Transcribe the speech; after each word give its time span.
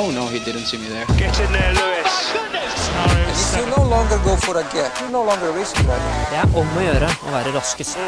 Oh 0.00 0.10
no, 0.12 0.26
he 0.28 0.38
didn't 0.38 0.66
see 0.70 0.78
me 0.78 0.86
there. 0.94 1.06
Get 1.18 1.34
in 1.40 1.50
there, 1.52 1.72
Lewis. 1.74 2.14
You 3.58 3.66
no 3.76 3.82
longer 3.94 4.18
go 4.24 4.36
for 4.36 4.56
a 4.56 4.62
gap, 4.74 4.92
You 5.00 5.08
no 5.10 5.24
longer 5.24 5.50
risk 5.58 5.74
that. 5.88 6.02
Det 6.30 6.38
er 6.38 6.58
om 6.60 6.68
å 6.78 6.82
gjøre 6.84 7.08
å 7.26 7.32
være 7.34 7.52
raskest. 7.56 7.98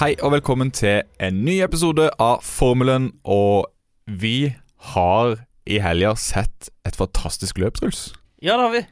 Hei 0.00 0.14
og 0.18 0.32
velkommen 0.34 0.72
til 0.74 1.02
en 1.22 1.38
ny 1.46 1.60
episode 1.62 2.08
av 2.18 2.42
Formelen. 2.42 3.12
Og 3.24 3.68
vi 4.06 4.54
har 4.94 5.36
i 5.70 5.78
helga 5.84 6.16
sett 6.18 6.72
et 6.88 6.98
fantastisk 6.98 7.60
løp, 7.62 7.78
Truls. 7.78 8.08
Ja, 8.42 8.56
det 8.56 8.64
har 8.66 8.72
vi. 8.74 8.82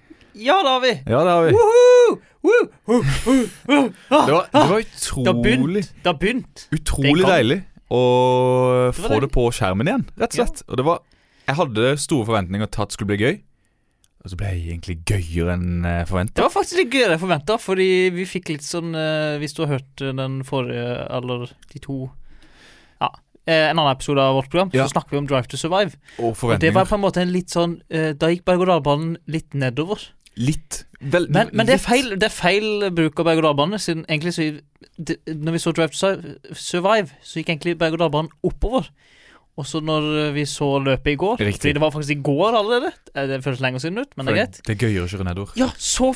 Ja, 0.47 0.61
det 0.63 0.77
har 0.77 0.85
vi. 0.85 0.93
Ja, 1.11 1.25
det 1.27 1.33
har 1.35 1.49
vi. 1.49 1.57
Woohoo! 1.57 2.21
Woo! 2.47 2.61
Woo! 2.87 3.03
Woo! 3.27 3.49
Woo! 3.67 3.91
Ah, 4.15 4.27
Det 4.27 4.33
var, 4.37 4.47
det 4.53 4.53
var 4.53 4.69
har 4.69 4.77
begynt. 4.79 4.95
utrolig, 4.95 5.83
Det 5.83 6.07
har 6.13 6.19
begynt. 6.23 6.69
utrolig 6.73 7.27
deilig 7.27 7.59
var 7.97 8.93
få 8.93 9.21
det 9.25 9.31
på 9.33 9.47
skjermen 9.55 9.89
igjen, 9.89 10.07
rett 10.21 10.35
og 10.35 10.41
slett. 10.43 10.63
Og 10.69 10.77
det 10.77 10.85
var 10.85 11.01
Jeg 11.49 11.57
hadde 11.57 11.93
store 11.99 12.27
forventninger 12.29 12.69
til 12.69 12.83
at 12.83 12.89
det 12.91 12.97
skulle 12.99 13.13
bli 13.17 13.23
gøy. 13.25 13.39
Og 14.25 14.33
så 14.33 14.37
ble 14.37 14.49
jeg 14.51 14.65
egentlig 14.75 14.97
gøyere 15.07 15.53
enn 15.55 15.83
Det 16.35 16.43
var 16.43 16.51
faktisk 16.51 16.77
litt 16.81 16.91
gøyere 16.93 17.15
enn 17.15 17.23
forventa, 17.23 17.57
fordi 17.63 18.11
vi 18.13 18.25
fikk 18.27 18.49
litt 18.51 18.67
sånn 18.67 18.91
eh, 18.99 19.39
Hvis 19.39 19.55
du 19.55 19.63
har 19.63 19.77
hørt 19.79 20.03
eh, 20.03 20.11
den 20.13 20.41
forrige, 20.45 21.07
eller 21.15 21.47
de 21.73 21.79
to 21.79 22.11
Ja, 23.01 23.13
eh, 23.47 23.71
en 23.71 23.79
annen 23.79 23.95
episode 23.95 24.19
av 24.21 24.35
vårt 24.35 24.51
program, 24.51 24.71
Ja. 24.75 24.85
så 24.89 24.97
snakker 24.99 25.15
vi 25.15 25.19
om 25.23 25.27
Drive 25.31 25.47
to 25.49 25.57
Survive. 25.57 25.95
Og 26.19 26.35
Og 26.45 26.59
det 26.61 26.75
var 26.75 26.85
på 26.91 26.97
en 26.99 27.01
måte 27.07 27.23
en 27.23 27.31
litt 27.33 27.49
sånn 27.55 27.81
eh, 27.89 28.13
Da 28.13 28.27
gikk 28.29 28.45
berg-og-dal-banen 28.45 29.17
litt 29.29 29.55
nedover. 29.55 30.03
Litt. 30.37 30.85
Vel, 31.01 31.29
Men, 31.31 31.51
men 31.53 31.67
det, 31.69 31.77
er 31.77 31.83
feil, 31.83 32.11
det 32.19 32.27
er 32.27 32.35
feil 32.35 32.89
bruk 32.91 33.21
av 33.23 33.29
berg-og-dal-bane, 33.29 33.79
siden 33.79 34.03
egentlig 34.09 34.33
så 34.35 34.49
det, 34.99 35.21
Når 35.31 35.55
vi 35.55 35.61
så 35.63 35.73
Drive 35.73 35.95
to 35.95 36.11
Survive, 36.59 37.15
så 37.23 37.39
gikk 37.39 37.53
egentlig 37.53 37.77
berg-og-dal-banen 37.79 38.33
oppover. 38.43 38.89
Og 39.59 39.67
så 39.67 39.81
når 39.83 40.31
vi 40.37 40.45
så 40.47 40.69
løpet 40.79 41.13
i 41.13 41.19
går 41.19 41.41
Riktig. 41.41 41.61
Fordi 41.61 41.73
det 41.75 41.83
var 41.83 41.91
faktisk 41.91 42.15
i 42.15 42.23
går 42.23 42.59
allerede. 42.61 42.93
Eh, 43.15 43.27
Det 43.29 43.45
føles 43.45 43.61
lenger 43.61 43.79
siden 43.83 43.99
ut, 43.99 44.11
men 44.17 44.27
det 44.27 44.33
er 44.33 44.39
greit. 44.39 44.61
Det 44.67 44.75
er 44.75 44.87
gøyere 44.87 45.07
å 45.07 45.11
kjøre 45.11 45.27
nedover. 45.27 45.55
Ja, 45.59 45.69
så 45.79 46.13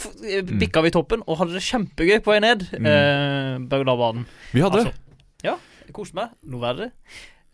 bikka 0.46 0.82
mm. 0.82 0.84
vi 0.84 0.94
toppen 0.94 1.24
og 1.26 1.38
hadde 1.38 1.56
det 1.56 1.62
kjempegøy 1.66 2.22
på 2.22 2.34
vei 2.34 2.40
ned. 2.42 2.66
Mm. 2.70 2.86
Eh, 2.86 3.68
berg-og-dal-banen. 3.70 4.26
Vi 4.52 4.62
hadde 4.62 4.82
det. 4.82 4.92
Altså, 4.92 5.42
ja, 5.42 5.56
jeg 5.86 5.94
koste 5.96 6.18
meg. 6.18 6.34
Noe 6.46 6.62
verre. 6.62 6.90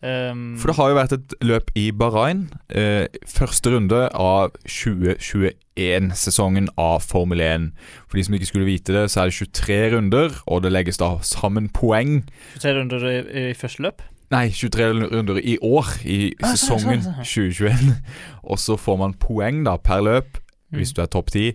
Um, 0.00 0.52
For 0.60 0.70
det 0.70 0.76
har 0.78 0.88
jo 0.92 0.94
vært 0.94 1.12
et 1.16 1.32
løp 1.42 1.70
i 1.74 1.88
Bahrain. 1.90 2.44
Eh, 2.70 3.08
første 3.26 3.72
runde 3.74 4.04
av 4.14 4.52
2021-sesongen 4.68 6.68
av 6.78 7.00
Formel 7.02 7.40
1. 7.42 7.70
For 8.08 8.16
de 8.18 8.24
som 8.26 8.34
ikke 8.38 8.46
skulle 8.50 8.68
vite 8.68 8.92
det, 8.94 9.06
så 9.10 9.20
er 9.24 9.30
det 9.30 9.34
23 9.38 9.78
runder, 9.96 10.30
og 10.46 10.62
det 10.64 10.72
legges 10.74 10.98
da 11.02 11.08
sammen 11.26 11.66
poeng. 11.74 12.20
23 12.60 12.76
runder 12.78 13.08
i, 13.10 13.16
i 13.50 13.54
første 13.58 13.82
løp. 13.86 14.02
Nei, 14.30 14.50
23 14.52 15.08
runder 15.08 15.38
i 15.40 15.56
år, 15.64 15.86
i 16.04 16.34
Ah, 16.44 16.52
sesongen 16.52 17.00
sånn, 17.02 17.14
sånn. 17.24 17.24
2021. 17.24 17.96
Og 18.44 18.58
så 18.60 18.76
får 18.76 18.96
man 19.00 19.14
poeng 19.18 19.64
da 19.66 19.76
per 19.78 20.00
løp 20.04 20.38
Mm. 20.68 20.82
hvis 20.82 20.90
du 20.92 20.98
er 21.00 21.06
topp 21.08 21.30
10, 21.32 21.54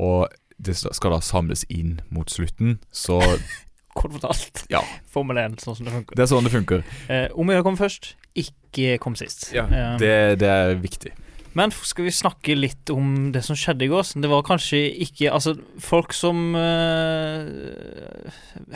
og 0.00 0.30
det 0.56 0.72
skal 0.80 1.10
da 1.12 1.18
samles 1.20 1.66
inn 1.68 1.98
mot 2.08 2.24
slutten. 2.32 2.78
Så 2.90 3.18
Kort 3.96 4.12
fortalt. 4.18 4.64
Ja. 4.72 4.82
Formel 5.12 5.38
1, 5.40 5.58
sånn 5.64 5.78
som 5.78 5.86
det 5.88 5.94
funker. 5.96 6.16
det 6.18 6.24
er 6.26 6.30
sånn 6.32 6.44
det 6.44 6.52
funker. 6.54 6.82
Eh, 7.08 7.28
om 7.34 7.48
å 7.48 7.54
gjøre 7.56 7.64
å 7.64 7.68
komme 7.70 7.80
først, 7.80 8.12
ikke 8.36 8.98
kom 9.00 9.16
sist. 9.16 9.48
Eh, 9.56 9.96
Det, 10.02 10.12
det 10.42 10.50
er 10.52 10.74
viktig. 10.82 11.14
Men 11.56 11.70
skal 11.72 12.04
vi 12.04 12.10
snakke 12.12 12.52
litt 12.52 12.90
om 12.92 13.30
det 13.32 13.40
som 13.46 13.56
skjedde 13.56 13.86
i 13.86 13.88
går? 13.88 14.10
Det 14.20 14.28
var 14.28 14.42
kanskje 14.44 14.76
ikke 15.06 15.30
Altså, 15.32 15.54
folk 15.80 16.12
som 16.12 16.52
uh, 16.52 17.48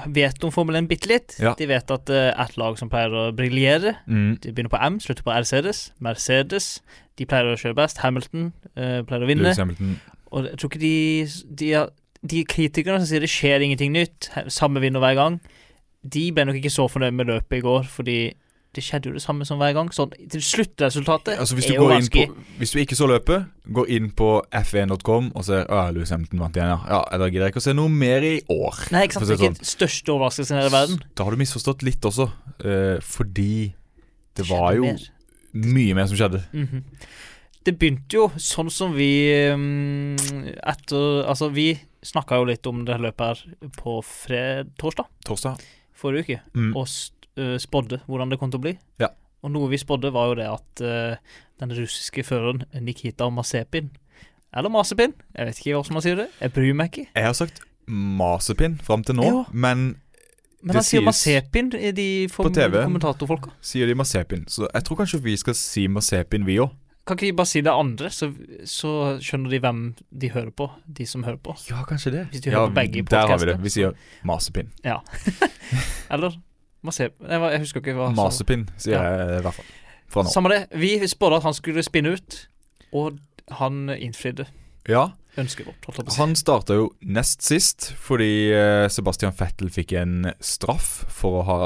vet 0.08 0.44
om 0.46 0.52
Formel 0.54 0.78
1 0.80 0.88
bitte 0.88 1.10
litt, 1.10 1.36
Ja. 1.44 1.52
de 1.58 1.66
vet 1.68 1.90
at 1.90 2.06
det 2.08 2.20
er 2.32 2.40
et 2.40 2.56
lag 2.56 2.78
som 2.80 2.88
pleier 2.88 3.12
å 3.12 3.26
briljere. 3.36 3.96
Mm. 4.08 4.38
De 4.40 4.52
begynner 4.52 4.72
på 4.72 4.80
M, 4.80 4.98
slutter 5.00 5.22
på 5.26 5.32
Mercedes. 5.34 5.90
Mercedes 6.00 6.80
de 7.20 7.26
pleier 7.26 7.52
å 7.52 7.58
kjøre 7.60 7.76
best. 7.76 7.98
Hamilton 8.00 8.52
uh, 8.76 9.02
pleier 9.04 9.24
å 9.24 9.28
vinne. 9.28 9.44
Lewis 9.44 9.60
Hamilton. 9.60 10.00
Og 10.32 10.46
jeg 10.46 10.58
tror 10.62 10.70
ikke 10.70 10.80
de 10.80 11.26
De, 11.60 11.72
er- 11.74 11.90
de 12.22 12.44
kritikerne 12.44 13.00
som 13.00 13.08
sier 13.08 13.24
det 13.24 13.30
skjer 13.32 13.64
ingenting 13.64 13.94
nytt, 13.94 14.28
samme 14.52 14.82
vinner 14.82 15.02
hver 15.02 15.16
gang, 15.18 15.40
de 16.00 16.30
ble 16.32 16.46
nok 16.48 16.60
ikke 16.60 16.72
så 16.72 16.86
fornøyd 16.88 17.16
med 17.16 17.28
løpet 17.28 17.60
i 17.60 17.64
går, 17.64 17.88
fordi 17.88 18.20
det 18.70 18.84
skjedde 18.86 19.10
jo 19.10 19.16
det 19.16 19.22
samme 19.24 19.46
som 19.46 19.58
hver 19.58 19.72
gang. 19.74 19.88
Sånn 19.94 20.12
til 20.30 20.42
sluttresultatet 20.44 21.40
Altså 21.42 21.56
er 21.58 21.74
jo 21.74 21.88
vanskelig. 21.90 22.28
på, 22.30 22.44
hvis 22.60 22.74
du 22.74 22.78
ikke 22.78 22.98
så 22.98 23.08
løpet, 23.10 23.48
går 23.74 23.88
inn 23.96 24.10
på 24.14 24.28
f1.com 24.54 25.32
og 25.34 25.46
ser 25.46 25.64
Å, 25.66 25.88
Louis 25.94 26.12
Hamilton 26.14 26.44
vant 26.44 26.58
igjen. 26.58 26.70
Ja, 26.70 27.00
ja 27.02 27.18
da 27.18 27.26
gidder 27.26 27.48
jeg 27.48 27.56
ikke 27.56 27.64
å 27.64 27.66
se 27.66 27.74
noe 27.74 27.90
mer 27.90 28.26
i 28.26 28.36
år. 28.46 28.84
Nei, 28.94 29.08
ikke 29.08 29.18
sant. 29.18 29.26
Det 29.26 29.34
er 29.34 29.42
ikke 29.42 29.56
den 29.58 29.72
største 29.72 30.14
overraskelsen 30.14 30.56
i 30.56 30.62
hele 30.62 30.74
verden. 30.76 31.02
Da 31.18 31.26
har 31.26 31.34
du 31.34 31.42
misforstått 31.42 31.82
litt 31.86 32.06
også, 32.06 32.28
eh, 32.62 33.02
fordi 33.02 33.50
det 34.38 34.44
det 34.44 34.48
var 34.52 34.78
jo 34.78 34.86
mer. 34.86 35.10
mye 35.74 35.98
mer 35.98 36.06
som 36.06 36.20
skjedde. 36.20 36.44
Mhm. 36.54 36.86
Det 37.66 37.74
begynte 37.76 38.16
jo 38.16 38.30
sånn 38.40 38.70
som 38.72 38.94
vi 38.96 39.10
um, 39.52 40.14
etter 40.64 41.26
Altså, 41.28 41.50
vi 41.52 41.74
snakka 42.02 42.36
jo 42.40 42.44
litt 42.48 42.66
om 42.66 42.84
det 42.84 42.98
løpet 43.00 43.26
her 43.26 43.70
på 43.76 43.98
fred, 44.04 44.70
torsdag 44.78 45.06
Torsdag. 45.26 45.60
forrige 45.94 46.22
uke, 46.24 46.40
Mm. 46.54 46.76
og 46.76 46.86
øh, 47.36 47.58
spådde 47.58 48.00
hvordan 48.06 48.30
det 48.30 48.38
kom 48.38 48.50
til 48.50 48.58
å 48.60 48.62
bli. 48.62 48.78
Ja. 48.98 49.08
Og 49.42 49.50
noe 49.52 49.68
vi 49.70 49.76
spådde, 49.78 50.12
var 50.12 50.28
jo 50.28 50.34
det 50.34 50.46
at 50.48 50.80
uh, 50.84 51.16
den 51.60 51.70
russiske 51.72 52.22
føreren 52.24 52.64
Nikita 52.84 53.30
Masepin 53.30 53.90
Eller 54.52 54.68
Masepin, 54.68 55.14
jeg 55.36 55.46
vet 55.46 55.58
ikke 55.60 55.74
hvordan 55.78 55.92
man 55.96 56.02
sier 56.02 56.16
det. 56.16 56.28
Jeg 56.40 56.52
bryr 56.52 56.74
meg 56.74 56.90
ikke. 56.90 57.06
Jeg 57.14 57.24
har 57.24 57.32
sagt 57.38 57.60
Masepin 57.86 58.78
fram 58.82 59.04
til 59.04 59.14
nå, 59.16 59.24
Ja. 59.24 59.44
men 59.52 59.96
Men 60.62 60.74
han 60.76 60.84
sier 60.84 61.00
Masepin 61.00 61.70
i 61.74 61.90
de 61.92 62.28
på 62.28 62.52
TV. 62.52 62.82
kommentatorfolka. 62.84 63.50
sier 63.62 63.86
de 63.86 63.94
Masepin, 63.94 64.44
Så 64.46 64.68
jeg 64.74 64.84
tror 64.84 64.96
kanskje 64.96 65.22
vi 65.22 65.36
skal 65.36 65.54
si 65.54 65.86
Masepin, 65.88 66.44
vi 66.44 66.56
òg. 66.58 66.70
Kan 67.10 67.18
ikke 67.18 67.26
de 67.32 67.36
bare 67.40 67.50
si 67.50 67.60
det 67.66 67.72
andre, 67.74 68.08
så, 68.14 68.28
så 68.70 68.90
skjønner 69.18 69.50
de 69.50 69.58
hvem 69.64 69.78
de 70.22 70.28
hører 70.30 70.52
på, 70.54 70.68
de 70.86 71.06
som 71.10 71.24
hører 71.26 71.40
på. 71.42 71.56
Ja, 71.66 71.80
kanskje 71.88 72.12
det. 72.14 72.20
Hvis 72.30 72.44
de 72.44 72.52
ja, 72.52 72.60
hører 72.60 72.70
på 72.70 72.76
begge 72.76 73.02
Der 73.10 73.26
har 73.26 73.40
vi 73.42 73.48
det. 73.48 73.56
Vi 73.64 73.72
sier 73.74 73.96
masepinn. 74.30 74.70
Ja. 74.86 75.00
Eller 76.14 76.36
masepinn. 76.86 77.26
Jeg, 77.26 77.42
jeg 77.56 77.62
husker 77.64 77.82
ikke 77.82 77.96
hva. 77.98 78.12
Masepinn, 78.14 78.68
sier 78.78 78.94
Ja. 78.94 79.02
jeg 79.10 79.40
i 79.40 79.42
hvert 79.48 79.58
fall. 79.58 79.72
Fra 80.10 80.22
nå. 80.26 80.30
Samme 80.36 80.54
det. 80.54 80.60
Vi 80.78 80.92
spådde 81.10 81.40
at 81.42 81.48
han 81.50 81.58
skulle 81.58 81.82
spinne 81.86 82.14
ut, 82.14 82.38
og 82.94 83.18
han 83.58 83.90
innfridde 83.98 84.46
Ja, 84.86 85.08
vårt. 85.34 86.14
Han 86.16 86.34
starta 86.38 86.78
jo 86.78 86.88
nest 87.02 87.42
sist 87.46 87.90
fordi 87.98 88.50
eh, 88.54 88.86
Sebastian 88.90 89.34
Fettel 89.34 89.70
fikk 89.74 89.96
en 89.98 90.30
straff 90.42 91.02
for 91.10 91.40
å 91.42 91.46
ha 91.50 91.60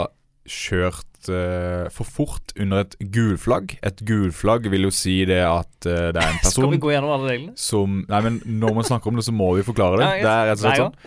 kjørt 0.49 1.09
eh, 1.33 1.87
for 1.95 2.09
fort 2.09 2.55
under 2.61 2.85
et 2.85 2.97
gulflagg. 3.15 3.77
Et 3.87 4.03
gulflagg 4.07 4.69
vil 4.73 4.89
jo 4.89 4.93
si 4.95 5.21
det 5.29 5.41
at 5.45 5.89
uh, 5.89 6.11
det 6.15 6.21
er 6.21 6.31
en 6.31 6.41
Skal 6.43 6.69
vi 6.69 6.77
person 6.77 6.83
gå 6.85 6.93
gjennom 6.95 7.15
alle 7.17 7.31
reglene? 7.31 7.55
som 7.61 8.01
Nei, 8.09 8.21
men 8.27 8.41
når 8.61 8.79
man 8.79 8.89
snakker 8.89 9.13
om 9.13 9.21
det, 9.21 9.27
så 9.27 9.35
må 9.35 9.53
vi 9.59 9.67
forklare 9.67 10.01
det. 10.01 10.11
Det 10.25 10.33
er 10.33 10.51
rett 10.51 10.61
og 10.61 10.65
slett 10.65 10.83
sånn. 10.85 10.99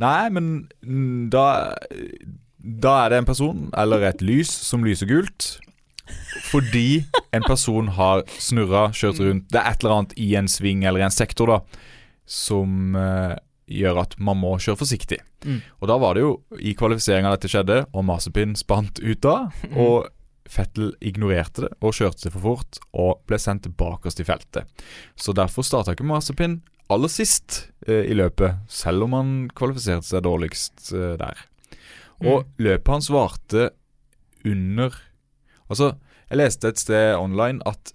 Nei, 0.00 0.30
men 0.32 0.46
da 1.32 1.46
Da 2.60 2.94
er 3.04 3.12
det 3.12 3.20
en 3.20 3.28
person, 3.28 3.68
eller 3.76 4.04
et 4.08 4.22
lys, 4.24 4.50
som 4.50 4.84
lyser 4.84 5.08
gult. 5.10 5.52
Fordi 6.50 7.04
en 7.36 7.44
person 7.46 7.92
har 7.94 8.24
snurra, 8.42 8.88
kjørt 8.90 9.20
rundt 9.22 9.52
Det 9.52 9.60
er 9.60 9.68
et 9.70 9.84
eller 9.84 10.00
annet 10.00 10.14
i 10.18 10.32
en 10.34 10.48
sving 10.50 10.82
eller 10.82 11.04
i 11.04 11.06
en 11.06 11.14
sektor 11.14 11.52
da 11.52 11.60
som 12.30 12.94
eh, 12.94 13.34
gjør 13.70 14.02
at 14.02 14.16
man 14.22 14.40
må 14.40 14.54
kjøre 14.60 14.80
forsiktig. 14.82 15.20
Mm. 15.46 15.60
Og 15.80 15.90
da 15.90 15.98
var 16.02 16.16
det 16.16 16.24
jo 16.24 16.32
i 16.58 16.74
kvalifiseringa 16.78 17.32
dette 17.34 17.50
skjedde, 17.50 17.84
og 17.94 18.06
Masepin 18.08 18.56
spant 18.58 19.00
ut 19.02 19.28
av. 19.28 19.62
Og 19.70 20.10
Fettel 20.50 20.88
ignorerte 21.06 21.62
det 21.62 21.68
og 21.78 21.94
kjørte 21.94 22.24
seg 22.24 22.32
for 22.34 22.42
fort 22.42 22.80
og 22.98 23.20
ble 23.30 23.38
sendt 23.38 23.68
tilbake 23.68 24.10
i 24.10 24.26
feltet. 24.26 24.82
Så 25.14 25.34
derfor 25.36 25.62
starta 25.62 25.94
ikke 25.94 26.08
Masepin 26.08 26.58
aller 26.90 27.12
sist 27.12 27.68
eh, 27.86 28.08
i 28.10 28.16
løpet, 28.18 28.64
selv 28.66 29.06
om 29.06 29.14
han 29.14 29.30
kvalifiserte 29.54 30.08
seg 30.08 30.24
dårligst 30.26 30.90
eh, 30.96 31.14
der. 31.20 31.44
Og 32.26 32.50
løpet 32.60 32.92
hans 32.92 33.12
varte 33.12 33.70
under 34.44 34.98
Altså, 35.70 35.92
jeg 36.26 36.38
leste 36.40 36.66
et 36.66 36.80
sted 36.82 37.12
online 37.14 37.62
at 37.62 37.92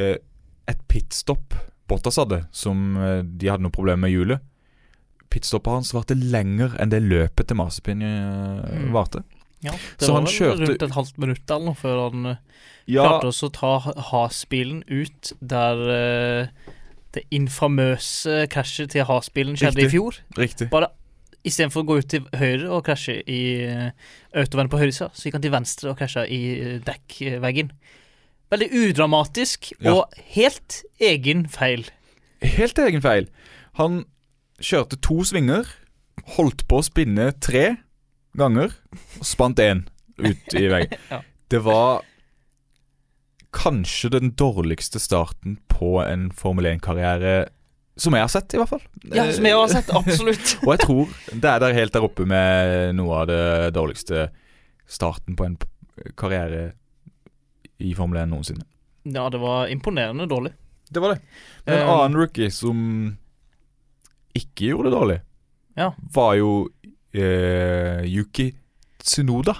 eh, 0.00 0.16
et 0.64 0.78
pitstop 0.88 1.52
Bottas 1.88 2.16
hadde, 2.16 2.42
som 2.56 2.96
eh, 2.96 3.20
de 3.20 3.50
hadde 3.52 3.66
noe 3.66 3.74
problem 3.74 4.00
med 4.04 4.14
hjulet 4.14 4.40
Pitstoppet 5.30 5.72
hans 5.72 5.92
varte 5.92 6.14
lenger 6.16 6.76
enn 6.80 6.90
det 6.92 7.02
løpet 7.04 7.48
til 7.50 7.56
Masepin 7.60 8.02
eh, 8.02 8.62
Mm. 8.68 8.92
varte. 8.94 9.22
Ja, 9.60 9.72
det 9.72 10.06
Så 10.06 10.12
var 10.12 10.20
han 10.20 10.24
vel 10.28 10.34
kjørte- 10.34 10.68
rundt 10.68 10.82
et 10.82 10.94
halvt 10.94 11.18
minutt 11.18 11.50
eller 11.50 11.64
noe 11.66 11.74
før 11.74 12.10
han 12.10 12.26
eh, 12.26 12.36
Ja, 12.86 13.02
klarte 13.04 13.26
også 13.32 13.48
å 13.50 13.52
ta 13.52 13.72
Has-bilen 14.12 14.82
ut 14.88 15.32
der 15.42 15.76
uh, 15.76 16.46
det 17.12 17.24
infamøse 17.30 18.46
krasjet 18.48 18.90
til 18.94 19.04
Has-bilen 19.04 19.56
skjedde 19.58 19.76
Riktig. 19.82 19.88
i 19.88 19.92
fjor. 19.96 20.14
riktig. 20.38 20.70
Bare 20.70 20.88
istedenfor 21.44 21.82
å 21.82 21.86
gå 21.88 21.98
ut 21.98 22.08
til 22.08 22.24
høyre 22.34 22.70
og 22.70 22.84
krasje 22.86 23.18
i 23.28 23.40
uh, 23.68 23.90
autovennen 24.34 24.70
på 24.72 24.78
høyresida, 24.80 25.10
så 25.12 25.26
gikk 25.28 25.34
han 25.38 25.42
til 25.42 25.52
venstre 25.52 25.90
og 25.90 25.98
krasja 25.98 26.24
i 26.28 26.40
uh, 26.60 26.78
dekkveggen. 26.86 27.70
Veldig 28.50 28.70
udramatisk 28.72 29.72
Ja. 29.80 29.92
og 29.92 30.14
helt 30.32 30.82
egen 31.00 31.46
feil. 31.48 31.84
Helt 32.40 32.78
egen 32.78 33.02
feil. 33.04 33.26
Han 33.76 34.04
kjørte 34.58 34.98
to 35.04 35.20
svinger, 35.26 35.68
holdt 36.36 36.66
på 36.68 36.80
å 36.80 36.86
spinne 36.86 37.30
tre 37.42 37.76
ganger, 38.38 38.74
og 39.18 39.26
spant 39.26 39.60
én 39.62 39.86
ut 40.18 40.54
i 40.58 40.68
veggen. 40.70 40.98
Ja. 41.12 41.22
Det 41.48 41.62
var 41.64 42.02
kanskje 43.56 44.10
den 44.12 44.34
dårligste 44.36 45.00
starten 45.00 45.56
på 45.72 45.94
en 46.04 46.28
Formel 46.36 46.66
1-karriere 46.74 47.48
som 47.98 48.14
jeg 48.14 48.22
har 48.22 48.30
sett, 48.30 48.52
i 48.54 48.58
hvert 48.60 48.70
fall. 48.70 48.82
Ja, 49.10 49.24
som 49.32 49.46
jeg 49.48 49.56
har 49.56 49.70
sett, 49.72 49.88
absolutt. 49.96 50.52
Og 50.66 50.74
jeg 50.74 50.82
tror 50.84 51.14
det 51.32 51.50
er 51.50 51.62
der 51.64 51.74
helt 51.74 51.96
der 51.96 52.04
oppe 52.06 52.26
med 52.28 52.92
noe 52.98 53.22
av 53.24 53.30
det 53.30 53.40
dårligste 53.74 54.28
starten 54.88 55.34
på 55.38 55.48
en 55.48 55.56
karriere 56.20 56.68
i 57.82 57.94
Formel 57.98 58.20
1 58.22 58.30
noensinne. 58.30 58.66
Ja, 59.08 59.26
det 59.32 59.40
var 59.42 59.72
imponerende 59.72 60.28
dårlig. 60.30 60.52
Det 60.88 61.02
var 61.02 61.16
det. 61.16 61.24
Men 61.66 61.74
en 61.78 61.88
Um, 61.88 61.94
annen 61.96 62.20
rookie 62.20 62.52
som 62.54 62.78
ikke 64.38 64.70
gjorde 64.72 64.88
det 64.90 64.94
dårlig, 64.98 65.18
Ja. 65.78 65.90
var 66.14 66.34
jo 66.38 66.52
eh, 67.14 68.02
Yuki 68.08 68.50
Tsunoda. 69.02 69.54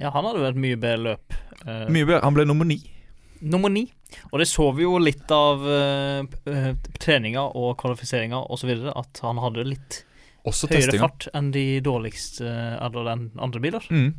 Ja, 0.00 0.10
han 0.10 0.24
hadde 0.26 0.48
et 0.48 0.58
mye 0.58 0.76
bedre 0.80 1.02
løp. 1.04 1.36
Eh, 1.64 1.84
Mye 1.94 2.04
bedre. 2.08 2.22
Han 2.26 2.34
ble 2.34 2.44
nummer 2.48 2.66
ni. 2.68 2.80
Nummer 3.44 3.70
ni. 3.70 3.84
Og 4.32 4.38
det 4.40 4.46
så 4.50 4.66
vi 4.76 4.82
jo 4.84 4.96
litt 5.02 5.30
av 5.34 5.62
eh, 5.66 6.74
treninga 7.02 7.44
og 7.56 7.76
kvalifiseringa 7.80 8.42
osv. 8.52 8.72
At 8.94 9.20
han 9.24 9.38
hadde 9.42 9.64
litt 9.68 10.00
Også 10.44 10.68
høyere 10.68 10.82
testinga. 10.90 11.06
fart 11.08 11.28
enn 11.34 11.52
de 11.54 11.64
dårligste 11.80 12.44
Eller 12.84 13.06
den 13.08 13.30
andre 13.40 13.62
biler. 13.64 13.86
Mm. 13.90 14.10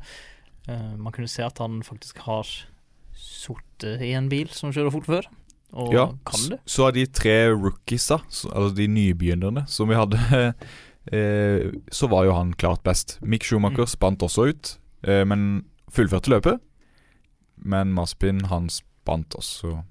Eh, 0.67 0.95
man 0.97 1.13
kunne 1.13 1.29
se 1.31 1.43
at 1.45 1.59
han 1.61 1.81
faktisk 1.85 2.23
har 2.25 2.47
sittet 3.15 4.01
i 4.01 4.13
en 4.17 4.29
bil 4.31 4.49
som 4.55 4.71
kjører 4.73 4.91
fort 4.95 5.05
før. 5.09 5.27
Og 5.75 5.91
Ja, 5.93 6.05
kan 6.25 6.49
det. 6.53 6.59
Så 6.65 6.85
av 6.87 6.93
de 6.95 7.05
tre 7.11 7.49
rookiesa, 7.51 8.21
altså 8.47 8.75
de 8.77 8.87
nybegynnerne 8.87 9.65
som 9.67 9.89
vi 9.91 9.97
hadde, 9.99 10.17
eh, 11.11 11.71
så 11.91 12.07
var 12.11 12.25
jo 12.29 12.33
han 12.37 12.53
klart 12.53 12.83
best. 12.87 13.17
Mick 13.21 13.43
Schumacher 13.43 13.83
Mm. 13.83 13.91
spant 13.91 14.23
også 14.23 14.47
ut, 14.53 14.77
eh, 15.03 15.25
men 15.27 15.65
fullførte 15.91 16.31
løpet. 16.31 16.59
Men 17.57 17.93
Maspin, 17.93 18.45
han 18.45 18.69
spant 18.69 19.35
også. 19.35 19.81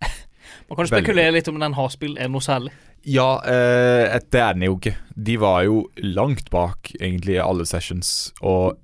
Man 0.68 0.76
kan 0.76 0.86
spekulere 0.88 1.32
litt 1.32 1.48
om 1.48 1.58
den 1.60 1.74
Haspil 1.76 2.16
er 2.18 2.28
noe 2.32 2.40
særlig. 2.44 2.72
Ja, 3.04 3.38
eh, 3.44 4.18
det 4.32 4.40
er 4.40 4.52
den 4.56 4.62
jo 4.66 4.76
ikke. 4.78 4.96
De 5.14 5.36
var 5.40 5.62
jo 5.64 5.82
langt 6.02 6.50
bak, 6.50 6.90
egentlig, 7.00 7.36
i 7.36 7.42
alle 7.44 7.64
sessions. 7.68 8.32
Og 8.42 8.76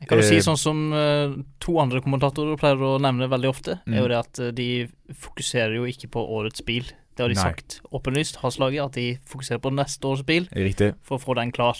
Jeg 0.00 0.08
kan 0.08 0.18
jo 0.20 0.24
Eh, 0.24 0.28
si 0.30 0.38
sånn 0.44 0.56
som 0.58 0.92
eh, 0.94 1.32
to 1.60 1.78
andre 1.82 2.00
kommentatorer 2.00 2.56
pleier 2.60 2.78
å 2.78 3.00
nevne 3.02 3.26
veldig 3.28 3.48
ofte, 3.50 3.80
Mm. 3.86 3.94
er 3.94 4.00
jo 4.02 4.08
det 4.08 4.18
at 4.18 4.38
eh, 4.38 4.50
de 4.52 4.88
fokuserer 5.12 5.74
jo 5.74 5.84
ikke 5.90 6.08
på 6.10 6.22
årets 6.22 6.62
bil. 6.64 6.84
Det 7.16 7.24
har 7.24 7.28
de 7.28 7.34
Nei. 7.34 7.42
sagt 7.42 7.80
åpenlyst, 7.92 8.36
Haslaget, 8.44 8.84
at 8.84 8.92
de 8.92 9.18
fokuserer 9.26 9.58
på 9.58 9.72
neste 9.74 10.04
års 10.06 10.22
bil 10.24 10.46
riktig 10.54 10.94
for 11.02 11.18
å 11.18 11.22
få 11.24 11.34
den 11.34 11.50
klar. 11.50 11.74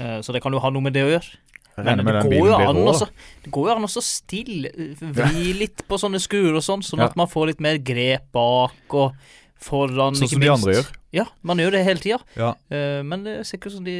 Eh, 0.00 0.18
så 0.20 0.32
det 0.32 0.42
kan 0.42 0.52
jo 0.52 0.58
ha 0.58 0.70
noe 0.70 0.82
med 0.82 0.92
det 0.94 1.04
å 1.06 1.12
gjøre. 1.14 1.30
Men 1.76 1.98
det 1.98 2.04
går, 2.40 2.54
an 2.68 2.76
også, 2.86 3.08
det 3.42 3.50
går 3.50 3.68
jo 3.70 3.74
an 3.76 3.82
også 3.82 4.02
stille 4.02 4.70
Vri 5.00 5.52
litt 5.58 5.82
på 5.88 5.96
sånne 5.98 6.20
skruer 6.22 6.54
og 6.54 6.62
sånn, 6.62 6.82
sånn 6.86 7.00
Ja. 7.00 7.06
at 7.06 7.16
man 7.16 7.26
får 7.26 7.46
litt 7.48 7.60
mer 7.60 7.78
grep 7.78 8.30
bak 8.32 8.94
og 8.94 9.14
foran, 9.60 10.14
Sånn 10.14 10.26
ikke 10.28 10.38
som 10.38 10.40
de 10.40 10.48
andre 10.54 10.74
gjør. 10.74 10.86
Ja, 11.14 11.24
man 11.46 11.60
gjør 11.62 11.76
det 11.76 11.84
hele 11.86 12.02
tida. 12.02 12.18
Ja. 12.36 12.50
Eh, 12.74 13.00
men 13.06 13.22
det 13.26 13.36
ser 13.46 13.58
ikke 13.60 13.70
ut 13.70 13.76
som 13.78 13.86
de 13.86 13.94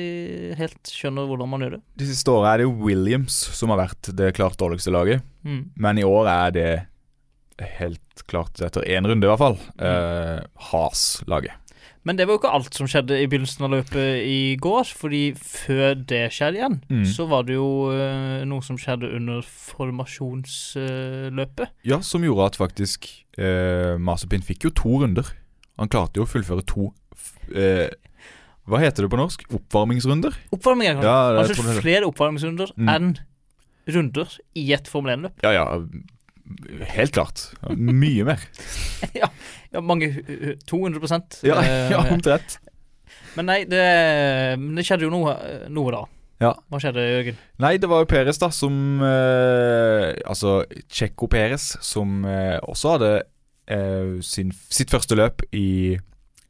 helt 0.59 0.91
skjønner 0.91 1.29
hvordan 1.31 1.49
man 1.53 1.63
gjør 1.63 1.77
det. 1.79 1.83
De 2.03 2.09
siste 2.11 2.33
åra 2.35 2.55
er 2.57 2.65
det 2.65 2.71
Williams 2.83 3.37
som 3.55 3.71
har 3.71 3.79
vært 3.87 4.11
det 4.19 4.33
klart 4.35 4.59
dårligste 4.59 4.91
laget. 4.95 5.23
Mm. 5.47 5.63
Men 5.79 5.99
i 6.03 6.07
år 6.09 6.27
er 6.33 6.51
det 6.57 6.71
helt 7.79 8.25
klart, 8.27 8.59
etter 8.67 8.83
én 8.91 9.07
runde 9.07 9.27
i 9.27 9.31
hvert 9.31 9.39
fall, 9.45 9.59
Mm. 9.79 9.85
eh, 9.87 10.41
Has-laget. 10.73 11.55
Men 12.05 12.17
det 12.19 12.27
var 12.27 12.35
jo 12.35 12.39
ikke 12.43 12.51
alt 12.53 12.75
som 12.77 12.87
skjedde 12.91 13.17
i 13.23 13.27
begynnelsen 13.31 13.65
av 13.65 13.71
løpet 13.79 14.27
i 14.29 14.57
går, 14.61 14.85
fordi 14.93 15.23
før 15.39 15.95
det 16.05 16.27
skjedde 16.37 16.59
igjen, 16.59 16.75
Mm. 16.91 17.05
så 17.09 17.25
var 17.31 17.45
det 17.49 17.55
jo 17.55 17.89
uh, 17.95 18.43
noe 18.45 18.61
som 18.61 18.77
skjedde 18.77 19.09
under 19.17 19.41
formasjonsløpet. 20.45 21.69
Ja, 21.85 22.01
som 22.05 22.25
gjorde 22.27 22.47
at 22.51 22.59
faktisk 22.61 23.09
uh, 23.39 23.97
Masepin 24.01 24.43
fikk 24.45 24.65
jo 24.69 24.71
to 24.77 24.99
runder. 25.03 25.31
Han 25.79 25.89
klarte 25.91 26.21
jo 26.21 26.27
å 26.27 26.31
fullføre 26.31 26.65
to 26.71 26.93
eh, 27.53 27.91
Hva 28.65 28.79
heter 28.81 29.05
det 29.05 29.11
på 29.13 29.19
norsk? 29.21 29.43
Oppvarmingsrunder? 29.53 30.33
Oppvarming, 30.55 31.03
Ja, 31.05 31.33
det 31.35 31.43
altså 31.45 31.59
tror 31.59 31.83
flere 31.85 32.07
oppvarmingsrunder 32.09 32.71
Mm. 32.79 32.89
enn 32.95 33.11
runder 33.87 34.39
i 34.57 34.73
et 34.73 34.89
Formel 34.89 35.19
1-løp. 35.19 35.43
Ja, 35.45 35.51
ja. 35.53 35.65
Helt 36.95 37.13
klart. 37.13 37.43
Mye 37.77 38.25
mer. 38.25 38.41
ja, 39.21 39.29
ja, 39.73 39.81
mange 39.81 40.09
hu- 40.13 40.25
hu- 40.29 40.57
200 40.69 41.45
Ja, 41.45 41.59
eh, 41.61 41.91
ja 41.93 42.01
omtrent. 42.13 42.59
Men 43.37 43.47
nei, 43.51 43.65
det, 43.69 43.85
men 44.61 44.75
det 44.79 44.85
skjedde 44.87 45.05
jo 45.09 45.11
noe, 45.13 45.35
noe 45.69 45.93
da. 45.93 46.03
Ja. 46.41 46.55
Hva 46.71 46.81
skjedde, 46.83 47.05
Jørgen? 47.05 47.37
Nei, 47.63 47.77
det 47.81 47.89
var 47.89 48.03
jo 48.03 48.09
Peres, 48.11 48.39
da, 48.43 48.49
som 48.53 49.01
eh, 49.05 50.15
Altså 50.27 50.65
Checo 50.91 51.29
Peres, 51.31 51.75
som 51.85 52.25
eh, 52.29 52.57
også 52.65 52.97
hadde 52.97 53.13
eh, 53.69 54.17
sin, 54.25 54.51
sitt 54.73 54.91
første 54.93 55.17
løp 55.19 55.45
i 55.53 55.97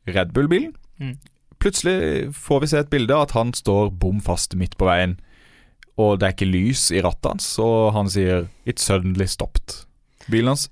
Red 0.07 0.33
Bull-bilen. 0.35 0.73
Mm. 1.01 1.17
Plutselig 1.63 2.35
får 2.37 2.61
vi 2.61 2.71
se 2.73 2.83
et 2.83 2.91
bilde 2.93 3.15
av 3.15 3.29
at 3.29 3.37
han 3.37 3.55
står 3.57 3.93
bom 4.01 4.21
fast 4.25 4.57
midt 4.59 4.77
på 4.81 4.89
veien. 4.89 5.17
Og 6.01 6.19
det 6.19 6.27
er 6.27 6.35
ikke 6.35 6.51
lys 6.51 6.89
i 6.91 7.03
rattet 7.05 7.31
hans, 7.31 7.47
og 7.63 7.95
han 7.95 8.11
sier 8.11 8.49
'It 8.67 8.81
suddenly 8.83 9.27
stopped'. 9.31 9.85
Bilen 10.31 10.55
hans 10.55 10.69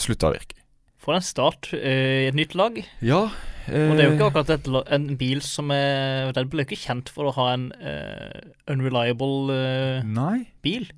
slutta 0.00 0.30
å 0.30 0.34
virke. 0.36 0.56
For 1.02 1.16
en 1.16 1.24
start 1.24 1.72
eh, 1.74 2.24
i 2.24 2.28
et 2.30 2.38
nytt 2.38 2.54
lag. 2.54 2.78
Ja 3.02 3.26
Og 3.66 3.94
det 3.94 4.02
er 4.02 4.08
jo 4.08 4.14
ikke 4.16 4.28
akkurat 4.30 4.50
et, 4.50 4.68
en 4.90 5.16
bil 5.18 5.42
som 5.42 5.70
er 5.70 6.30
er 6.30 6.44
jo 6.46 6.62
ikke 6.62 6.78
kjent 6.78 7.08
for 7.08 7.30
å 7.30 7.34
ha 7.36 7.52
en 7.54 7.72
uh, 7.78 8.40
unreliable 8.70 9.54
uh, 9.54 10.38
bil. 10.62 10.90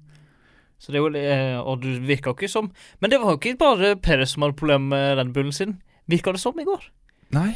Så 0.78 0.92
det 0.92 1.00
er 1.00 1.04
jo 1.04 1.12
eh, 1.16 1.58
Og 1.60 1.82
du 1.82 1.88
virka 2.04 2.34
ikke 2.34 2.48
som 2.48 2.70
Men 3.00 3.10
det 3.10 3.20
var 3.20 3.32
jo 3.32 3.38
ikke 3.40 3.56
bare 3.56 3.96
Perez 3.96 4.34
som 4.34 4.42
hadde 4.42 4.56
problemer 4.56 4.88
med 4.88 5.18
Red 5.18 5.32
Bullen 5.32 5.52
sin. 5.52 5.78
Virka 6.06 6.32
det 6.32 6.40
som 6.40 6.58
i 6.60 6.64
går. 6.64 6.82
Nei. 7.32 7.54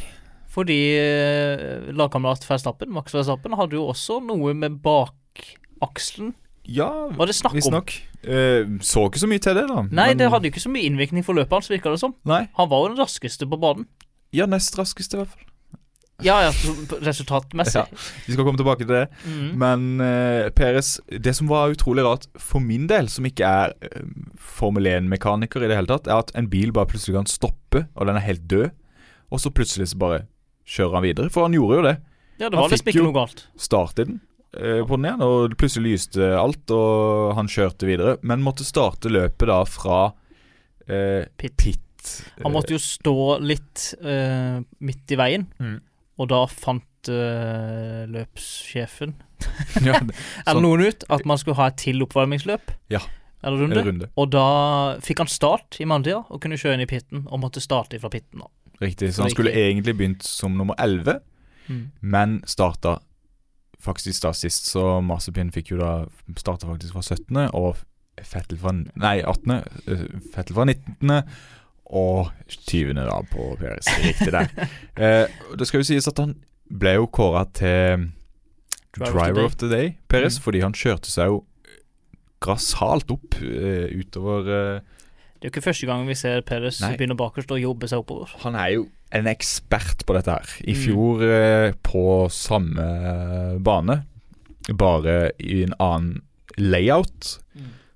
Fordi 0.49 0.79
eh, 0.97 1.89
lagkamerat 1.93 2.45
Verstappen, 2.49 2.91
Max 2.95 3.13
Verstappen, 3.15 3.53
hadde 3.59 3.77
jo 3.77 3.87
også 3.93 4.21
noe 4.25 4.55
med 4.57 4.79
bakakselen. 4.85 6.35
Ja, 6.69 6.89
Var 7.17 7.27
det 7.31 7.35
snakk 7.37 7.55
om? 7.65 7.73
Nok. 7.79 7.93
Eh, 8.29 8.65
så 8.85 9.07
ikke 9.09 9.21
så 9.23 9.29
mye 9.31 9.41
til 9.41 9.55
det, 9.57 9.67
da. 9.71 9.83
Nei, 9.89 10.09
men- 10.11 10.19
det 10.21 10.31
hadde 10.33 10.49
jo 10.49 10.53
ikke 10.53 10.65
så 10.67 10.73
mye 10.73 10.85
innvirkning 10.89 11.25
for 11.25 11.37
løpet 11.37 11.53
hans, 11.57 11.69
virka 11.73 11.91
det 11.93 12.01
som. 12.01 12.15
Nei. 12.29 12.47
Han 12.59 12.69
var 12.69 12.83
jo 12.85 12.95
den 12.95 12.99
raskeste 13.05 13.49
på 13.49 13.61
banen. 13.61 13.87
Ja, 14.37 14.45
nest 14.47 14.77
raskeste, 14.77 15.17
i 15.17 15.23
hvert 15.23 15.33
fall. 15.33 15.45
Ja, 16.21 16.41
ja, 16.43 16.51
resultatmessig. 17.07 17.79
Ja. 17.79 17.87
Vi 18.27 18.33
skal 18.35 18.45
komme 18.45 18.59
tilbake 18.59 18.83
til 18.83 18.91
det. 18.91 19.05
Mm. 19.25 19.53
Men 19.61 20.01
eh, 20.03 20.49
Peres, 20.51 20.97
det 21.09 21.37
som 21.39 21.47
var 21.47 21.71
utrolig 21.71 22.03
rart 22.05 22.27
for 22.43 22.59
min 22.61 22.89
del, 22.91 23.07
som 23.09 23.25
ikke 23.29 23.47
er 23.47 23.73
eh, 23.87 24.03
Formel 24.37 24.89
1-mekaniker 24.91 25.63
i 25.63 25.69
det 25.71 25.77
hele 25.79 25.87
tatt, 25.93 26.09
er 26.11 26.19
at 26.19 26.33
en 26.35 26.49
bil 26.51 26.73
bare 26.75 26.91
plutselig 26.91 27.15
kan 27.21 27.31
stoppe, 27.31 27.85
og 27.95 28.09
den 28.11 28.19
er 28.19 28.27
helt 28.27 28.49
død, 28.51 28.71
og 29.31 29.41
så 29.41 29.53
plutselig 29.55 29.93
så 29.93 30.01
bare 30.03 30.25
kjører 30.69 30.99
han 30.99 31.07
videre. 31.09 31.31
For 31.33 31.47
han 31.49 31.57
gjorde 31.57 31.79
jo 31.81 31.85
det. 31.89 31.97
Ja, 32.39 32.49
det 32.49 32.55
var 32.59 32.69
han 32.69 32.71
fikk 32.77 32.91
ikke 32.93 33.01
jo- 33.01 33.09
noe 33.09 33.17
galt. 33.17 33.47
Startet 33.59 34.07
den 34.07 34.21
eh, 34.55 34.83
på 34.87 34.95
den 34.99 35.09
igjen, 35.09 35.23
og 35.27 35.57
plutselig 35.59 35.95
lyste 35.97 36.29
alt, 36.39 36.71
og 36.71 37.35
han 37.39 37.49
kjørte 37.51 37.89
videre. 37.89 38.17
Men 38.23 38.45
måtte 38.45 38.65
starte 38.69 39.11
løpet 39.11 39.49
da 39.51 39.63
fra 39.69 40.01
eh, 40.89 41.25
Pit. 41.37 41.57
pit. 41.57 42.13
Han 42.45 42.53
måtte 42.55 42.73
jo 42.77 42.79
stå 42.81 43.17
litt 43.45 43.89
eh, 44.01 44.61
midt 44.81 45.13
i 45.13 45.19
veien, 45.19 45.49
Mm. 45.59 45.81
og 46.19 46.29
da 46.31 46.45
fant 46.47 47.09
eh, 47.11 48.07
løpssjefen 48.09 49.15
ja, 49.85 49.99
det- 50.07 50.15
eller 50.47 50.55
Sånn. 50.55 50.63
noen 50.65 50.87
ut 50.89 51.05
at 51.11 51.25
man 51.29 51.39
skulle 51.39 51.57
ha 51.61 51.67
et 51.71 51.77
til 51.83 52.01
oppvarmingsløp. 52.07 52.73
Ja. 52.91 53.01
Eller 53.45 53.61
runde. 53.63 53.83
runde. 53.87 54.09
Og 54.19 54.31
da 54.35 54.97
fikk 55.05 55.21
han 55.23 55.29
start 55.31 55.77
i 55.81 55.85
Mandia 55.87 56.25
og 56.27 56.41
kunne 56.43 56.57
kjøre 56.59 56.75
inn 56.75 56.83
i 56.83 56.89
pitten, 56.91 57.27
og 57.31 57.39
måtte 57.43 57.61
starte 57.63 58.01
fra 58.03 58.11
pitten. 58.11 58.41
da. 58.43 58.49
Riktig. 58.81 59.13
Så 59.15 59.23
han 59.23 59.31
skulle 59.31 59.53
egentlig 59.53 59.97
begynt 59.99 60.23
som 60.27 60.55
nummer 60.59 60.75
11. 60.79 61.21
men 62.01 62.43
starta 62.47 62.99
faktisk 63.81 64.23
da 64.23 64.33
sist, 64.33 64.67
så 64.73 65.01
Mazepin 65.05 65.51
fikk 65.53 65.71
jo 65.75 65.79
da 65.79 65.91
starta 66.41 66.67
faktisk 66.67 66.95
fra 66.97 67.03
17., 67.03 67.51
og 67.55 67.77
Fettel 68.25 68.59
fra 68.59 68.73
Nei, 68.75 69.21
18., 69.23 69.53
eh, 69.87 70.05
Fettel 70.35 70.57
fra 70.57 70.65
19., 70.65 71.13
og 71.89 72.31
20. 72.49 72.95
da 72.99 73.19
på 73.31 73.51
Peres. 73.61 73.87
Riktig 74.05 74.33
der. 74.35 74.49
eh, 75.03 75.29
det 75.59 75.69
skal 75.69 75.81
jo 75.81 75.87
sies 75.89 76.09
at 76.11 76.19
han 76.19 76.35
ble 76.69 76.97
jo 76.99 77.07
kåra 77.07 77.45
til 77.57 78.09
Driver 78.99 79.45
of 79.45 79.55
the 79.61 79.69
Day, 79.71 79.93
Peres, 80.09 80.39
Mm. 80.39 80.43
fordi 80.45 80.61
han 80.61 80.73
kjørte 80.77 81.09
seg 81.13 81.31
jo 81.31 81.45
grassat 82.41 83.11
opp 83.11 83.35
eh, 83.43 83.89
utover 83.99 84.51
eh, 84.53 84.81
Det 85.39 85.47
er 85.47 85.51
jo 85.51 85.53
ikke 85.55 85.67
første 85.69 85.87
gang 85.87 86.07
vi 86.09 86.15
ser 86.19 86.41
Perez 86.43 86.81
begynne 86.83 87.15
bakerst 87.17 87.51
og 87.55 87.61
jobbe 87.63 87.87
seg 87.89 88.01
oppover. 88.03 88.33
Han 88.43 88.57
er 88.59 88.73
jo 88.75 88.87
en 89.15 89.29
ekspert 89.31 90.03
på 90.05 90.17
dette 90.17 90.35
her. 90.35 90.49
I 90.67 90.75
Mm. 90.75 90.81
fjor 90.83 91.23
mm. 91.23 91.77
på 91.87 92.03
samme 92.35 92.87
bane, 93.63 94.01
bare 94.75 95.31
i 95.39 95.63
en 95.63 95.75
annen 95.79 96.23
layout, 96.59 97.39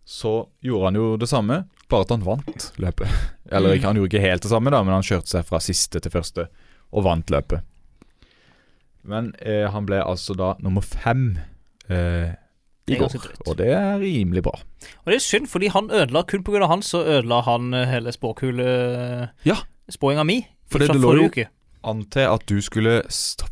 så 0.07 0.47
gjorde 0.63 0.85
han 0.85 0.95
jo 1.01 1.17
det 1.19 1.29
samme, 1.29 1.65
bare 1.91 2.07
at 2.07 2.11
han 2.15 2.25
vant 2.25 2.71
løpet. 2.79 3.09
Eller 3.53 3.75
Mm. 3.77 3.83
han 3.85 3.97
gjorde 3.97 4.09
ikke 4.15 4.23
helt 4.31 4.43
det 4.43 4.51
samme, 4.55 4.71
da, 4.71 4.83
men 4.83 4.95
han 4.95 5.03
kjørte 5.03 5.29
seg 5.35 5.45
fra 5.45 5.59
siste 5.61 6.01
til 6.01 6.11
første 6.15 6.47
og 6.93 7.05
vant 7.05 7.27
løpet. 7.31 7.61
Men 9.03 9.33
eh, 9.43 9.67
han 9.73 9.85
ble 9.89 9.99
altså 10.05 10.37
da 10.39 10.55
nummer 10.63 10.81
fem 10.87 11.39
eh, 11.91 12.37
i 12.93 12.99
går. 13.01 13.27
Og 13.47 13.57
det 13.59 13.69
er 13.73 13.99
rimelig 14.01 14.43
bra. 14.43 14.55
Og 15.05 15.07
det 15.13 15.15
er 15.17 15.25
synd, 15.25 15.49
fordi 15.49 15.69
han 15.73 15.91
ødela 15.91 16.23
kun 16.29 16.45
pga. 16.45 16.67
han, 16.67 16.83
så 16.83 17.03
ødela 17.05 17.41
han 17.43 17.73
eh, 17.75 17.87
hele 17.89 18.13
spåkule 18.13 19.29
Ja. 19.45 19.57
Spåinga 19.91 20.25
mi 20.25 20.47
For 20.71 20.79
det- 20.79 20.89
fra 20.89 20.99
forrige 21.01 21.45
jo- 21.47 21.51
An 21.85 22.05
til 22.05 22.21
at 22.31 22.45
du 22.47 22.61
skulle 22.63 23.03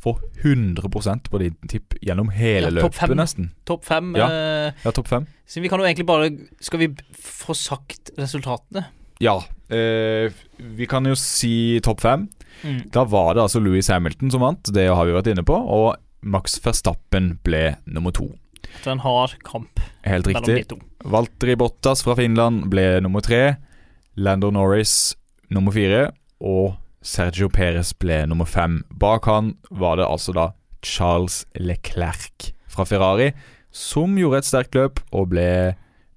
få 0.00 0.12
100% 0.44 1.28
på 1.30 1.38
din 1.40 1.56
tipp 1.68 1.94
gjennom 2.00 2.28
hele 2.30 2.68
Ja, 2.68 2.70
løpet, 2.70 2.94
fem. 2.94 3.16
nesten. 3.18 3.50
Topp 3.66 3.84
fem. 3.84 4.14
Ja. 4.16 4.28
eh, 4.30 4.72
Ja, 4.84 4.90
topp 4.92 5.08
fem. 5.08 5.26
så 5.48 5.60
vi 5.60 5.68
kan 5.68 5.80
jo 5.80 5.84
egentlig 5.84 6.06
bare 6.06 6.30
Skal 6.60 6.78
vi 6.78 6.88
få 7.12 7.54
sagt 7.56 8.10
resultatene? 8.16 8.84
Ja. 9.20 9.40
Eh, 9.68 10.30
vi 10.60 10.86
kan 10.86 11.04
jo 11.04 11.14
si 11.14 11.80
topp 11.80 12.00
fem. 12.00 12.28
Mm. 12.64 12.90
Da 12.92 13.04
var 13.04 13.34
det 13.34 13.42
altså 13.42 13.60
Louis 13.60 13.86
Hamilton 13.88 14.30
som 14.30 14.40
vant, 14.40 14.62
det 14.72 14.88
har 14.88 15.04
vi 15.04 15.12
vært 15.12 15.26
inne 15.26 15.42
på. 15.44 15.52
Og 15.54 15.96
Max 16.22 16.58
Verstappen 16.64 17.38
ble 17.42 17.76
nummer 17.86 18.12
to. 18.12 18.30
Etter 18.78 18.92
en 18.94 19.02
hard 19.04 19.34
kamp 19.44 19.80
Helt 20.06 20.26
riktig. 20.30 20.68
to. 20.70 20.78
Valtteri 21.04 21.56
Bottas 21.56 22.02
fra 22.04 22.14
Finland 22.16 22.68
ble 22.72 23.00
nummer 23.04 23.20
tre. 23.24 23.56
Lando 24.16 24.50
Norris 24.50 25.14
nummer 25.50 25.72
fire. 25.72 26.10
Og 26.40 26.76
Sergio 27.02 27.48
Perez 27.48 27.92
ble 28.00 28.22
nummer 28.28 28.44
fem. 28.48 28.82
Bak 28.92 29.24
han 29.28 29.54
var 29.70 29.96
det 30.00 30.06
altså 30.08 30.32
da 30.36 30.48
Charles 30.82 31.42
Leclerc 31.58 32.52
fra 32.70 32.84
Ferrari, 32.88 33.32
som 33.72 34.16
gjorde 34.16 34.38
et 34.40 34.48
sterkt 34.48 34.74
løp 34.78 35.00
og 35.12 35.28
ble 35.32 35.74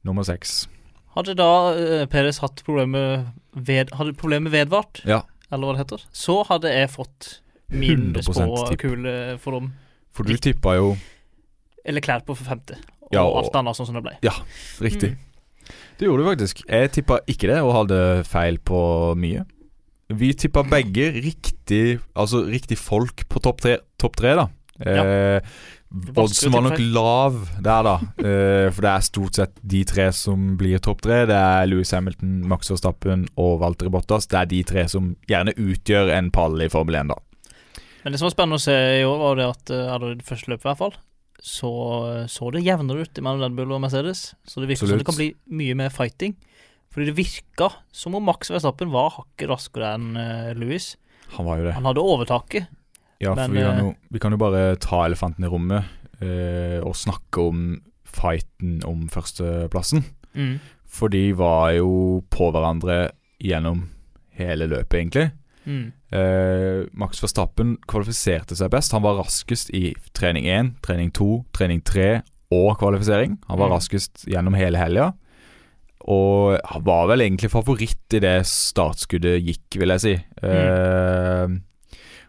nummer 0.08 0.24
seks. 0.28 0.68
Hadde 1.16 1.36
da 1.38 1.50
uh, 1.76 2.06
Perez 2.12 2.40
hatt 2.44 2.64
problemer 2.66 3.26
ved, 3.54 3.92
Hadde 3.94 4.14
problemet 4.18 4.52
vedvart, 4.54 5.02
Ja. 5.06 5.22
eller 5.52 5.68
hva 5.68 5.76
det 5.76 5.84
heter, 5.86 6.06
så 6.16 6.40
hadde 6.48 6.72
jeg 6.74 6.90
fått 6.90 7.40
min 7.70 8.14
spåkule 8.24 9.38
for 9.42 9.52
dem. 9.60 9.74
For 10.14 10.24
du 10.24 10.36
tippa 10.38 10.76
jo 10.78 10.94
Eller 11.86 12.04
klær 12.04 12.24
på 12.26 12.36
for 12.38 12.48
femte. 12.48 12.78
Og 13.04 13.14
Ja, 13.14 13.24
og- 13.24 13.44
alt 13.44 13.56
annet 13.60 13.76
sånn 13.76 13.90
som 13.90 13.96
det 13.96 14.04
ble. 14.04 14.18
Ja, 14.24 14.34
riktig. 14.80 15.14
Mm. 15.14 15.18
Det 15.98 16.08
gjorde 16.08 16.24
du 16.24 16.30
faktisk. 16.30 16.64
Jeg 16.68 16.92
tippa 16.92 17.20
ikke 17.28 17.48
det, 17.48 17.60
og 17.64 17.74
hadde 17.74 18.24
feil 18.26 18.58
på 18.58 19.16
mye. 19.16 19.46
Vi 20.14 20.34
tippa 20.34 20.64
begge 20.68 21.14
riktig 21.16 22.00
Altså 22.16 22.44
riktig 22.46 22.78
folk 22.78 23.24
på 23.30 23.42
topp 23.42 23.62
tre, 23.62 23.78
topp 23.98 24.18
tre 24.20 24.36
da. 24.36 24.50
Eh, 24.84 25.40
vanskelig 25.94 26.24
Oddsen 26.26 26.52
var 26.52 26.66
nok 26.66 26.80
lav 26.82 27.38
der, 27.62 27.84
da. 27.88 27.96
Eh, 28.24 28.68
for 28.74 28.82
det 28.82 28.92
er 28.92 29.06
stort 29.06 29.38
sett 29.40 29.54
de 29.62 29.84
tre 29.88 30.10
som 30.12 30.58
blir 30.58 30.82
topp 30.84 31.02
tre. 31.06 31.26
Det 31.30 31.38
er 31.38 31.68
Louis 31.70 31.92
Hamilton, 31.92 32.42
Max 32.50 32.72
Verstappen 32.74 33.28
og 33.38 33.60
Walter 33.62 33.90
Bottas. 33.94 34.28
Det 34.28 34.40
er 34.42 34.46
de 34.46 34.64
tre 34.64 34.88
som 34.92 35.16
gjerne 35.30 35.56
utgjør 35.56 36.12
en 36.18 36.32
pall 36.34 36.60
i 36.62 36.70
Formel 36.74 36.96
1, 36.96 37.14
da. 37.14 37.20
Men 38.04 38.12
det 38.12 38.20
som 38.20 38.28
var 38.28 38.36
spennende 38.36 38.60
å 38.60 38.64
se 38.64 38.76
i 39.00 39.04
år, 39.08 39.18
var 39.22 39.40
det 39.40 39.46
at 39.48 39.72
uh, 39.72 40.08
det 40.10 40.26
første 40.28 40.52
løpet, 40.52 40.66
i 40.66 40.70
hvert 40.72 40.82
fall, 40.82 40.98
så 41.44 41.70
så 42.32 42.50
det 42.56 42.64
jevnere 42.64 43.04
ut 43.04 43.20
mellom 43.20 43.42
Red 43.44 43.56
Bull 43.58 43.74
og 43.76 43.82
Mercedes. 43.84 44.32
Så 44.48 44.64
det 44.64 44.70
virker 44.72 44.88
som 44.88 45.02
det 45.02 45.08
kan 45.10 45.18
bli 45.20 45.34
mye 45.52 45.76
mer 45.76 45.92
fighting. 45.92 46.38
Fordi 46.94 47.10
det 47.10 47.18
virka 47.18 47.72
som 47.92 48.16
om 48.16 48.24
Max 48.24 48.52
Verstappen 48.54 48.94
var 48.94 49.12
hakket 49.18 49.50
raskere 49.50 49.96
enn 49.98 50.14
uh, 50.16 50.54
Louis. 50.56 50.94
Han 51.34 51.48
var 51.50 51.60
jo 51.60 51.68
det. 51.68 51.74
Han 51.76 51.90
hadde 51.90 52.06
overtaket. 52.06 52.70
Ja, 53.24 53.34
Men, 53.36 53.50
for 53.50 53.58
vi 53.58 53.64
kan, 53.64 53.74
eh, 53.74 53.84
jo, 53.84 53.92
vi 54.14 54.22
kan 54.22 54.36
jo 54.36 54.40
bare 54.42 54.62
ta 54.84 55.02
elefanten 55.06 55.46
i 55.48 55.50
rommet 55.52 55.92
eh, 56.22 56.80
og 56.84 56.96
snakke 57.00 57.44
om 57.44 57.64
fighten 58.04 58.82
om 58.88 59.08
førsteplassen. 59.12 60.04
Mm. 60.36 60.58
For 60.84 61.12
de 61.14 61.26
var 61.38 61.72
jo 61.78 62.22
på 62.34 62.50
hverandre 62.54 62.98
gjennom 63.42 63.88
hele 64.38 64.68
løpet, 64.70 65.00
egentlig. 65.00 65.28
Mm. 65.66 65.94
Eh, 66.14 66.84
Max 66.94 67.20
Verstappen 67.24 67.76
kvalifiserte 67.90 68.56
seg 68.60 68.70
best. 68.74 68.94
Han 68.94 69.02
var 69.06 69.18
raskest 69.24 69.72
i 69.74 69.96
trening 70.14 70.46
1, 70.46 70.76
trening 70.86 71.10
2, 71.16 71.46
trening 71.58 71.82
3 71.84 72.22
og 72.54 72.78
kvalifisering. 72.78 73.40
Han 73.50 73.58
var 73.60 73.70
Mm. 73.72 73.74
raskest 73.80 74.26
gjennom 74.30 74.54
hele 74.56 74.78
helga. 74.78 75.14
Og 76.06 76.60
han 76.66 76.84
var 76.84 77.08
vel 77.08 77.22
egentlig 77.24 77.50
favoritt 77.50 78.14
i 78.14 78.20
det 78.20 78.44
startskuddet 78.46 79.40
gikk, 79.46 79.80
vil 79.80 79.90
jeg 79.96 80.02
si. 80.04 80.14
Eh, 80.44 81.48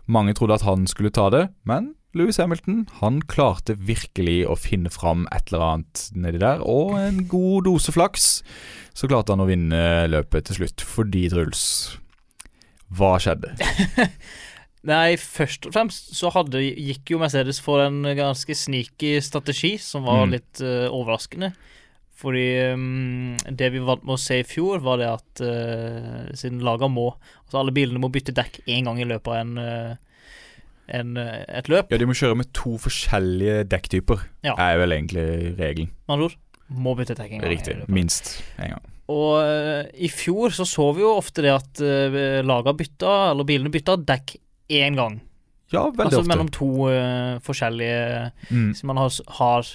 mange 0.07 0.35
trodde 0.35 0.55
at 0.55 0.63
han 0.63 0.87
skulle 0.87 1.11
ta 1.11 1.29
det, 1.31 1.49
men 1.67 1.95
Louis 2.15 2.37
Hamilton 2.39 2.87
han 3.01 3.21
klarte 3.23 3.75
virkelig 3.75 4.47
å 4.47 4.55
finne 4.57 4.89
fram 4.95 5.27
et 5.35 5.51
eller 5.51 5.65
annet 5.67 6.05
nedi 6.15 6.39
der, 6.39 6.61
og 6.63 6.95
en 6.97 7.25
god 7.27 7.65
dose 7.65 7.91
flaks. 7.91 8.43
Så 8.95 9.09
klarte 9.11 9.31
han 9.35 9.43
å 9.43 9.49
vinne 9.51 10.07
løpet 10.09 10.45
til 10.45 10.61
slutt, 10.61 10.85
fordi 10.87 11.29
Truls 11.33 11.99
Hva 12.95 13.15
skjedde? 13.23 13.55
Nei, 14.85 15.15
først 15.17 15.65
og 15.67 15.73
fremst 15.73 16.11
så 16.19 16.29
hadde, 16.35 16.61
gikk 16.61 17.15
jo 17.15 17.19
Mercedes 17.23 17.57
for 17.65 17.81
en 17.87 18.03
ganske 18.19 18.53
sneaky 18.59 19.15
strategi, 19.25 19.77
som 19.81 20.05
var 20.05 20.27
Mm. 20.27 20.35
litt 20.37 20.61
uh, 20.61 20.91
overraskende. 20.93 21.55
Fordi 22.21 22.45
um, 22.77 23.33
det 23.51 23.73
vi 23.75 23.81
vant 23.85 24.05
med 24.07 24.15
å 24.15 24.21
se 24.21 24.39
i 24.43 24.47
fjor, 24.47 24.79
var 24.85 25.01
det 25.01 25.09
at 25.11 25.43
uh, 25.43 26.29
siden 26.37 26.61
laga 26.65 26.87
må 26.89 27.09
Altså 27.43 27.59
alle 27.63 27.73
bilene 27.75 27.99
må 28.01 28.09
bytte 28.13 28.33
dekk 28.37 28.61
én 28.71 28.85
gang 28.87 29.01
i 29.03 29.09
løpet 29.09 29.33
av 29.33 29.41
en, 29.41 29.59
uh, 29.59 30.31
en, 31.01 31.17
uh, 31.17 31.43
et 31.49 31.69
løp. 31.73 31.91
Ja, 31.93 31.99
De 32.01 32.07
må 32.09 32.15
kjøre 32.17 32.37
med 32.39 32.53
to 32.57 32.77
forskjellige 32.81 33.65
dekktyper, 33.73 34.23
Ja. 34.47 34.55
er 34.61 34.79
vel 34.85 34.93
egentlig 35.01 35.27
regelen. 35.59 35.91
Med 36.07 36.15
andre 36.19 36.29
ord, 36.31 36.37
må 36.69 36.95
bytte 36.97 37.17
dekk 37.19 37.33
en 37.33 37.41
gang. 37.41 37.51
Riktig. 37.57 37.77
Minst 37.89 38.37
én 38.61 38.77
gang. 38.77 38.85
Og 39.13 39.43
eh, 39.43 39.85
i 40.07 40.09
fjor 40.09 40.55
så 40.57 40.65
så 40.69 40.89
vi 40.97 41.05
jo 41.05 41.13
ofte 41.19 41.45
det 41.45 41.53
at 41.53 41.81
uh, 41.85 42.41
laga 42.47 42.73
bytta, 42.77 43.33
eller 43.33 43.45
bilene 43.49 43.73
bytta 43.73 43.99
dekk 44.01 44.37
én 44.73 44.97
gang. 44.97 45.19
Ja, 45.75 45.89
veldig 45.91 46.07
altså 46.07 46.23
ofte. 46.23 46.31
mellom 46.31 46.51
to 46.53 46.69
uh, 46.89 47.41
forskjellige 47.45 48.31
Mm. 48.51 48.75
Så 48.75 48.87
man 48.87 48.97
har, 48.97 49.11
har 49.39 49.67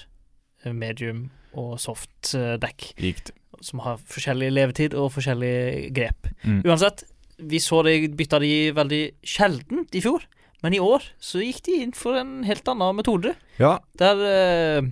eh, 0.64 0.74
medium 0.74 1.30
og 1.54 1.80
soft 1.80 2.34
uh, 2.36 2.56
dekk, 2.62 2.94
Riktig. 3.02 3.34
som 3.62 3.80
har 3.80 3.98
forskjellig 3.98 4.52
levetid 4.54 4.94
og 4.94 5.12
forskjellig 5.14 5.90
grep. 5.94 6.30
Mm. 6.44 6.62
Uansett, 6.66 7.04
vi 7.38 7.60
så 7.60 7.82
de 7.84 8.10
bytta 8.14 8.40
de 8.40 8.72
veldig 8.76 9.04
sjeldent 9.24 9.96
i 9.96 10.02
fjor, 10.02 10.26
men 10.64 10.76
i 10.76 10.80
år 10.80 11.04
så 11.20 11.42
gikk 11.42 11.64
de 11.66 11.80
inn 11.84 11.94
for 11.96 12.20
en 12.20 12.44
helt 12.44 12.68
annen 12.68 12.96
metode. 12.96 13.34
Ja, 13.60 13.80
Der 13.98 14.24
eh, 14.30 14.90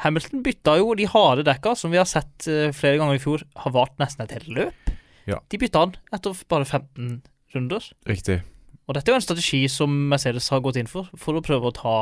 Hamilton 0.00 0.44
bytta 0.44 0.76
jo 0.80 0.94
de 0.96 1.08
harde 1.10 1.44
dekka, 1.44 1.74
som 1.76 1.92
vi 1.92 2.00
har 2.00 2.08
sett 2.08 2.48
eh, 2.48 2.70
flere 2.76 3.00
ganger 3.00 3.18
i 3.18 3.22
fjor, 3.22 3.44
har 3.64 3.74
vart 3.74 3.98
nesten 4.00 4.24
et 4.24 4.32
helt 4.38 4.48
løp. 4.56 4.94
Ja. 5.28 5.40
De 5.52 5.60
bytta 5.60 5.84
han 5.84 5.92
etter 6.14 6.38
bare 6.50 6.64
15 6.64 7.20
runder. 7.54 7.90
riktig. 8.08 8.40
Og 8.88 8.96
dette 8.96 9.10
er 9.10 9.14
jo 9.14 9.20
en 9.20 9.26
strategi 9.26 9.60
som 9.70 9.92
Mercedes 10.10 10.48
har 10.50 10.62
gått 10.64 10.80
inn 10.80 10.88
for, 10.90 11.10
for 11.18 11.38
å 11.38 11.44
prøve 11.44 11.70
å 11.70 11.76
ta 11.76 11.98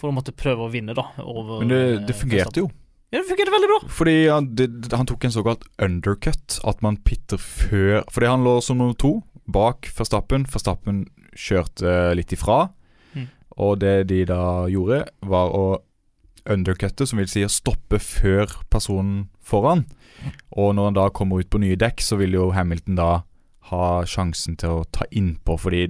For 0.00 0.08
å 0.08 0.14
måtte 0.16 0.32
prøve 0.32 0.64
å 0.64 0.70
vinne, 0.72 0.94
da. 0.96 1.02
Over, 1.20 1.58
Men 1.60 1.68
det, 1.68 1.80
eh, 1.90 1.98
det 2.08 2.14
fungerte 2.16 2.62
jo. 2.62 2.70
Ja, 3.10 3.18
det 3.18 3.26
fungerte 3.28 3.52
veldig 3.52 3.68
bra. 3.68 3.80
Fordi 3.92 4.14
han, 4.30 4.46
det, 4.56 4.68
han 4.96 5.08
tok 5.10 5.26
en 5.26 5.34
såkalt 5.34 5.66
undercut. 5.82 6.56
At 6.64 6.80
man 6.80 6.96
pitter 7.04 7.36
før 7.36 8.06
Fordi 8.08 8.30
han 8.30 8.46
lå 8.46 8.54
som 8.64 8.78
nummer 8.80 8.96
to 8.96 9.18
bak 9.44 9.90
Verstappen. 9.98 10.46
Verstappen 10.48 11.02
kjørte 11.36 12.14
litt 12.16 12.32
ifra. 12.32 12.70
Mm. 13.12 13.26
Og 13.60 13.76
det 13.82 13.94
de 14.08 14.22
da 14.30 14.40
gjorde, 14.72 15.02
var 15.20 15.52
å 15.52 15.64
undercutte, 16.52 17.06
som 17.06 17.20
vil 17.20 17.30
si 17.30 17.44
å 17.46 17.52
stoppe 17.52 18.00
før 18.02 18.52
personen 18.72 19.28
foran. 19.40 19.86
Og 20.52 20.74
når 20.76 20.90
han 20.90 20.98
da 20.98 21.06
kommer 21.14 21.40
ut 21.40 21.50
på 21.50 21.62
nye 21.62 21.78
dekk, 21.80 22.02
så 22.04 22.18
vil 22.20 22.36
jo 22.36 22.50
Hamilton 22.54 22.98
da 22.98 23.10
ha 23.70 23.86
sjansen 24.08 24.58
til 24.60 24.80
å 24.80 24.86
ta 24.92 25.06
innpå, 25.14 25.56
fordi 25.60 25.88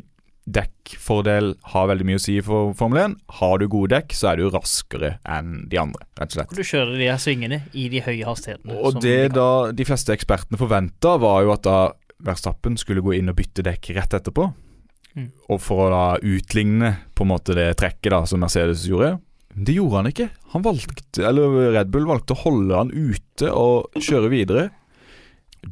dekkfordel 0.51 1.53
har 1.73 1.89
veldig 1.91 2.07
mye 2.09 2.19
å 2.19 2.23
si 2.23 2.37
for 2.45 2.73
Formel 2.79 3.03
1. 3.03 3.17
Har 3.41 3.61
du 3.61 3.67
gode 3.71 3.95
dekk, 3.95 4.15
så 4.17 4.33
er 4.33 4.41
du 4.41 4.49
raskere 4.51 5.13
enn 5.29 5.67
de 5.71 5.79
andre, 5.81 6.07
rett 6.19 6.33
og 6.33 6.39
slett. 6.39 6.55
Du 6.57 6.67
kjører 6.67 6.97
de 6.99 7.11
her 7.11 7.21
svingene 7.23 7.61
i 7.73 7.87
de 7.93 8.03
høye 8.05 8.27
hastighetene. 8.27 8.79
Og 8.81 8.99
det 9.03 9.19
de 9.31 9.35
da 9.37 9.51
de 9.77 9.87
fleste 9.87 10.15
ekspertene 10.17 10.61
forventa, 10.61 11.17
var 11.23 11.45
jo 11.47 11.55
at 11.55 11.67
da 11.69 11.81
Verstappen 12.21 12.75
skulle 12.77 13.01
gå 13.01 13.15
inn 13.17 13.33
og 13.33 13.39
bytte 13.39 13.65
dekk 13.65 13.95
rett 13.97 14.19
etterpå. 14.19 14.51
Mm. 15.17 15.31
Og 15.51 15.61
for 15.63 15.87
å 15.87 15.93
da 15.93 16.05
utligne 16.21 16.93
på 17.17 17.25
en 17.25 17.31
måte 17.33 17.57
det 17.57 17.71
trekket 17.81 18.13
da 18.13 18.21
som 18.29 18.43
Mercedes 18.43 18.85
gjorde. 18.89 19.15
Det 19.55 19.75
gjorde 19.75 20.01
han 20.01 20.11
ikke. 20.11 20.29
Han 20.55 20.65
valgte, 20.65 21.25
eller 21.27 21.73
Red 21.75 21.91
Bull 21.93 22.07
valgte 22.09 22.37
å 22.37 22.43
holde 22.45 22.77
han 22.77 22.93
ute 22.95 23.51
og 23.51 23.97
kjøre 23.99 24.31
videre. 24.33 24.69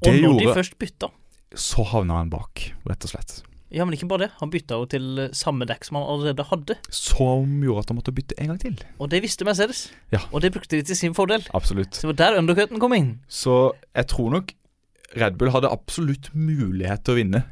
Og 0.02 0.08
når 0.10 0.24
når 0.24 0.40
de 0.42 0.56
først 0.58 0.74
bytta 0.76 1.08
Så 1.56 1.84
havna 1.88 2.18
han 2.18 2.28
bak, 2.28 2.66
rett 2.84 3.06
og 3.06 3.12
slett. 3.14 3.38
Ja, 3.72 3.84
men 3.84 3.96
ikke 3.96 4.08
bare 4.08 4.26
det. 4.26 4.30
Han 4.40 4.50
bytta 4.52 4.78
jo 4.80 4.86
til 4.88 5.06
eh, 5.20 5.32
samme 5.36 5.66
dekk 5.68 5.84
som 5.84 5.98
han 5.98 6.06
allerede 6.08 6.44
hadde. 6.48 6.76
Som 6.92 7.58
gjorde 7.64 7.84
at 7.84 7.90
han 7.92 7.98
måtte 7.98 8.14
bytte 8.16 8.36
en 8.40 8.52
gang 8.52 8.60
til. 8.62 8.78
Og 8.96 9.10
det 9.12 9.20
visste 9.24 9.44
Mercedes. 9.44 9.88
Ja. 10.12 10.22
Og 10.32 10.40
det 10.44 10.54
brukte 10.54 10.78
de 10.78 10.86
til 10.88 10.96
sin 10.96 11.16
fordel. 11.16 11.44
Absolutt. 11.56 11.96
Så 11.96 12.06
det 12.06 12.14
var 12.14 12.20
der 12.22 12.38
undercutten 12.40 12.80
kom 12.80 12.96
inn. 12.96 13.10
Så 13.28 13.74
jeg 13.92 14.08
tror 14.08 14.32
nok 14.38 14.54
Red 15.20 15.36
Bull 15.40 15.52
hadde 15.52 15.72
absolutt 15.72 16.30
mulighet 16.36 17.04
til 17.04 17.14
å 17.14 17.18
vinne, 17.20 17.42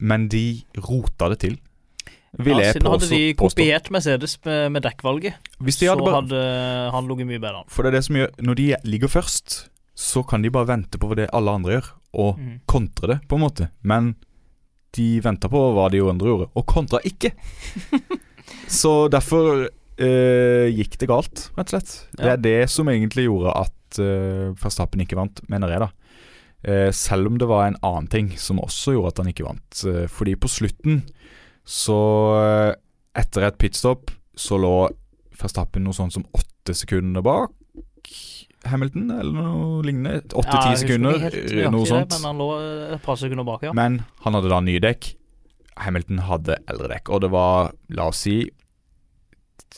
men 0.00 0.28
de 0.32 0.62
rota 0.80 1.28
det 1.32 1.40
til. 1.44 1.60
Vil 2.38 2.54
ja, 2.60 2.70
siden 2.70 2.84
siden 2.84 2.90
hadde 2.92 3.08
de 3.10 3.34
påstå. 3.34 3.58
kopiert 3.58 3.90
Mercedes 3.90 4.36
med, 4.44 4.72
med 4.72 4.82
dekkvalget, 4.86 5.34
de 5.58 5.72
så 5.74 5.88
hadde 5.90 6.04
bare, 6.06 6.14
hadde 6.20 6.42
han 6.94 7.08
ligget 7.10 7.26
mye 7.26 7.40
bedre 7.42 7.62
an. 7.64 7.68
For 7.68 7.82
det 7.82 7.90
er 7.90 7.96
det 7.98 8.04
som 8.06 8.16
gjør 8.20 8.30
Når 8.46 8.54
de 8.60 8.66
ligger 8.86 9.08
først, 9.10 9.56
så 9.98 10.22
kan 10.22 10.42
de 10.46 10.50
bare 10.54 10.68
vente 10.70 10.98
på 11.02 11.10
det 11.18 11.26
alle 11.34 11.50
andre 11.58 11.72
gjør, 11.80 11.88
og 12.14 12.38
Mm. 12.38 12.60
kontre 12.66 13.06
det, 13.14 13.18
på 13.28 13.34
en 13.36 13.42
måte. 13.42 13.68
Men 13.82 14.14
de 14.96 15.20
venta 15.22 15.48
på 15.50 15.58
hva 15.74 15.88
de 15.90 16.00
andre 16.00 16.26
gjorde, 16.30 16.48
og 16.54 16.66
kontra 16.66 16.98
ikke. 17.04 17.32
så 18.80 19.08
derfor 19.12 19.68
eh, 19.98 20.70
gikk 20.74 20.96
det 21.02 21.08
galt, 21.10 21.48
rett 21.58 21.66
og 21.70 21.74
slett. 21.74 21.94
Det 22.16 22.30
er 22.32 22.40
det 22.42 22.56
som 22.70 22.88
egentlig 22.90 23.26
gjorde 23.28 23.52
at 23.66 23.98
eh, 24.02 24.50
Verstappen 24.62 25.02
ikke 25.04 25.18
vant, 25.18 25.42
mener 25.50 25.74
jeg, 25.74 25.82
da. 25.82 25.90
Eh, 26.62 26.90
selv 26.92 27.26
om 27.30 27.38
det 27.40 27.48
var 27.48 27.66
en 27.68 27.78
annen 27.82 28.08
ting 28.12 28.32
som 28.38 28.60
også 28.62 28.94
gjorde 28.96 29.14
at 29.14 29.22
han 29.24 29.30
ikke 29.32 29.46
vant. 29.46 29.84
Eh, 29.88 30.06
fordi 30.12 30.34
på 30.40 30.50
slutten, 30.50 31.02
så 31.66 31.98
eh, 32.40 32.72
Etter 33.20 33.42
et 33.48 33.56
pitstop, 33.58 34.12
så 34.38 34.54
lå 34.60 34.74
Verstappen 35.40 35.82
noe 35.82 35.96
sånn 35.96 36.12
som 36.14 36.22
åtte 36.36 36.76
sekunder 36.78 37.24
bak 37.26 37.50
Hamilton, 38.68 39.08
eller 39.10 39.32
noe 39.32 39.80
lignende. 39.86 40.20
Ja, 40.20 40.36
Åtte-ti 40.42 40.74
husker 40.74 40.90
sekunder, 40.92 41.18
helt 41.22 41.72
noe 41.72 41.88
sånt. 41.88 42.10
det. 42.12 42.18
Men 42.20 42.28
han 42.28 42.40
lå 42.42 42.48
et 42.96 43.02
par 43.04 43.16
sekunder 43.16 43.46
bak, 43.48 43.64
ja. 43.64 43.72
Men 43.76 44.02
han 44.24 44.36
hadde 44.36 44.50
da 44.52 44.60
nye 44.64 44.82
dekk. 44.84 45.14
Hamilton 45.80 46.20
hadde 46.26 46.58
eldre 46.68 46.90
dekk, 46.92 47.08
og 47.08 47.22
det 47.24 47.30
var, 47.32 47.70
la 47.96 48.10
oss 48.12 48.20
si, 48.26 48.36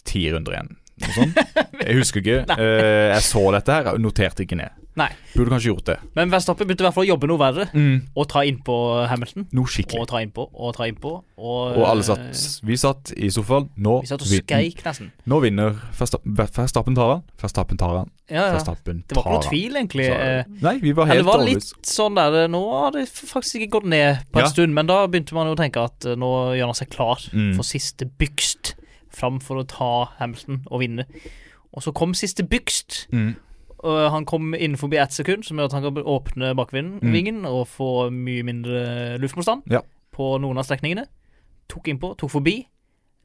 ti 0.02 0.24
runder 0.32 0.56
igjen. 0.56 0.72
Noe 1.02 1.14
sånt. 1.14 1.38
Jeg 1.86 1.98
husker 1.98 2.22
ikke. 2.22 2.40
Eh, 2.58 3.10
jeg 3.12 3.22
så 3.26 3.40
dette 3.54 3.74
her, 3.74 3.96
noterte 4.02 4.44
ikke 4.44 4.58
ned. 4.58 4.81
Nei. 4.94 5.08
Burde 5.34 5.48
kanskje 5.54 5.70
gjort 5.72 5.86
det. 5.88 5.94
Men 6.14 6.28
Verstappen 6.30 6.66
begynte 6.68 6.82
i 6.82 6.86
hvert 6.86 6.94
fall 6.94 7.06
å 7.06 7.08
jobbe 7.08 7.28
noe 7.30 7.38
verre. 7.40 7.64
Mm. 7.72 8.02
Og 8.14 8.26
ta 8.28 8.42
innpå 8.44 8.74
Hamilton. 9.08 9.46
Noe 9.56 9.64
skikkelig. 9.72 10.00
Og 10.02 10.08
ta 10.10 10.18
innpå, 10.20 10.44
og 10.52 10.74
ta 10.76 10.84
innpå. 10.84 11.12
Og, 11.38 11.76
Og 11.78 11.84
alle 11.88 12.02
satt 12.04 12.60
Vi 12.62 12.76
satt 12.76 13.12
i 13.16 13.30
sofaen. 13.32 13.70
Nå, 13.80 14.00
Vi 14.02 14.10
satt 14.10 14.20
og 14.20 14.28
skreik 14.28 14.82
nesten. 14.84 15.08
nå 15.26 15.38
vinner 15.40 15.78
Verstappen, 15.98 16.34
Verstappen 16.36 16.94
tar 16.98 17.08
han. 17.14 17.22
Verstappen 17.40 17.78
tar 17.80 17.96
han. 18.02 18.10
Ja, 18.28 18.46
ja. 18.46 18.52
Verstappen 18.58 19.02
Det 19.08 19.16
var 19.16 19.24
ikke 19.24 19.32
noe 19.38 19.48
tvil, 19.48 19.76
egentlig. 19.80 20.06
Så- 20.06 20.20
eh, 20.20 20.44
Nei, 20.60 20.78
vi 20.80 20.92
var 20.92 21.06
helt 21.06 21.18
det 21.18 21.24
var 21.26 21.38
overbevist. 21.40 21.72
litt 21.76 21.86
sånn 21.86 22.14
der 22.14 22.36
eh, 22.44 22.48
Nå 22.48 22.62
har 22.80 22.90
det 22.92 23.08
faktisk 23.08 23.54
ikke 23.62 23.70
gått 23.80 23.84
ned 23.88 24.18
på 24.32 24.38
en 24.38 24.44
Ja. 24.44 24.48
stund, 24.50 24.74
men 24.74 24.86
da 24.86 25.06
begynte 25.06 25.32
man 25.32 25.46
jo 25.46 25.54
å 25.54 25.56
tenke 25.56 25.82
at 25.82 26.04
eh, 26.04 26.14
nå 26.14 26.52
gjør 26.56 26.66
han 26.66 26.74
seg 26.74 26.90
klar 26.90 27.16
Mm. 27.32 27.54
for 27.56 27.62
siste 27.62 28.04
bygst 28.18 28.74
fram 29.10 29.40
for 29.40 29.56
å 29.56 29.66
ta 29.66 30.12
Hamilton 30.18 30.64
og 30.70 30.80
vinne. 30.80 31.06
Og 31.74 31.82
så 31.82 31.92
kom 31.94 32.12
siste 32.12 32.42
bygst. 32.46 33.06
Mm. 33.10 33.36
Og 33.82 34.10
han 34.14 34.24
kom 34.24 34.52
innenfor 34.54 34.92
ett 34.94 35.10
sekund, 35.12 35.44
som 35.44 35.58
gjør 35.58 35.64
at 35.70 35.72
han 35.72 35.82
kan 35.82 36.04
åpne 36.04 36.54
bakvingen 36.54 37.00
Mm. 37.42 37.46
og 37.46 37.66
få 37.66 38.10
mye 38.10 38.42
mindre 38.46 39.18
luftmotstand 39.18 39.62
Ja. 39.70 39.80
på 40.12 40.38
noen 40.40 40.58
av 40.58 40.64
strekningene. 40.64 41.06
Tok 41.68 41.88
innpå, 41.88 42.16
tok 42.16 42.30
forbi. 42.30 42.66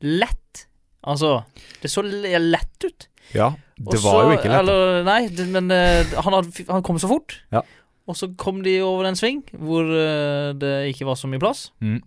Lett. 0.02 0.68
Altså, 1.04 1.44
det 1.82 1.90
så 1.92 2.02
lett 2.04 2.84
ut. 2.86 3.08
Ja, 3.34 3.52
det 3.78 3.94
Også, 4.00 4.04
var 4.12 4.24
jo 4.24 4.38
ikke 4.38 4.50
lett. 4.50 4.60
Eller, 4.60 5.04
nei, 5.04 5.28
det, 5.28 5.48
men 5.48 5.70
uh, 5.72 6.22
han, 6.24 6.34
hadde, 6.34 6.66
han 6.70 6.84
kom 6.84 6.98
så 6.98 7.08
fort. 7.08 7.42
Ja. 7.52 7.62
Og 8.08 8.16
så 8.16 8.30
kom 8.38 8.64
de 8.64 8.82
over 8.82 9.06
en 9.06 9.16
sving 9.16 9.44
hvor 9.52 9.84
uh, 9.84 10.54
det 10.58 10.94
ikke 10.96 11.06
var 11.06 11.16
så 11.20 11.28
mye 11.28 11.40
plass. 11.40 11.72
Mm. 11.82 12.02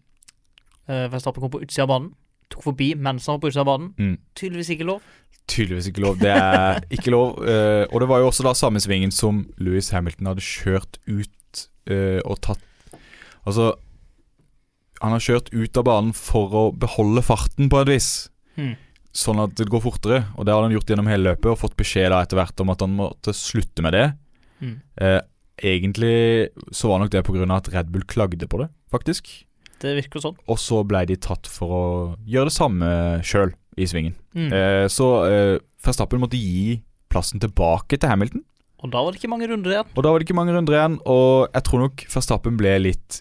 Uh, 0.89 1.07
Verstappen 1.13 1.41
kom 1.45 1.51
på 1.53 1.63
utsida 1.63 1.85
av 1.87 1.89
banen. 1.93 2.15
Tok 2.51 2.65
forbi 2.65 2.95
mens 2.97 3.27
han 3.27 3.37
var 3.37 3.45
på 3.45 3.51
utsida 3.53 3.63
av 3.63 3.71
banen. 3.79 3.93
Mm. 3.99 4.17
Tydeligvis 4.35 4.71
ikke 4.75 4.89
lov. 4.89 5.03
Tydeligvis 5.51 5.91
ikke 5.91 6.05
lov. 6.05 6.19
Det 6.21 6.31
er 6.31 6.81
ikke 6.95 7.13
lov. 7.15 7.41
Uh, 7.43 7.85
og 7.91 8.03
det 8.03 8.09
var 8.11 8.23
jo 8.23 8.31
også 8.31 8.47
da 8.47 8.55
samme 8.57 8.83
svingen 8.83 9.13
som 9.15 9.45
Louis 9.59 9.91
Hamilton 9.95 10.31
hadde 10.31 10.47
kjørt 10.47 11.01
ut 11.11 11.65
uh, 11.91 12.21
og 12.25 12.39
tatt 12.45 12.67
Altså 13.49 13.73
Han 15.01 15.15
har 15.15 15.23
kjørt 15.25 15.49
ut 15.55 15.79
av 15.81 15.87
banen 15.89 16.13
for 16.15 16.53
å 16.53 16.65
beholde 16.77 17.25
farten 17.25 17.71
på 17.73 17.81
et 17.81 17.89
vis. 17.89 18.11
Hmm. 18.59 18.77
Sånn 19.17 19.41
at 19.43 19.57
det 19.59 19.71
går 19.73 19.83
fortere. 19.83 20.23
Og 20.37 20.47
det 20.47 20.55
har 20.55 20.63
han 20.63 20.75
gjort 20.75 20.93
gjennom 20.93 21.09
hele 21.11 21.31
løpet, 21.33 21.49
og 21.51 21.59
fått 21.63 21.79
beskjed 21.81 22.13
da 22.13 22.21
etter 22.23 22.39
hvert 22.39 22.61
om 22.63 22.73
at 22.75 22.85
han 22.85 22.99
måtte 22.99 23.35
slutte 23.35 23.83
med 23.87 23.97
det. 23.97 24.07
Hmm. 24.61 24.77
Uh, 25.01 25.23
egentlig 25.57 26.51
så 26.71 26.93
var 26.93 27.01
nok 27.01 27.15
det 27.15 27.25
pga. 27.25 27.49
at 27.57 27.73
Red 27.73 27.89
Bull 27.91 28.05
klagde 28.05 28.47
på 28.47 28.61
det, 28.61 28.69
faktisk. 28.93 29.33
Det 29.81 29.97
virker 29.97 30.21
sånn. 30.21 30.37
Og 30.53 30.61
så 30.61 30.83
ble 30.85 31.07
de 31.09 31.17
tatt 31.17 31.49
for 31.49 31.73
å 31.73 31.85
gjøre 32.29 32.51
det 32.51 32.57
samme 32.57 32.91
sjøl 33.25 33.55
i 33.79 33.87
svingen. 33.87 34.15
Mm. 34.35 34.51
Eh, 34.53 34.87
så 34.93 35.09
eh, 35.29 35.59
Verstappen 35.85 36.21
måtte 36.23 36.39
gi 36.41 36.81
plassen 37.11 37.41
tilbake 37.43 37.99
til 37.99 38.11
Hamilton. 38.11 38.43
Og 38.81 38.89
da 38.95 39.03
var 39.05 39.13
det 39.13 39.21
ikke 39.21 39.29
mange 39.29 39.49
runder 39.51 39.75
igjen. 39.75 39.89
Og 39.93 40.05
da 40.05 40.11
var 40.13 40.21
det 40.21 40.27
ikke 40.29 40.39
mange 40.39 40.55
runder 40.57 40.77
igjen, 40.79 40.95
og 41.05 41.51
jeg 41.53 41.65
tror 41.69 41.83
nok 41.85 42.05
Verstappen 42.15 42.57
ble 42.57 42.79
litt 42.81 43.21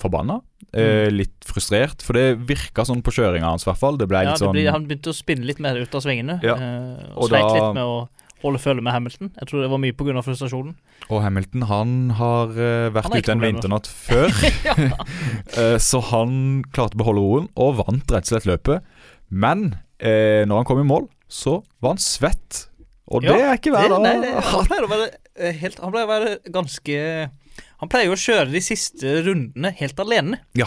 forbanna. 0.00 0.38
Eh, 0.74 1.06
litt 1.12 1.44
frustrert, 1.46 2.00
for 2.02 2.16
det 2.18 2.40
virka 2.48 2.82
sånn 2.88 3.02
på 3.04 3.12
kjøringa 3.14 3.46
hans, 3.46 3.62
i 3.66 3.68
hvert 3.68 3.78
fall. 3.78 3.98
Det 4.00 4.08
ble 4.10 4.22
Ja, 4.24 4.32
litt 4.32 4.40
det 4.40 4.46
sånn 4.46 4.56
blir, 4.56 4.70
han 4.74 4.88
begynte 4.88 5.12
å 5.12 5.16
spinne 5.16 5.46
litt 5.46 5.60
mer 5.62 5.76
ut 5.78 5.94
av 5.94 6.02
svingene. 6.02 6.40
Ja. 6.42 6.56
eh, 6.56 7.12
og 7.14 7.26
Og 7.26 7.28
sleit 7.30 7.44
da- 7.44 7.52
litt 7.54 7.76
med 7.76 7.84
å 7.84 8.08
holde 8.44 8.58
følge 8.60 8.82
med 8.84 8.92
Hamilton. 8.92 9.30
Jeg 9.38 9.48
tror 9.48 9.62
det 9.62 9.70
var 9.70 9.78
mye 9.78 9.92
pga. 9.96 10.22
frustrasjonen. 10.24 10.74
Og 11.10 11.22
Hamilton, 11.22 11.62
han 11.68 12.10
har 12.10 12.48
uh, 12.48 12.90
vært 12.92 13.04
Han 13.08 13.18
ute 13.18 13.32
en 13.32 13.40
vinternatt 13.44 13.86
før, 13.86 14.28
Eh, 15.60 15.78
så 15.78 16.00
han 16.10 16.64
klarte 16.72 16.96
å 16.96 17.02
beholde 17.04 17.22
roen, 17.22 17.48
og 17.56 17.76
vant 17.84 18.10
rett 18.10 18.24
og 18.24 18.32
slett 18.32 18.48
løpet. 18.48 18.82
Men 19.30 19.76
eh, 20.00 20.44
når 20.48 20.56
han 20.62 20.64
kom 20.68 20.80
i 20.80 20.86
mål, 20.88 21.08
så 21.28 21.58
var 21.82 21.94
han 21.94 22.02
svett. 22.02 22.66
Og 23.12 23.22
Ja, 23.22 23.32
det 23.36 23.42
er 23.44 23.58
ikke 23.58 23.72
hver 23.74 23.88
dag. 23.92 24.02
nei, 24.02 24.14
det- 24.22 24.44
han 24.44 24.64
pleier 24.66 24.86
å 24.86 24.88
være 24.88 25.08
eh, 25.36 25.52
helt 25.60 25.78
Han 25.78 25.92
pleier 25.92 26.06
å 26.06 26.08
være 26.08 26.38
ganske 26.50 27.30
Han 27.80 27.88
pleier 27.92 28.06
jo 28.08 28.12
å 28.16 28.22
kjøre 28.22 28.50
de 28.50 28.60
siste 28.64 29.18
rundene 29.26 29.74
helt 29.76 29.98
alene. 30.00 30.38
Ja. 30.56 30.66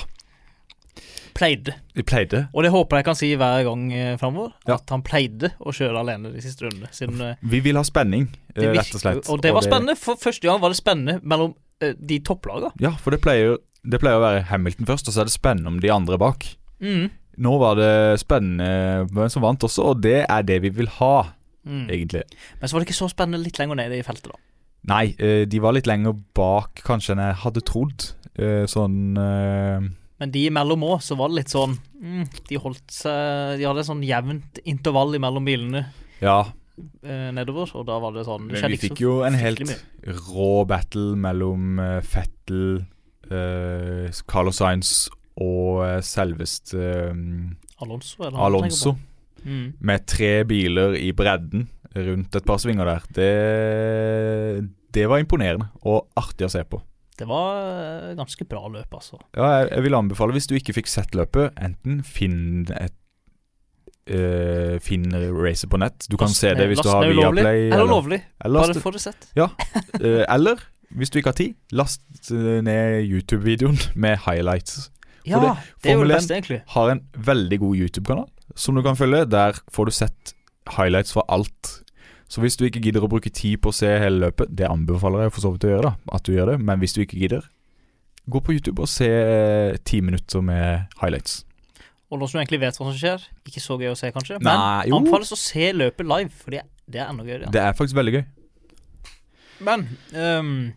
Pleide. 1.37 1.73
De 1.93 2.01
pleide. 2.03 2.47
Og 2.53 2.63
det 2.65 2.71
håper 2.73 2.97
jeg 2.97 3.05
kan 3.05 3.17
si 3.17 3.29
hver 3.37 3.63
gang 3.67 3.91
eh, 3.93 4.15
framover. 4.17 4.53
Ja. 4.67 4.75
At 4.79 4.89
han 4.93 5.03
pleide 5.05 5.51
å 5.61 5.73
kjøre 5.75 5.99
alene 6.01 6.31
de 6.33 6.41
siste 6.41 6.65
rundene. 6.65 6.89
Siden 6.95 7.21
eh, 7.21 7.35
Vi 7.45 7.59
vil 7.65 7.77
ha 7.77 7.83
spenning, 7.85 8.27
rett 8.57 8.93
og 8.95 9.01
slett. 9.03 9.29
Og 9.29 9.41
det 9.45 9.53
var 9.53 9.65
spennende. 9.65 9.95
For 9.99 10.17
første 10.17 10.47
gang 10.49 10.61
var 10.63 10.73
det 10.73 10.79
spennende 10.79 11.19
mellom 11.21 11.53
de 11.79 12.17
topplagene. 12.25 12.71
Ja, 12.81 12.95
for 12.97 13.13
det 13.13 13.21
pleier, 13.21 13.59
det 13.85 13.99
pleier 14.01 14.17
å 14.17 14.23
være 14.23 14.45
Hamilton 14.49 14.87
først, 14.89 15.09
og 15.11 15.13
så 15.13 15.21
er 15.21 15.29
det 15.29 15.35
spennende 15.35 15.69
om 15.75 15.77
de 15.83 15.91
andre 15.93 16.17
bak. 16.17 16.47
Mm. 16.81 17.11
Nå 17.37 17.53
var 17.61 17.75
det 17.77 17.91
spennende 18.21 19.05
hvem 19.13 19.29
som 19.29 19.43
vant 19.45 19.63
også, 19.67 19.91
og 19.91 20.01
det 20.01 20.23
er 20.25 20.45
det 20.47 20.61
vi 20.65 20.73
vil 20.81 20.89
ha, 20.99 21.33
Mm. 21.67 21.89
egentlig. 21.91 22.21
Men 22.61 22.69
så 22.69 22.73
var 22.73 22.79
det 22.79 22.87
ikke 22.87 22.95
så 22.95 23.09
spennende 23.11 23.43
litt 23.43 23.57
lenger 23.59 23.75
nede 23.75 23.97
i 23.99 24.03
feltet, 24.07 24.29
da. 24.31 24.37
Nei, 24.87 25.15
eh, 25.19 25.43
de 25.45 25.59
var 25.59 25.73
litt 25.75 25.87
lenger 25.89 26.13
bak 26.37 26.79
kanskje 26.87 27.11
enn 27.11 27.19
jeg 27.25 27.35
hadde 27.43 27.63
trodd. 27.67 28.05
Eh, 28.39 28.63
Sånn 28.71 29.17
eh, 29.17 29.81
Men 30.19 30.31
de 30.31 30.45
imellom 30.47 30.85
òg, 30.87 31.01
så 31.03 31.17
var 31.17 31.27
det 31.27 31.39
litt 31.41 31.49
sånn 31.51 31.73
mm, 31.99 32.27
De 32.47 32.59
holdt 32.61 32.85
seg 32.93 33.57
De 33.57 33.65
hadde 33.65 33.81
et 33.81 33.89
sånn 33.89 34.03
jevnt 34.05 34.59
intervall 34.63 35.15
imellom 35.17 35.43
bilene 35.47 35.87
Ja, 36.21 36.43
nedover, 37.33 37.71
og 37.75 37.87
da 37.89 37.97
var 37.99 38.13
det 38.13 38.27
sånn 38.27 38.47
Det 38.47 38.61
men 38.61 38.71
vi 38.75 38.77
fikk 38.77 39.01
jo 39.01 39.23
en 39.25 39.33
helt 39.33 39.73
rå 40.05 40.51
battle 40.69 41.15
mellom 41.17 41.81
Fettel, 42.05 42.85
eh, 43.31 44.13
Carlos 44.29 44.61
Sainz 44.61 45.09
og 45.43 45.83
eh, 45.85 45.99
selveste 46.05 46.81
eh, 46.81 47.81
Alonso, 47.83 48.23
eller 48.23 48.41
Alonso. 48.47 48.95
Mm. 49.47 49.77
med 49.79 50.05
tre 50.09 50.43
biler 50.49 50.95
i 50.97 51.11
bredden 51.15 51.67
rundt 51.95 52.35
et 52.35 52.45
par 52.45 52.57
svinger 52.59 52.89
der. 52.89 53.05
Det, 53.15 54.69
det 54.93 55.05
var 55.09 55.21
imponerende 55.21 55.69
og 55.85 56.07
artig 56.19 56.47
å 56.47 56.51
se 56.51 56.63
på. 56.67 56.81
Det 57.17 57.25
var 57.29 57.61
eh, 57.63 58.15
ganske 58.17 58.45
bra 58.49 58.67
løp, 58.69 58.93
altså. 58.93 59.17
Ja, 59.37 59.49
jeg, 59.61 59.69
jeg 59.71 59.85
vil 59.87 59.97
anbefale, 59.97 60.35
hvis 60.35 60.49
du 60.49 60.57
ikke 60.57 60.75
fikk 60.77 60.89
sett 60.91 61.15
løpet, 61.17 61.53
enten 61.57 62.01
finn 62.05 62.67
et 62.77 62.93
uh, 64.11 64.77
Finn 64.83 65.09
racet 65.35 65.69
på 65.71 65.79
nett. 65.81 66.05
Du 66.09 66.17
kan 66.17 66.29
Last 66.29 66.43
se 66.43 66.53
det 66.57 66.69
hvis 66.69 66.83
du 66.83 66.89
har 66.91 67.07
Viaplay. 67.09 67.67
Eller 67.71 67.89
lovlig. 67.89 68.21
eller, 68.43 68.67
Bare 68.67 68.83
få 68.83 68.93
det 68.95 69.03
sett. 69.03 69.29
eh, 69.37 70.23
eller 70.27 70.61
hvis 70.97 71.11
du 71.11 71.19
ikke 71.19 71.33
har 71.33 71.39
tid, 71.39 71.57
last 71.75 72.29
ned 72.31 73.01
YouTube-videoen 73.03 73.79
med 73.95 74.21
highlights. 74.23 74.87
Ja, 75.29 75.39
det- 75.43 75.73
det 75.83 75.91
er 75.91 75.97
jo 75.97 76.03
det 76.07 76.15
beste, 76.15 76.35
egentlig. 76.37 76.61
Har 76.75 76.89
en 76.91 77.01
veldig 77.13 77.59
god 77.59 77.75
YouTube-kanal 77.83 78.27
som 78.55 78.75
du 78.75 78.81
kan 78.83 78.95
følge. 78.95 79.25
Der 79.29 79.53
får 79.71 79.85
du 79.85 79.91
sett 79.91 80.33
highlights 80.77 81.13
fra 81.13 81.23
alt. 81.29 81.81
Så 82.29 82.41
hvis 82.43 82.57
du 82.59 82.65
ikke 82.67 82.81
gidder 82.83 83.01
å 83.05 83.09
bruke 83.09 83.31
tid 83.31 83.61
på 83.61 83.69
å 83.71 83.73
se 83.73 83.87
hele 83.99 84.19
løpet, 84.29 84.53
det 84.55 84.67
anbefaler 84.67 85.23
jeg 85.27 85.31
for 85.33 85.41
så 85.41 85.51
vidt 85.53 85.63
å 85.63 85.71
gjøre, 85.75 85.83
da, 85.83 85.95
at 86.17 86.23
du 86.27 86.33
gjør 86.33 86.51
det, 86.51 86.59
men 86.59 86.79
hvis 86.79 86.93
du 86.93 87.01
ikke 87.05 87.19
gidder, 87.21 87.45
gå 88.29 88.41
på 88.43 88.51
YouTube 88.57 88.81
og 88.83 88.89
se 88.91 89.07
eh, 89.07 89.77
ti 89.87 90.01
minutter 90.01 90.41
med 90.43 90.87
highlights. 90.99 91.45
Og 92.11 92.19
nå 92.19 92.27
som 92.27 92.37
du 92.39 92.43
egentlig 92.43 92.59
vet 92.59 92.75
hva 92.77 92.85
som 92.87 92.93
skjer, 92.95 93.23
ikke 93.47 93.61
så 93.63 93.77
gøy 93.79 93.91
å 93.91 93.95
se, 93.99 94.11
kanskje, 94.11 94.41
Nei, 94.41 94.55
men 94.57 94.89
jo. 94.89 94.97
anbefales 94.99 95.31
å 95.31 95.37
se 95.39 95.71
løpet 95.75 96.07
live, 96.07 96.29
for 96.31 96.51
det, 96.51 96.61
er 96.95 97.07
enda 97.09 97.23
gøyere. 97.23 97.51
Det 97.51 97.61
er 97.61 97.73
faktisk 97.73 97.95
veldig 97.95 98.13
gøy. 98.17 98.25
Men 99.67 99.87
ehm, 100.13 100.73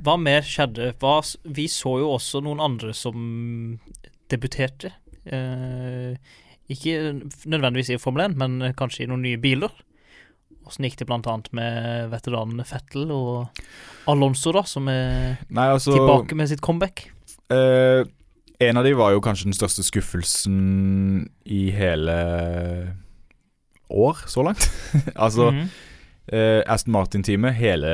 hva 0.00 0.16
mer 0.20 0.42
skjedde? 0.46 0.92
Hva, 1.02 1.18
vi 1.44 1.66
så 1.68 1.98
jo 2.00 2.12
også 2.14 2.40
noen 2.44 2.60
andre 2.62 2.92
som 2.96 3.78
debuterte. 4.32 4.92
Eh, 5.26 6.16
ikke 6.72 6.96
nødvendigvis 7.50 7.92
i 7.92 7.98
Formel 8.00 8.24
1, 8.30 8.36
men 8.40 8.72
kanskje 8.78 9.04
i 9.04 9.10
noen 9.10 9.22
nye 9.26 9.40
biler. 9.42 9.72
Åssen 10.66 10.86
gikk 10.86 11.00
det 11.00 11.08
annet 11.10 11.50
med 11.52 12.08
veteranene 12.12 12.64
Fettel 12.64 13.10
og 13.10 13.48
Alonso, 14.08 14.52
da, 14.54 14.62
som 14.62 14.86
er 14.88 15.36
Nei, 15.50 15.68
altså 15.74 15.96
tilbake 15.98 16.36
med 16.38 16.48
sitt 16.48 16.62
comeback? 16.62 17.08
eh, 17.50 18.04
En 18.62 18.78
av 18.78 18.84
de 18.86 18.92
var 18.94 19.10
jo 19.10 19.20
kanskje 19.20 19.48
den 19.50 19.56
største 19.58 19.82
skuffelsen 19.82 21.26
i 21.44 21.64
hele 21.74 22.14
år, 23.90 24.22
så 24.30 24.44
langt. 24.46 24.68
altså 25.16 25.50
Mhm. 25.50 25.68
Eh, 26.32 26.62
Aston 26.66 26.94
Martin-teamet, 26.96 27.58
hele 27.58 27.92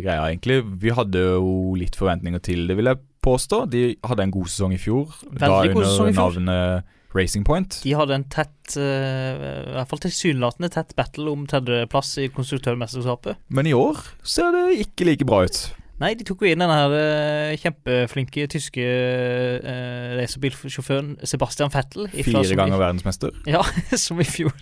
greia 0.00 0.30
egentlig. 0.30 0.62
Vi 0.80 0.94
hadde 0.96 1.20
jo 1.20 1.74
litt 1.76 1.98
forventninger 1.98 2.40
til 2.44 2.64
det, 2.70 2.78
vil 2.78 2.88
jeg 2.88 3.02
påstå. 3.24 3.64
De 3.72 3.86
hadde 4.04 4.24
en 4.24 4.34
god 4.34 4.48
sesong 4.48 4.74
i 4.76 4.80
fjor. 4.80 5.12
Veldig 5.28 5.76
god 5.76 5.88
sesong 5.90 6.10
i 6.10 6.16
fjor. 6.16 6.38
navnet 6.40 6.92
Racing 7.14 7.44
Point. 7.46 7.78
De 7.84 7.94
hadde 7.94 8.16
en 8.16 8.26
tett, 8.26 8.74
uh, 8.74 9.30
i 9.70 9.76
hvert 9.76 9.90
fall 9.90 10.02
tilsynelatende 10.02 10.70
tett 10.74 10.96
battle 10.98 11.30
om 11.30 11.46
tredjeplass 11.50 12.16
i 12.24 12.28
konstruktørmesterskapet. 12.34 13.38
Men 13.54 13.70
i 13.70 13.76
år 13.76 14.00
ser 14.26 14.50
det 14.56 14.66
ikke 14.82 15.08
like 15.12 15.28
bra 15.28 15.44
ut. 15.46 15.62
Nei, 16.02 16.10
de 16.18 16.26
tok 16.26 16.42
jo 16.42 16.50
inn 16.50 16.58
den 16.58 16.72
her 16.72 16.92
eh, 16.98 17.52
kjempeflinke 17.62 18.48
tyske 18.50 18.82
uh, 18.82 20.16
racerbilsjåføren 20.18 21.14
Sebastian 21.22 21.70
Vettel. 21.70 22.08
Fire 22.10 22.58
ganger 22.58 22.82
verdensmester. 22.82 23.30
Ja, 23.46 23.62
som 24.04 24.18
i 24.18 24.26
fjor. 24.26 24.56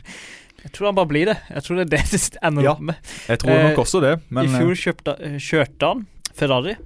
Jeg 0.63 0.73
tror 0.77 0.89
han 0.91 0.97
bare 0.99 1.11
blir 1.11 1.27
det. 1.33 1.37
Jeg 1.51 1.65
tror 1.67 1.79
det 1.81 1.85
er 1.87 1.93
det 1.97 2.03
det 2.13 2.41
ender 2.43 2.67
Ja, 2.67 2.75
med. 2.79 3.13
Jeg 3.29 3.43
tror 3.43 3.53
Eh, 3.57 3.63
nok 3.69 3.79
også 3.83 4.01
det, 4.05 4.15
men 4.31 4.47
I 4.47 4.51
eh, 4.53 4.59
fjor 4.61 4.81
kjøpte, 4.85 5.15
eh, 5.19 5.39
kjørte 5.43 5.89
han 5.91 6.05
Ferrari, 6.33 6.77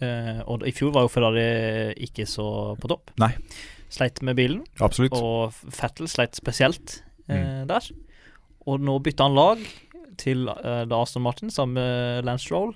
eh, 0.00 0.40
og 0.46 0.66
i 0.68 0.72
fjor 0.76 0.92
var 0.92 1.06
jo 1.06 1.12
Ferrari 1.12 1.46
ikke 2.08 2.26
så 2.28 2.76
på 2.78 2.90
topp. 2.92 3.14
Nei. 3.22 3.32
Sleit 3.92 4.22
med 4.22 4.36
bilen, 4.36 4.60
eh, 4.62 4.84
absolutt. 4.84 5.16
og 5.16 5.52
Fettel 5.72 6.08
sleit 6.08 6.36
spesielt 6.36 7.02
mm. 7.28 7.66
der. 7.68 7.90
Og 8.66 8.80
nå 8.80 8.98
bytta 9.02 9.26
han 9.26 9.34
lag 9.36 9.64
til 10.20 10.46
eh, 10.48 10.84
da 10.86 11.02
Aston 11.02 11.24
Martin 11.24 11.50
sammen 11.50 11.80
med 11.80 12.24
Lance 12.28 12.52
Roll. 12.52 12.74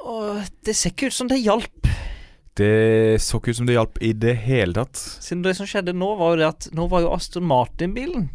Og 0.00 0.40
det 0.64 0.76
ser 0.76 0.94
ikke 0.94 1.10
ut 1.10 1.18
som 1.18 1.28
det 1.28 1.42
hjalp. 1.42 1.90
Det 2.56 3.20
så 3.22 3.38
ikke 3.38 3.52
ut 3.52 3.58
som 3.60 3.68
det 3.68 3.76
hjalp 3.76 4.00
i 4.04 4.12
det 4.16 4.34
hele 4.46 4.74
tatt. 4.76 4.96
Siden 4.96 5.42
det 5.44 5.56
som 5.58 5.68
skjedde 5.68 5.94
nå, 5.96 6.14
var 6.18 6.34
jo 6.34 6.40
det 6.40 6.48
at 6.48 6.68
nå 6.76 6.86
var 6.90 7.04
jo 7.04 7.12
Aston 7.14 7.46
Martin-bilen 7.46 8.28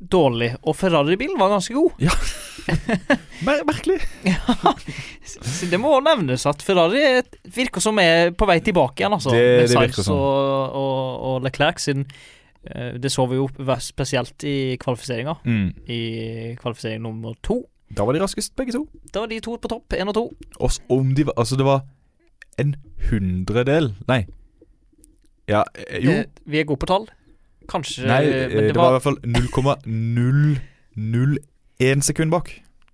dårlig, 0.00 0.54
og 0.64 0.76
Ferrari-bilen 0.78 1.38
var 1.38 1.52
ganske 1.52 1.74
god. 1.76 1.92
Mer 3.46 3.62
merkelig. 3.68 3.98
ja. 4.30 4.56
det 5.70 5.80
må 5.80 5.92
nevnes 6.04 6.46
at 6.48 6.62
Ferrari 6.64 7.02
virker 7.54 7.82
som 7.84 7.98
er 8.02 8.32
på 8.36 8.48
vei 8.48 8.58
tilbake 8.64 9.02
igjen, 9.02 9.16
altså. 9.16 9.34
Det- 9.34 9.62
med 9.62 9.72
Sainz 9.72 10.00
sånn. 10.00 10.16
og, 10.16 10.78
og, 10.80 11.26
og 11.30 11.44
Leclerc 11.46 11.82
siden 11.84 12.06
eh, 12.64 12.96
Det 13.00 13.12
så 13.12 13.26
vi 13.30 13.40
jo 13.40 13.48
spesielt 13.84 14.44
i 14.48 14.56
kvalifiseringa. 14.80 15.36
Mm. 15.44 15.68
I 15.88 16.00
kvalifisering 16.60 17.04
nummer 17.04 17.36
to. 17.44 17.62
Da 17.90 18.06
var 18.06 18.14
de 18.14 18.22
raskest, 18.22 18.54
begge 18.58 18.76
to. 18.76 18.84
Da 19.12 19.24
var 19.24 19.32
de 19.32 19.40
to 19.42 19.56
på 19.58 19.70
topp, 19.72 19.96
én 19.98 20.08
og 20.10 20.14
to. 20.16 20.26
Også 20.60 20.84
om 20.94 21.14
de 21.16 21.26
var 21.26 21.34
Altså, 21.40 21.58
det 21.58 21.66
var 21.66 21.82
en 22.60 22.76
hundredel 23.10 23.94
Nei. 24.08 24.24
Ja, 25.50 25.64
eh, 25.74 25.98
jo. 26.04 26.12
Eh, 26.20 26.24
vi 26.46 26.60
er 26.60 26.68
gode 26.68 26.84
på 26.84 26.88
tall. 26.90 27.08
Kanskje 27.68 28.06
Nei, 28.06 28.22
men 28.24 28.50
eh, 28.50 28.72
det 28.72 28.76
var 28.76 28.90
i 28.90 28.98
hvert 28.98 29.02
fall 29.02 29.18
0,001 30.96 32.02
sekund 32.04 32.30
bak. 32.32 32.50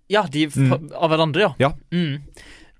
Ja, 0.09 0.22
de 0.31 0.46
Mm. 0.46 0.92
av 0.94 1.11
hverandre, 1.11 1.40
ja. 1.40 1.55
Ja. 1.59 1.72
Mm. 1.90 2.22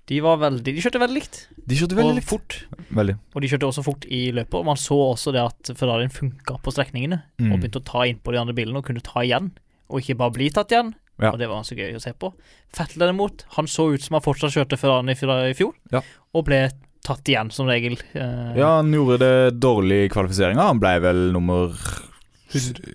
De 0.07 0.19
var 0.21 0.37
veldig 0.37 0.63
De 0.63 0.79
kjørte 0.81 0.99
veldig 1.01 1.13
likt. 1.19 1.47
De 1.67 1.75
kjørte 1.75 1.95
veldig 1.97 2.09
og 2.13 2.15
likt. 2.15 2.27
fort. 2.29 2.65
Veldig. 2.95 3.17
Og 3.35 3.41
de 3.41 3.47
kjørte 3.47 3.67
også 3.67 3.83
fort 3.83 4.05
i 4.07 4.31
løpet. 4.31 4.53
Og 4.55 4.65
man 4.65 4.77
så 4.77 4.95
også 4.95 5.33
det 5.33 5.41
at 5.43 5.75
Ferrarien 5.75 6.09
funka 6.09 6.61
på 6.63 6.71
strekningene. 6.71 7.23
Mm. 7.39 7.51
Og 7.51 7.59
begynte 7.59 7.81
å 7.81 7.83
ta 7.83 7.99
innpå 8.07 8.31
de 8.31 8.37
andre 8.39 8.53
bilene 8.55 8.77
og 8.77 8.85
kunne 8.85 9.01
ta 9.03 9.19
igjen. 9.19 9.51
Og 9.89 9.99
ikke 10.01 10.15
bare 10.17 10.31
bli 10.31 10.49
tatt 10.49 10.71
igjen. 10.71 10.93
Ja. 11.19 11.31
Og 11.33 11.39
det 11.39 11.49
var 11.49 11.57
ganske 11.59 11.75
gøy 11.75 11.95
å 11.97 12.01
se 12.01 12.13
på. 12.13 12.31
Fettel 12.71 12.99
derimot, 13.01 13.43
han 13.57 13.65
så 13.65 13.91
ut 13.93 14.01
som 14.01 14.13
han 14.15 14.21
fortsatt 14.21 14.53
kjørte 14.53 14.77
Ferrarien 14.77 15.09
i 15.09 15.53
fjor, 15.53 15.73
Ja. 15.91 16.01
og 16.33 16.45
ble 16.45 16.69
tatt 17.05 17.27
igjen 17.29 17.51
som 17.53 17.67
regel. 17.69 17.97
Eh, 18.13 18.57
Ja, 18.59 18.77
han 18.79 18.91
gjorde 18.93 19.17
det 19.21 19.59
dårlig 19.59 20.05
i 20.05 20.09
kvalifiseringa. 20.13 20.69
Han 20.71 20.79
ble 20.83 20.95
vel 21.03 21.21
nummer 21.35 21.73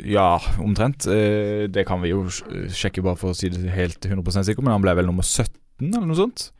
Ja, 0.04 0.40
omtrent. 0.58 1.06
Eh, 1.06 1.68
Det 1.68 1.84
kan 1.86 2.00
vi 2.02 2.08
jo 2.14 2.24
sjekke 2.72 3.02
bare 3.04 3.16
for 3.20 3.32
å 3.32 3.36
si 3.36 3.48
det 3.52 3.70
helt 3.70 4.00
100 4.00 4.44
sikker, 4.48 4.62
men 4.64 4.72
han 4.72 4.82
ble 4.84 4.94
vel 4.96 5.06
nummer 5.06 5.22
17, 5.22 5.92
eller 5.92 6.06
noe 6.08 6.16
sånt. 6.16 6.50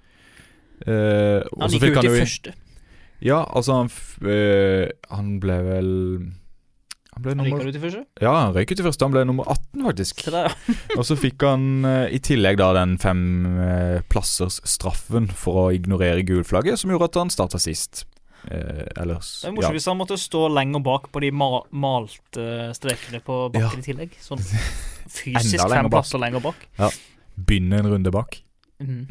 Eh, 0.87 1.41
han 1.61 1.71
gikk 1.73 1.97
ut 1.97 2.05
i 2.05 2.15
første. 2.21 2.55
Ja, 3.23 3.45
altså 3.55 3.77
han, 3.79 3.87
f 3.87 4.19
eh, 4.27 4.91
han 5.15 5.39
ble 5.41 5.59
vel 5.63 5.91
Han 7.13 7.25
ble 7.27 7.35
nummer 7.37 7.67
ut 7.69 7.77
i 7.77 7.81
første. 7.83 8.05
Ja, 8.25 8.31
han 8.47 8.55
røyk 8.57 8.71
ut 8.73 8.81
i 8.81 8.85
første. 8.87 9.05
Han 9.05 9.13
ble 9.13 9.25
nummer 9.29 9.45
18, 9.53 9.83
faktisk. 9.85 10.23
Så 10.25 10.33
der, 10.33 10.47
ja. 10.49 10.77
Og 10.99 11.05
så 11.05 11.17
fikk 11.21 11.45
han 11.45 11.85
eh, 11.85 12.07
i 12.17 12.21
tillegg 12.25 12.57
da 12.61 12.71
den 12.79 12.95
fem 13.03 13.21
eh, 13.61 13.99
plassers 14.09 14.63
straffen 14.65 15.29
for 15.29 15.67
å 15.67 15.67
ignorere 15.77 16.25
gulflagget, 16.25 16.81
som 16.81 16.91
gjorde 16.95 17.11
at 17.11 17.21
han 17.21 17.33
starta 17.35 17.61
sist. 17.61 18.07
Eh, 18.49 18.89
ellers 18.99 19.29
Det 19.45 19.53
er 19.53 19.55
morsomt 19.55 19.77
hvis 19.77 19.91
han 19.93 20.01
måtte 20.01 20.17
stå 20.19 20.47
lenger 20.51 20.83
bak 20.83 21.05
på 21.15 21.21
de 21.23 21.29
ma 21.37 21.61
malte 21.71 22.47
strekene 22.75 23.21
på 23.23 23.37
bakken 23.55 23.77
Ja. 23.79 23.85
i 23.85 23.87
tillegg. 23.87 24.17
Sånn 24.25 24.41
fysisk 25.21 25.69
fem 25.69 25.93
plasser 25.93 26.19
lenger 26.19 26.43
bak. 26.43 26.65
begynne 27.37 27.79
en 27.85 27.93
runde 27.93 28.11
bak. 28.15 28.41
Mhm. 28.83 29.05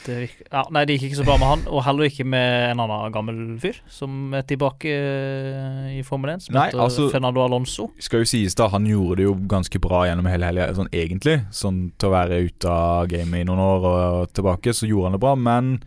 Det 0.00 0.14
virker, 0.16 0.46
ja, 0.48 0.62
nei, 0.72 0.82
det 0.88 0.94
gikk 0.96 1.10
ikke 1.10 1.18
så 1.18 1.24
bra 1.26 1.34
med 1.40 1.48
han, 1.50 1.62
og 1.68 1.82
heller 1.84 2.08
ikke 2.08 2.24
med 2.24 2.70
en 2.70 2.80
annen 2.80 3.12
gammel 3.12 3.40
fyr 3.60 3.80
som 3.92 4.32
er 4.36 4.46
tilbake 4.48 4.88
eh, 4.94 5.90
i 5.98 6.02
Formel 6.06 6.32
1, 6.34 6.46
som 6.46 6.56
Nei, 6.56 6.66
heter 6.70 6.80
altså- 6.86 7.08
Fernando 7.12 7.42
Alonso. 7.44 7.90
Skal 8.00 8.24
jo 8.24 8.30
sies 8.30 8.56
da, 8.56 8.70
han 8.72 8.88
gjorde 8.88 9.18
det 9.20 9.26
jo 9.28 9.34
ganske 9.50 9.80
bra 9.82 10.06
gjennom 10.08 10.28
hele 10.30 10.48
helga, 10.48 10.70
sånn 10.78 10.88
egentlig. 10.92 11.36
Sånn 11.52 11.82
til 12.00 12.08
å 12.08 12.14
være 12.14 12.40
ute 12.48 12.70
av 12.72 13.10
gamet 13.12 13.42
i 13.42 13.48
noen 13.50 13.60
år 13.66 13.88
og 13.90 14.32
tilbake, 14.32 14.72
så 14.76 14.88
gjorde 14.88 15.10
han 15.10 15.18
det 15.18 15.22
bra. 15.26 15.34
Men 15.36 15.82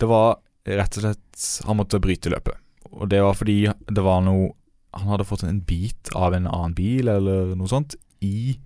det 0.00 0.08
var 0.08 0.40
rett 0.66 0.96
og 0.96 1.04
slett 1.04 1.66
Han 1.66 1.78
måtte 1.78 2.00
bryte 2.00 2.28
løpet. 2.32 2.56
Og 2.92 3.08
det 3.08 3.20
var 3.24 3.32
fordi 3.34 3.62
det 3.88 4.02
var 4.04 4.20
noe 4.20 4.50
Han 4.92 5.08
hadde 5.08 5.24
fått 5.24 5.44
en 5.44 5.60
bit 5.60 6.10
av 6.14 6.34
en 6.34 6.46
annen 6.50 6.74
bil 6.74 7.08
eller 7.08 7.54
noe 7.54 7.68
sånt 7.70 7.94
i 8.20 8.58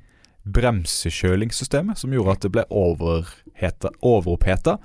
bremsekjølingssystemet, 0.45 1.99
som 1.99 2.13
gjorde 2.13 2.37
at 2.37 2.45
det 2.45 2.53
ble 2.53 2.65
overoppheta. 2.71 4.77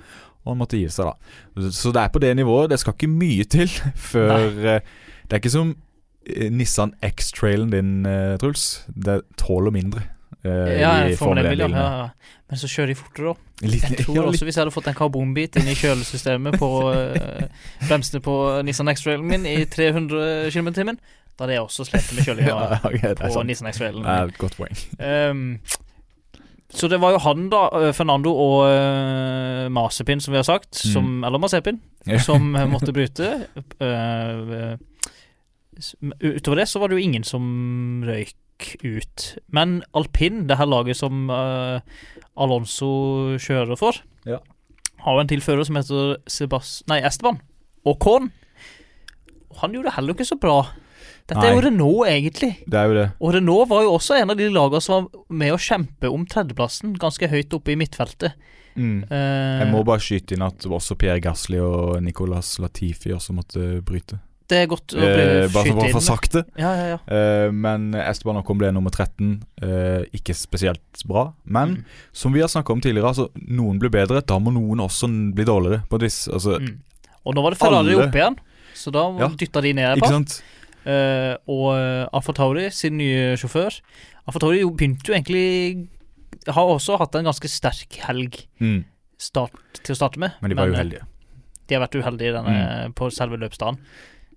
Og 0.44 0.54
han 0.54 0.62
måtte 0.62 0.80
gi 0.80 0.88
seg, 0.92 1.12
da. 1.12 1.70
Så 1.76 1.92
det 1.96 2.04
er 2.04 2.14
på 2.14 2.22
det 2.24 2.32
nivået. 2.40 2.72
Det 2.72 2.80
skal 2.80 2.96
ikke 2.96 3.12
mye 3.12 3.46
til 3.50 3.72
før 4.12 4.48
eh, 4.48 4.86
Det 5.26 5.36
er 5.36 5.42
ikke 5.42 5.52
som 5.54 5.74
eh, 6.26 6.48
Nissan 6.52 6.96
X-trailen 7.06 7.74
din, 7.74 7.92
eh, 8.08 8.38
Truls. 8.42 8.86
Det 8.88 9.22
tåler 9.38 9.76
mindre. 9.76 10.06
Uh, 10.46 10.72
Ja, 10.80 10.94
i 11.04 11.18
Formel 11.20 11.44
1-bil, 11.44 11.60
ja. 11.60 11.68
bilene. 11.68 11.82
ja. 11.84 12.06
ja. 12.06 12.36
Men 12.50 12.58
så 12.58 12.70
kjører 12.72 12.94
de 12.94 12.96
fortere, 12.96 13.34
da. 13.34 13.54
Litt, 13.74 13.84
Jeg 13.92 14.06
tror 14.06 14.16
ja, 14.16 14.22
også 14.32 14.46
hvis 14.48 14.56
jeg 14.56 14.64
hadde 14.64 14.72
fått 14.74 14.88
en 14.88 14.96
karbonbit 14.96 15.58
inn 15.60 15.68
i 15.68 15.76
kjølesystemet 15.76 16.56
på 16.62 16.70
uh, 16.88 17.44
bremsene 17.90 18.24
på 18.24 18.36
Nissan 18.66 18.88
X-Trailen 18.94 19.28
min 19.28 19.44
i 19.50 19.58
300 19.68 20.48
km 20.56 20.72
i 20.72 20.76
timen, 20.80 21.02
da 21.40 21.46
hadde 21.46 21.54
jeg 21.56 21.64
også 21.64 21.86
slitt 21.88 22.10
med 22.18 22.26
kjølinga 22.28 22.52
ja, 22.60 22.80
ok, 22.84 23.04
er 23.08 23.14
på. 23.16 23.44
Nissan. 23.48 23.70
Det 23.72 24.16
er 24.16 24.34
godt 24.42 24.58
poeng. 24.60 24.76
Um, 25.00 25.46
så 26.70 26.86
det 26.92 27.00
var 27.02 27.16
jo 27.16 27.22
han, 27.24 27.48
da, 27.50 27.62
eh, 27.80 27.94
Fernando 27.98 28.30
og 28.38 28.68
uh, 28.68 29.70
Masepin, 29.74 30.20
som 30.22 30.36
vi 30.36 30.38
har 30.38 30.46
sagt, 30.46 30.84
Mm. 30.84 30.92
som, 30.94 31.08
eller 31.26 31.40
Masepin, 31.42 31.80
som 32.22 32.52
eh, 32.60 32.68
måtte 32.76 32.92
bryte. 32.94 33.30
Eh, 33.82 34.76
utover 36.22 36.60
det 36.62 36.68
så 36.70 36.80
var 36.84 36.92
det 36.92 37.00
jo 37.00 37.06
ingen 37.08 37.24
som 37.26 38.04
røyk 38.06 38.36
ut. 38.84 39.26
Men 39.56 39.80
alpin, 39.96 40.44
det 40.50 40.58
her 40.60 40.68
laget 40.68 41.00
som 41.00 41.30
uh, 41.32 41.80
Alonso 42.38 43.38
kjører 43.40 43.80
for, 43.80 43.96
Ja. 44.28 44.38
har 45.06 45.16
jo 45.16 45.24
en 45.24 45.32
tilfører 45.32 45.64
som 45.66 45.80
heter 45.80 46.18
Sebast 46.28 46.84
nei, 46.92 47.00
Esteban. 47.08 47.40
Og 47.88 47.96
Korn 48.04 48.28
Og 49.50 49.62
han 49.64 49.72
gjorde 49.74 49.88
det 49.88 49.96
heller 49.96 50.14
ikke 50.14 50.28
så 50.28 50.36
bra. 50.38 50.58
Dette 51.30 51.46
er 51.46 51.54
jo 51.56 51.62
det 51.62 51.70
Renault, 51.70 52.08
egentlig. 52.10 52.52
Det 52.68 52.80
er 52.80 52.88
jo 52.90 52.94
det. 52.98 53.08
Og 53.22 53.34
Renault 53.38 53.70
var 53.70 53.84
jo 53.86 53.92
også 53.98 54.18
en 54.22 54.30
av 54.34 54.38
de 54.40 54.48
lagene 54.50 54.82
som 54.82 55.08
var 55.08 55.24
med 55.42 55.54
å 55.54 55.60
kjempe 55.62 56.10
om 56.12 56.26
tredjeplassen, 56.26 56.96
ganske 57.00 57.30
høyt 57.30 57.54
oppe 57.54 57.72
i 57.76 57.76
midtfeltet. 57.80 58.34
Mm. 58.76 59.04
Uh, 59.12 59.60
Jeg 59.66 59.72
må 59.74 59.84
bare 59.86 60.00
skyte 60.00 60.36
inn 60.38 60.42
at 60.46 60.66
også 60.66 60.96
Pierre 60.98 61.20
Gasli 61.22 61.58
og 61.60 62.02
Nicolas 62.06 62.58
Latifi 62.60 63.12
også 63.16 63.34
måtte 63.36 63.82
bryte. 63.84 64.20
det 64.50 64.64
er 64.64 64.68
godt 64.72 64.94
å 64.96 64.98
bli 64.98 65.06
Eh, 65.06 65.48
bare 65.54 65.64
skyte 65.68 65.92
for 65.92 66.00
inn. 66.00 66.02
sagt 66.02 66.32
det. 66.34 66.44
Ja, 66.58 66.72
ja, 66.74 66.86
ja. 66.96 66.98
Uh, 67.06 67.52
men 67.54 67.94
Esteban 67.94 68.38
Ocon 68.38 68.58
ble 68.58 68.72
nummer 68.74 68.90
13. 68.90 69.44
Uh, 69.62 70.02
ikke 70.16 70.34
spesielt 70.34 71.04
bra. 71.06 71.34
Men 71.46 71.70
Mm. 71.76 71.84
som 72.14 72.34
vi 72.34 72.40
har 72.42 72.48
snakka 72.48 72.72
om 72.74 72.82
tidligere, 72.82 73.10
altså, 73.14 73.30
noen 73.48 73.78
blir 73.80 73.92
bedre. 73.92 74.26
Da 74.26 74.40
må 74.40 74.50
noen 74.52 74.80
også 74.82 75.06
bli 75.36 75.44
dårligere, 75.46 75.84
på 75.88 75.96
et 75.98 76.02
vis. 76.02 76.28
Altså, 76.34 76.58
Mm. 76.60 76.80
Og 77.26 77.36
nå 77.36 77.44
var 77.44 77.52
det 77.52 77.60
Ferrari 77.60 77.94
alle- 77.94 78.08
oppe 78.08 78.16
igjen, 78.18 78.38
så 78.74 78.92
da 78.92 79.04
Ja. 79.20 79.28
dytta 79.28 79.62
de 79.62 79.74
ned 79.74 79.86
et 79.92 79.98
Ikke 79.98 80.08
par. 80.08 80.10
sant? 80.10 80.42
Eh, 80.86 81.36
og 81.48 81.74
Afatauri, 81.76 82.08
Alfa 82.14 82.34
Tauri, 82.34 82.70
sin 82.72 82.96
nye 82.98 83.34
sjåfør 83.36 83.82
Alfa 84.28 84.40
Tauri 84.40 84.62
jo 84.62 84.70
begynte 84.72 85.10
jo 85.10 85.14
egentlig 85.14 85.88
Har 86.48 86.70
også 86.72 86.98
hatt 86.98 87.16
en 87.20 87.26
ganske 87.28 87.50
sterk 87.52 87.98
helg 88.08 88.46
Mm. 88.62 88.86
start, 89.20 89.52
til 89.84 89.94
å 89.94 89.98
starte 89.98 90.18
med. 90.20 90.32
Men 90.42 90.50
de 90.50 90.56
var 90.56 90.68
men, 90.68 90.76
uheldige. 90.76 91.02
De 91.68 91.76
har 91.76 91.82
vært 91.88 91.98
uheldige 92.02 92.34
denne, 92.34 92.54
Mm. 92.88 92.94
på 92.94 93.10
selve 93.12 93.38
løpsdagen. 93.38 93.78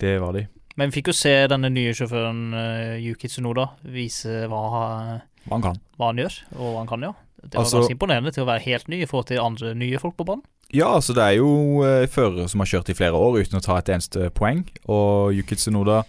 Det 0.01 0.19
var 0.21 0.33
de. 0.33 0.47
Men 0.77 0.91
vi 0.91 1.01
fikk 1.01 1.07
jo 1.09 1.13
se 1.13 1.47
denne 1.47 1.71
nye 1.71 1.93
sjåføren 1.93 2.55
uh, 2.55 2.97
Yuki 2.99 3.29
Tsunoda 3.29 3.69
vise 3.85 4.49
hva, 4.49 5.21
Hva 5.47 5.53
han 5.53 5.63
kan. 5.63 5.77
hva 5.99 6.07
han 6.11 6.17
gjør, 6.17 6.41
og 6.57 6.73
hva 6.75 6.79
han 6.79 6.87
kan 6.89 7.01
gjøre. 7.01 7.15
Det 7.43 7.55
var 7.55 7.61
Altså- 7.65 7.79
ganske 7.81 7.95
imponerende 7.97 8.33
til 8.33 8.43
å 8.45 8.47
være 8.47 8.63
helt 8.63 8.89
ny 8.89 9.03
i 9.03 9.07
forhold 9.07 9.27
til 9.27 9.39
andre 9.41 9.75
nye 9.75 9.99
folk 9.99 10.17
på 10.17 10.25
banen. 10.27 10.43
Ja, 10.73 10.87
altså 10.97 11.13
det 11.15 11.23
er 11.23 11.37
jo 11.37 11.83
uh, 11.83 12.07
førere 12.07 12.49
som 12.49 12.61
har 12.61 12.67
kjørt 12.67 12.89
i 12.89 12.95
flere 12.95 13.13
år 13.15 13.39
uten 13.45 13.59
å 13.61 13.63
ta 13.63 13.77
et 13.79 13.87
eneste 13.93 14.31
poeng. 14.33 14.65
Og 14.89 15.35
Yuki 15.35 15.55
Tsunoda 15.57 16.05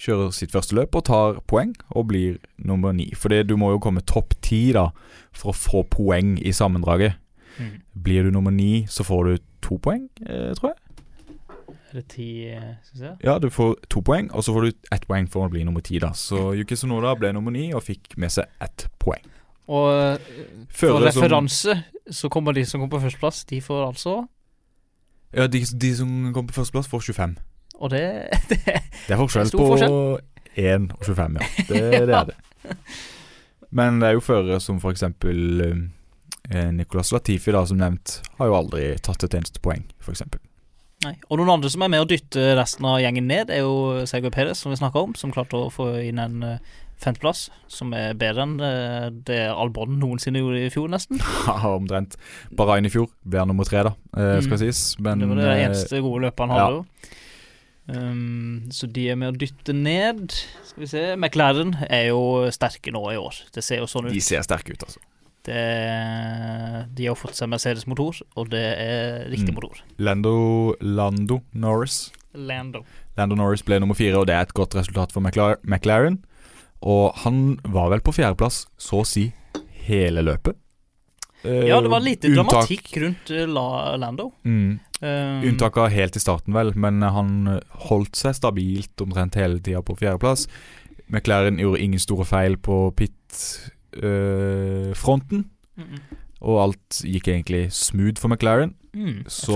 kjører 0.00 0.30
sitt 0.32 0.52
første 0.54 0.74
løp 0.78 0.96
og 0.96 1.04
tar 1.04 1.40
poeng, 1.50 1.74
og 1.92 2.06
blir 2.08 2.38
nummer 2.58 2.92
ni. 2.96 3.10
Fordi 3.16 3.42
du 3.44 3.56
må 3.60 3.72
jo 3.74 3.80
komme 3.84 4.00
topp 4.08 4.34
ti 4.42 4.70
da 4.72 4.86
for 5.36 5.52
å 5.52 5.56
få 5.56 5.82
poeng 5.92 6.38
i 6.40 6.52
sammendraget. 6.56 7.18
Mm. 7.60 7.74
Blir 8.02 8.24
du 8.24 8.30
nummer 8.32 8.50
ni, 8.54 8.86
så 8.88 9.04
får 9.04 9.24
du 9.28 9.42
to 9.60 9.76
poeng, 9.78 10.06
eh, 10.24 10.54
tror 10.56 10.72
jeg. 10.72 10.78
Er 11.90 11.98
det 11.98 12.06
ti 12.08 12.28
syns 12.86 13.02
jeg. 13.02 13.16
Ja, 13.26 13.38
du 13.42 13.48
får 13.50 13.74
to 13.90 14.00
poeng, 14.06 14.30
og 14.32 14.44
så 14.46 14.54
får 14.54 14.68
du 14.68 14.72
ett 14.94 15.06
poeng 15.10 15.26
for 15.28 15.48
å 15.48 15.50
bli 15.50 15.64
nummer 15.66 15.82
ti. 15.82 15.98
da 15.98 16.12
Så 16.14 16.54
Yuki 16.56 16.76
Sonoda 16.78 17.14
ble 17.18 17.32
nummer 17.34 17.50
ni 17.50 17.72
og 17.74 17.82
fikk 17.82 18.16
med 18.16 18.30
seg 18.30 18.46
ett 18.62 18.86
poeng. 19.02 19.24
Og 19.68 20.18
for 20.70 20.96
for 20.96 21.00
referanse 21.06 21.74
som- 21.74 21.84
så 22.10 22.28
kommer 22.30 22.54
de 22.54 22.64
som 22.64 22.80
kommer 22.80 22.98
på 22.98 23.02
førsteplass, 23.10 23.44
de 23.46 23.60
får 23.60 23.86
altså 23.92 24.28
Ja, 25.32 25.46
de, 25.46 25.60
de 25.60 25.94
som 25.94 26.32
kom 26.32 26.46
på 26.46 26.54
førsteplass, 26.54 26.88
får 26.88 27.00
25. 27.12 27.36
Og 27.80 27.90
det, 27.92 28.02
det 28.50 28.60
Det 28.66 29.14
er 29.14 29.20
forskjell 29.20 29.52
på 29.54 29.70
1 30.60 30.90
og 30.98 31.06
25, 31.06 31.38
ja. 31.40 31.48
Det, 31.68 31.80
det 32.10 32.14
er 32.14 32.30
det. 32.32 32.36
Men 33.78 34.00
det 34.02 34.10
er 34.10 34.16
jo 34.18 34.24
førere 34.24 34.58
som 34.62 34.80
eksempel 34.90 35.62
eh, 36.50 36.70
Nicolas 36.74 37.12
Latifi, 37.14 37.52
da, 37.54 37.62
som 37.66 37.78
nevnt, 37.78 38.18
har 38.40 38.50
jo 38.50 38.56
aldri 38.58 38.92
tatt 39.02 39.22
et 39.24 39.36
eneste 39.38 39.62
poeng, 39.62 39.84
eksempel. 40.10 40.42
Nei. 41.04 41.14
Og 41.30 41.38
noen 41.40 41.54
andre 41.54 41.70
som 41.72 41.80
er 41.86 41.92
med 41.94 42.02
å 42.02 42.08
dytte 42.10 42.50
resten 42.58 42.84
av 42.84 42.98
gjengen 43.00 43.30
ned, 43.30 43.48
er 43.54 43.62
jo 43.62 44.02
Sergio 44.10 44.32
Perez, 44.34 44.60
som 44.60 44.74
vi 44.74 44.80
snakka 44.80 45.06
om, 45.06 45.14
som 45.16 45.32
klarte 45.32 45.56
å 45.56 45.70
få 45.72 45.86
inn 46.02 46.18
en 46.20 46.42
uh, 46.44 46.74
femteplass, 47.00 47.46
som 47.72 47.94
er 47.96 48.12
bedre 48.18 48.44
enn 48.44 48.58
eh, 48.64 49.06
det 49.24 49.38
Albon 49.48 49.96
noensinne 50.00 50.42
gjorde 50.42 50.66
i 50.66 50.72
fjor, 50.72 50.90
nesten. 50.92 51.20
Ja, 51.48 51.72
omtrent. 51.72 52.18
Bahrain 52.56 52.84
i 52.84 52.92
fjor 52.92 53.08
ble 53.24 53.40
han 53.40 53.48
nummer 53.48 53.68
tre, 53.68 53.86
da, 53.88 53.94
eh, 54.12 54.36
skal 54.44 54.58
Mm. 54.58 54.62
sies. 54.66 54.82
Men 55.00 55.22
det 55.22 55.30
var 55.30 55.40
det 55.40 55.48
eh, 55.54 55.64
eneste 55.68 56.02
gode 56.04 56.26
løpet 56.26 56.44
han 56.44 56.54
hadde. 56.56 56.82
jo. 56.82 57.16
Um, 57.90 58.68
så 58.70 58.86
de 58.86 59.08
er 59.10 59.16
med 59.18 59.32
å 59.34 59.38
dytte 59.40 59.74
ned. 59.74 60.30
Skal 60.68 60.84
vi 60.84 60.88
se 60.90 61.02
McLaren 61.16 61.72
er 61.88 62.08
jo 62.12 62.20
sterke 62.54 62.92
nå 62.94 63.02
i 63.12 63.18
år. 63.18 63.40
Det 63.54 63.64
ser 63.66 63.82
jo 63.82 63.88
sånn 63.90 64.06
ut. 64.06 64.12
de 64.14 64.20
ser 64.22 64.44
sterke 64.46 64.72
ut, 64.76 64.84
altså. 64.86 65.00
Det, 65.42 65.60
de 66.94 67.06
har 67.08 67.16
fått 67.16 67.34
seg 67.38 67.48
Mercedes-motor, 67.50 68.18
og 68.36 68.50
det 68.52 68.60
er 68.78 69.28
riktig 69.32 69.48
Mm. 69.50 69.56
motor. 69.56 69.78
Lando, 69.98 70.74
Lando 70.80 71.40
Norris 71.54 72.10
Lando. 72.34 72.84
Lando 73.16 73.34
Norris 73.34 73.62
ble 73.66 73.80
nummer 73.80 73.96
fire, 73.96 74.14
og 74.20 74.26
det 74.28 74.34
er 74.36 74.42
et 74.42 74.54
godt 74.54 74.74
resultat 74.76 75.10
for 75.12 75.20
McLaren. 75.20 76.20
Og 76.82 77.12
han 77.24 77.58
var 77.64 77.90
vel 77.90 78.00
på 78.00 78.12
fjerdeplass 78.14 78.66
så 78.78 79.00
å 79.02 79.06
si 79.06 79.32
hele 79.88 80.22
løpet. 80.22 80.54
Eh, 81.44 81.68
Ja, 81.68 81.80
det 81.80 81.88
var 81.90 82.00
lite 82.04 82.28
unntak- 82.28 82.50
dramatikk 82.50 82.96
rundt 83.00 83.30
eh, 83.30 83.46
La 83.48 83.96
Lando. 83.96 84.32
Mm, 84.44 84.78
Um, 85.00 85.42
unntak 85.48 85.78
av 85.80 85.88
helt 85.88 86.12
i 86.14 86.20
starten, 86.20 86.52
vel, 86.52 86.74
men 86.76 87.00
han 87.00 87.60
holdt 87.88 88.12
seg 88.20 88.34
stabilt 88.36 89.00
omtrent 89.00 89.32
hele 89.34 89.56
tida 89.58 89.80
på 89.80 89.94
fjerdeplass. 89.96 90.42
McLaren 91.08 91.56
gjorde 91.56 91.80
ingen 91.80 91.98
store 91.98 92.26
feil 92.28 92.58
på 92.60 92.92
pit-fronten, 93.94 95.44
mm, 95.76 95.84
mm. 95.86 96.00
og 96.42 96.60
alt 96.66 97.00
gikk 97.04 97.28
egentlig 97.32 97.72
smooth 97.72 98.18
for 98.20 98.28
McLaren. 98.28 98.74
Mm. 98.94 99.22
Jeg 99.24 99.30
Så- 99.30 99.54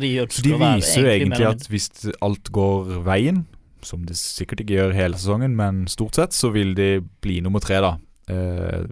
de 0.00 0.26
Så 0.32 0.42
de 0.42 0.52
viser 0.54 1.02
jo 1.02 1.08
egentlig 1.08 1.46
at 1.46 1.68
hvis 1.68 2.12
alt 2.22 2.50
går 2.52 3.02
veien, 3.04 3.44
som 3.82 4.02
det 4.04 4.16
sikkert 4.16 4.60
ikke 4.60 4.76
gjør 4.78 4.94
hele 4.94 5.14
sesongen, 5.14 5.54
men 5.56 5.86
stort 5.86 6.14
sett, 6.14 6.30
så 6.32 6.50
vil 6.52 6.74
de 6.74 7.00
bli 7.20 7.40
nummer 7.40 7.60
tre, 7.60 7.80
da. 7.80 7.98
Uh, 8.28 8.86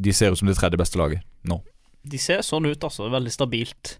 de 0.00 0.12
ser 0.12 0.30
ut 0.32 0.38
som 0.38 0.48
det 0.48 0.56
tredje 0.56 0.76
beste 0.76 0.96
laget 0.98 1.20
nå 1.44 1.60
de 2.10 2.20
ser 2.20 2.44
sånn 2.46 2.68
ut, 2.68 2.86
altså. 2.86 3.10
Veldig 3.12 3.32
stabilt. 3.34 3.96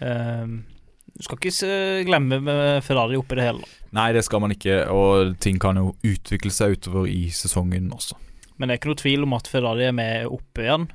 Um, 0.00 0.62
du 1.10 1.26
skal 1.26 1.40
ikke 1.40 1.70
glemme 2.08 2.56
Ferrari 2.86 3.18
oppi 3.18 3.36
det 3.38 3.48
hele. 3.48 3.68
Nei, 3.96 4.10
det 4.16 4.22
skal 4.24 4.42
man 4.44 4.54
ikke, 4.54 4.84
og 4.94 5.34
ting 5.42 5.58
kan 5.60 5.80
jo 5.80 5.92
utvikle 6.06 6.52
seg 6.54 6.78
utover 6.78 7.08
i 7.10 7.26
sesongen 7.34 7.90
også. 7.92 8.16
Men 8.56 8.68
det 8.68 8.74
er 8.74 8.80
ikke 8.80 8.92
noe 8.92 9.00
tvil 9.02 9.26
om 9.26 9.36
at 9.36 9.50
Ferrari 9.50 9.88
er 9.88 9.96
med 9.96 10.28
oppe 10.30 10.64
igjen, 10.66 10.86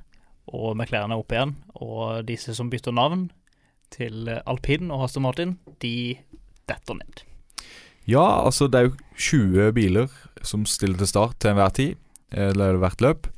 og 0.54 0.76
med 0.80 0.90
klærne 0.90 1.18
oppe 1.20 1.38
igjen. 1.38 1.56
Og 1.82 2.26
disse 2.28 2.56
som 2.58 2.70
bytter 2.72 2.96
navn 2.96 3.28
til 3.94 4.30
alpin 4.46 4.92
og 4.94 5.08
Aston 5.08 5.26
Martin, 5.26 5.56
de 5.82 6.16
detter 6.70 6.98
ned. 6.98 7.24
Ja, 8.06 8.46
altså 8.46 8.68
det 8.70 8.80
er 8.80 8.90
jo 8.90 8.98
20 9.18 9.72
biler 9.74 10.14
som 10.46 10.66
stiller 10.70 11.00
til 11.02 11.10
start 11.10 11.40
til 11.42 11.54
enhver 11.54 11.74
tid, 11.74 11.96
eh, 12.32 12.52
eller 12.54 12.78
hvert 12.82 13.02
løp. 13.02 13.30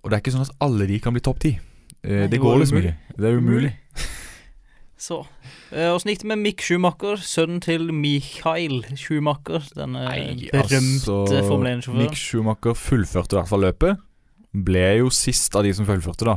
Og 0.00 0.10
det 0.10 0.16
er 0.16 0.22
ikke 0.22 0.34
sånn 0.36 0.46
at 0.48 0.56
alle 0.64 0.88
de 0.88 1.00
kan 1.00 1.16
bli 1.16 1.24
topp 1.24 1.40
10. 1.40 1.56
Det 2.02 2.30
det 2.32 2.40
går 2.40 2.62
liksom 2.62 2.80
ikke. 2.80 2.94
Det 3.16 3.28
er 3.28 3.38
umulig. 3.38 3.74
Så 5.00 5.22
Åssen 5.70 6.10
gikk 6.10 6.24
det 6.24 6.28
med 6.32 6.40
Mick 6.42 6.62
Schumacher, 6.66 7.20
sønnen 7.22 7.60
til 7.62 7.92
Michael 7.94 8.82
Schumacher? 8.98 9.62
Denne 9.76 10.02
Nei, 10.08 10.50
berømte 10.50 11.14
altså, 11.14 11.42
Formel 11.46 11.76
1-sjåføren. 11.76 12.02
Mick 12.02 12.18
Schumacher 12.18 12.74
fullførte 12.74 13.36
i 13.36 13.38
hvert 13.38 13.52
fall 13.52 13.62
løpet. 13.64 14.02
Ble 14.50 14.86
jo 14.98 15.12
sist 15.14 15.54
av 15.54 15.62
de 15.64 15.72
som 15.78 15.86
fullførte, 15.86 16.26
da. 16.26 16.36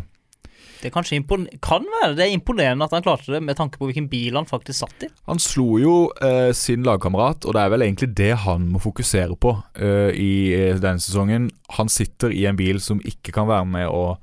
Det 0.84 0.90
er 0.90 0.96
kanskje 0.98 1.22
kan 1.64 1.86
være 1.88 2.16
det 2.18 2.26
er 2.26 2.34
imponerende 2.36 2.84
at 2.84 2.92
han 2.92 3.06
klarte 3.06 3.32
det, 3.32 3.40
med 3.40 3.56
tanke 3.56 3.80
på 3.80 3.88
hvilken 3.88 4.10
bil 4.12 4.36
han 4.36 4.50
faktisk 4.50 4.82
satt 4.82 5.06
i. 5.08 5.10
Han 5.32 5.40
slo 5.40 5.78
jo 5.80 5.94
eh, 6.20 6.52
sin 6.52 6.84
lagkamerat, 6.84 7.48
og 7.48 7.56
det 7.56 7.62
er 7.62 7.72
vel 7.72 7.86
egentlig 7.86 8.10
det 8.20 8.34
han 8.44 8.68
må 8.68 8.82
fokusere 8.84 9.38
på 9.40 9.56
eh, 9.80 10.12
i 10.12 10.34
eh, 10.58 10.76
denne 10.84 11.00
sesongen. 11.00 11.48
Han 11.78 11.92
sitter 11.92 12.36
i 12.36 12.44
en 12.52 12.60
bil 12.60 12.84
som 12.84 13.00
ikke 13.00 13.32
kan 13.32 13.48
være 13.48 13.70
med 13.78 13.88
å 13.88 14.18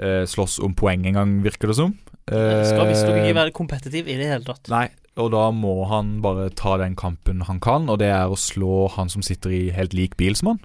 eh, 0.00 0.22
slåss 0.28 0.58
om 0.64 0.74
poeng 0.78 1.06
en 1.10 1.18
gang, 1.20 1.34
virker 1.44 1.72
det 1.72 1.78
som. 1.80 1.94
Det 2.28 2.64
skal 2.68 2.88
visstnok 2.90 3.16
Eh, 3.16 3.28
ikke 3.28 3.40
være 3.40 3.56
kompetitiv 3.56 4.08
i 4.08 4.16
det 4.20 4.30
hele 4.30 4.44
tatt. 4.44 4.68
Nei, 4.72 4.88
og 5.18 5.32
da 5.34 5.48
må 5.54 5.82
han 5.90 6.18
bare 6.24 6.48
ta 6.54 6.76
den 6.80 6.96
kampen 6.98 7.44
han 7.48 7.60
kan, 7.60 7.88
og 7.88 8.00
det 8.02 8.10
er 8.12 8.28
å 8.28 8.38
slå 8.38 8.88
han 8.94 9.08
som 9.12 9.24
sitter 9.24 9.54
i 9.54 9.68
helt 9.74 9.96
lik 9.96 10.18
bil 10.20 10.36
som 10.38 10.54
han. 10.54 10.64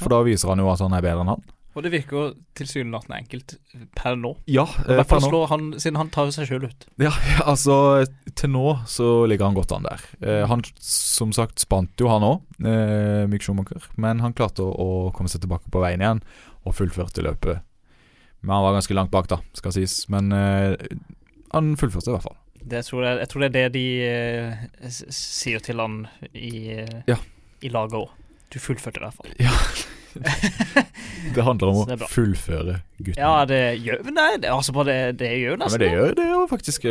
For 0.00 0.12
da 0.12 0.22
viser 0.24 0.52
han 0.52 0.62
jo 0.62 0.70
at 0.72 0.80
han 0.80 0.94
er 0.96 1.04
bedre 1.04 1.26
enn 1.26 1.34
han. 1.34 1.44
Og 1.72 1.84
det 1.86 1.92
virker 1.94 2.16
jo 2.18 2.22
tilsynelatende 2.58 3.16
enkelt 3.22 3.54
per 3.96 4.16
nå. 4.20 4.34
Ja, 4.50 4.66
eh, 4.84 5.00
per 5.08 5.22
nå. 5.22 5.28
slår 5.30 5.46
han, 5.48 5.70
siden 5.80 5.96
han 5.96 6.10
tar 6.12 6.28
jo 6.28 6.34
seg 6.36 6.50
sjøl 6.50 6.66
ut. 6.68 6.86
Ja, 7.00 7.12
altså 7.48 8.04
Til 8.36 8.52
nå 8.52 8.74
så 8.90 9.24
ligger 9.28 9.48
han 9.48 9.56
godt 9.56 9.72
an 9.76 9.88
der. 9.88 10.04
Eh, 10.20 10.44
han 10.50 10.64
som 10.84 11.32
sagt 11.32 11.64
spant 11.64 11.96
jo 12.00 12.10
han 12.12 12.26
òg, 12.28 12.44
eh, 12.60 13.24
Mick 13.30 13.44
Schumacher, 13.46 13.88
men 13.96 14.20
han 14.24 14.36
klarte 14.36 14.64
å, 14.66 14.72
å 14.72 14.88
komme 15.16 15.32
seg 15.32 15.44
tilbake 15.46 15.72
på 15.72 15.80
veien 15.84 16.04
igjen 16.04 16.24
og 16.68 16.76
fullførte 16.76 17.24
løpet. 17.24 17.64
Men 18.42 18.54
han 18.56 18.64
var 18.66 18.74
ganske 18.78 18.94
langt 18.98 19.10
bak, 19.14 19.28
da, 19.30 19.38
skal 19.54 19.72
sies. 19.76 20.08
Men 20.12 20.32
uh, 20.34 20.74
han 21.54 21.76
fullførte 21.78 22.10
i 22.10 22.16
hvert 22.16 22.26
fall. 22.26 22.38
Det 22.62 22.84
tror 22.86 23.04
jeg, 23.06 23.18
jeg 23.22 23.28
tror 23.32 23.42
det 23.42 23.48
er 23.48 23.54
det 23.56 23.72
de 23.74 23.86
uh, 24.86 24.90
sier 25.14 25.62
til 25.62 25.80
han 25.82 25.96
i, 26.34 26.52
uh, 26.82 27.00
Ja. 27.10 27.16
i 27.62 27.70
laget 27.74 27.94
òg. 28.02 28.10
Du 28.52 28.58
fullførte 28.62 29.00
i 29.00 29.06
hvert 29.06 29.18
fall. 29.18 29.32
Ja. 29.42 29.54
Det 31.34 31.40
handler 31.46 31.70
om 31.72 31.78
å 31.88 32.06
fullføre 32.10 32.74
gutten. 32.98 33.16
Ja, 33.22 33.46
det 33.48 33.60
gjør 33.80 34.02
Nei, 34.12 34.34
det, 34.42 34.50
altså 34.52 34.74
bare 34.76 34.90
det, 34.92 34.96
det 35.22 35.30
gjør 35.40 35.54
Ja, 35.54 35.60
nesten 35.62 35.80
men 35.80 35.82
det 35.86 35.92
gjør 35.94 36.16
det 36.18 36.26
gjør 36.28 36.42
faktisk 36.50 36.84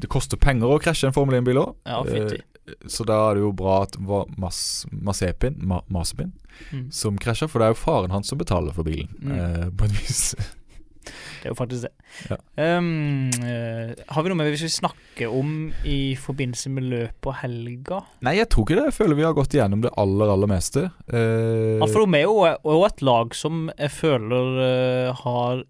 Det 0.00 0.08
koster 0.08 0.40
penger 0.40 0.72
å 0.72 0.78
krasje 0.80 1.10
en 1.10 1.12
Formel 1.16 1.36
1-bil 1.42 1.60
òg. 1.60 1.74
Ja, 1.84 1.98
fint, 2.06 2.40
Så 2.88 3.04
da 3.08 3.18
er 3.28 3.36
det 3.36 3.44
jo 3.44 3.50
bra 3.60 3.82
at 3.84 3.92
det 3.98 4.06
var 4.08 4.30
Mas 4.40 4.62
Masepin, 4.90 5.58
Ma 5.68 5.82
Masepin 5.92 6.32
Mm. 6.70 6.90
som 6.92 7.16
krasjer, 7.16 7.48
for 7.48 7.56
det 7.62 7.70
er 7.70 7.72
jo 7.72 7.78
faren 7.80 8.12
hans 8.12 8.28
som 8.28 8.36
betaler 8.36 8.74
for 8.76 8.84
bilen, 8.84 9.08
Mm. 9.24 9.30
eh, 9.32 9.68
på 9.72 9.86
en 9.86 9.94
vis. 9.96 10.34
Det 11.08 11.48
er 11.48 11.52
jo 11.54 11.58
faktisk 11.58 11.86
det. 11.86 11.92
Ja. 12.30 12.38
Um, 12.78 13.30
uh, 13.40 13.92
har 14.12 14.24
vi 14.24 14.32
noe 14.32 14.38
med 14.38 14.52
hvis 14.52 14.76
snakke 14.76 15.28
om 15.30 15.70
i 15.88 16.14
forbindelse 16.20 16.72
med 16.74 16.88
løpet 16.92 17.30
og 17.32 17.38
helga? 17.42 18.00
Nei, 18.26 18.36
jeg 18.38 18.50
tror 18.52 18.66
ikke 18.66 18.80
det. 18.80 18.88
Jeg 18.90 18.98
føler 18.98 19.20
vi 19.20 19.28
har 19.28 19.36
gått 19.36 19.56
igjennom 19.56 19.84
det 19.84 19.94
aller, 20.00 20.32
aller 20.34 20.50
meste. 20.50 20.88
Uh, 21.10 21.80
Alfa 21.80 22.02
Romeo 22.02 22.40
er 22.48 22.58
jo 22.60 22.82
et 22.88 23.06
lag 23.06 23.36
som 23.36 23.68
jeg 23.76 23.94
føler 23.96 24.58
uh, 24.60 25.22
har 25.24 25.64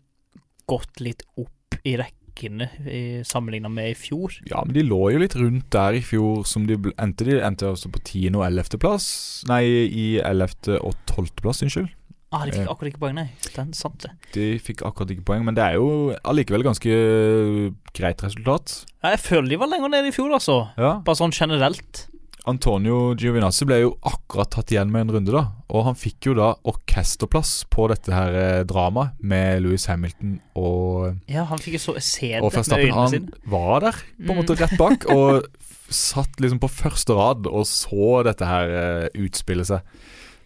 gått 0.70 1.04
litt 1.04 1.24
opp 1.40 1.80
i 1.86 1.96
rekkene 1.98 2.70
sammenligna 3.26 3.68
med 3.68 3.90
i 3.90 3.96
fjor. 3.98 4.32
ja, 4.48 4.62
men 4.64 4.72
de 4.72 4.84
lå 4.86 5.00
jo 5.12 5.18
litt 5.20 5.34
rundt 5.36 5.66
der 5.74 5.98
i 5.98 6.00
fjor, 6.00 6.46
som 6.48 6.64
de 6.64 6.78
endte 6.96 7.26
De 7.28 7.34
endte 7.36 7.68
altså 7.68 7.90
på 7.92 8.00
10. 8.00 8.30
og 8.38 8.46
11. 8.46 8.78
plass. 8.80 9.08
Nei, 9.50 9.60
i 9.66 10.06
11. 10.24 10.78
og 10.78 10.94
12. 11.04 11.34
plass, 11.42 11.60
unnskyld. 11.66 11.90
Ah, 12.32 12.44
de 12.46 12.52
fikk 12.54 12.62
Eh. 12.62 12.70
akkurat 12.70 12.92
ikke 12.92 13.00
poeng, 13.02 13.14
nei. 13.18 13.28
Den 13.56 13.72
sant 13.74 13.98
det. 14.04 14.10
De 14.36 14.44
fikk 14.62 14.84
akkurat 14.86 15.10
ikke 15.10 15.24
poeng, 15.26 15.44
men 15.44 15.54
det 15.56 15.64
er 15.64 15.74
jo 15.80 16.14
allikevel 16.24 16.62
ganske 16.62 16.92
greit 17.96 18.22
resultat. 18.22 18.84
Ja, 19.02 19.10
jeg 19.16 19.22
føler 19.24 19.48
de 19.50 19.56
var 19.58 19.66
lenger 19.72 19.90
nede 19.90 20.08
i 20.12 20.14
fjor, 20.14 20.30
altså. 20.36 20.60
Ja. 20.78 21.00
Bare 21.04 21.18
sånn 21.18 21.34
generelt. 21.34 22.06
Antonio 22.48 23.14
Giovinazzi 23.20 23.66
ble 23.68 23.80
jo 23.82 23.90
akkurat 24.08 24.48
tatt 24.54 24.70
igjen 24.72 24.88
med 24.90 25.02
en 25.08 25.12
runde, 25.16 25.32
da. 25.34 25.42
Og 25.68 25.84
han 25.84 25.94
fikk 25.98 26.30
jo 26.30 26.34
da 26.38 26.54
orkesterplass 26.70 27.64
på 27.70 27.88
dette 27.92 28.14
her 28.14 28.32
eh, 28.32 28.62
dramaet 28.64 29.18
med 29.20 29.60
Louis 29.62 29.84
Hamilton 29.90 30.38
og, 30.56 31.18
Ja, 31.28 31.44
han 31.50 31.58
fikk 31.60 31.76
jo 31.76 31.82
så 31.92 31.96
se 32.00 32.30
det 32.32 32.40
og 32.42 32.54
med 32.54 32.86
øynene 32.86 33.10
sine. 33.12 33.28
Han 33.44 33.52
var 33.52 33.80
der, 33.84 33.92
på 33.92 34.30
en 34.30 34.38
Mm. 34.38 34.40
måte 34.40 34.56
rett 34.56 34.78
bak, 34.78 35.04
og 35.12 35.44
satt 35.90 36.38
liksom 36.40 36.60
på 36.62 36.70
første 36.70 37.12
rad 37.18 37.46
og 37.50 37.66
så 37.66 38.22
dette 38.24 38.46
her 38.46 38.70
eh, 38.70 39.08
utspille 39.20 39.66
seg. 39.66 39.80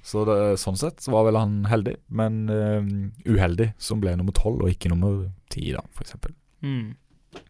Så 0.05 0.27
det, 0.29 0.37
sånn 0.61 0.77
sett 0.77 1.01
så 1.01 1.15
var 1.15 1.25
vel 1.31 1.39
han 1.41 1.63
heldig, 1.71 1.95
men 2.13 2.43
uh, 2.53 2.85
uheldig, 3.25 3.71
som 3.81 4.03
ble 4.03 4.13
nummer 4.21 4.37
tolv 4.37 4.67
og 4.67 4.75
ikke 4.75 4.93
nummer 4.93 5.31
ti, 5.53 5.71
da, 5.73 5.81
eksempel. 6.03 6.35
Mm. 6.65 6.93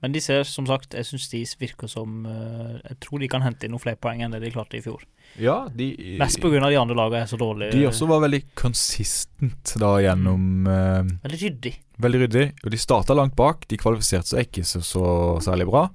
Men 0.01 0.15
de 0.15 0.21
ser, 0.23 0.47
som 0.49 0.67
sagt, 0.69 0.95
jeg 0.97 1.07
syns 1.09 1.27
de 1.33 1.43
virker 1.61 1.91
som 1.91 2.25
uh, 2.25 2.79
Jeg 2.79 2.97
tror 3.05 3.21
de 3.21 3.29
kan 3.29 3.43
hente 3.45 3.67
inn 3.67 3.75
noen 3.75 3.83
flere 3.83 4.01
poeng 4.01 4.23
enn 4.25 4.33
det 4.33 4.41
de 4.45 4.53
klarte 4.55 4.79
i 4.79 4.85
fjor. 4.85 5.03
Ja, 5.41 5.65
de 5.75 5.91
Mest 6.21 6.41
pga. 6.41 6.63
de 6.63 6.79
andre 6.79 6.97
lagene 6.97 7.25
er 7.25 7.31
så 7.31 7.39
dårlige. 7.41 7.75
De 7.75 7.89
også 7.89 8.09
var 8.09 8.23
veldig 8.25 8.41
consistent 8.59 9.75
da 9.83 9.97
gjennom 10.05 10.71
uh, 10.71 11.03
Veldig 11.27 11.41
ryddig. 11.43 11.75
Veldig 12.05 12.23
ryddig. 12.25 12.47
Og 12.63 12.73
de 12.75 12.81
starta 12.81 13.19
langt 13.19 13.37
bak. 13.39 13.67
De 13.71 13.81
kvalifiserte 13.81 14.35
seg 14.35 14.49
ikke 14.49 14.65
så, 14.69 14.81
så 14.85 15.05
særlig 15.45 15.69
bra. 15.69 15.89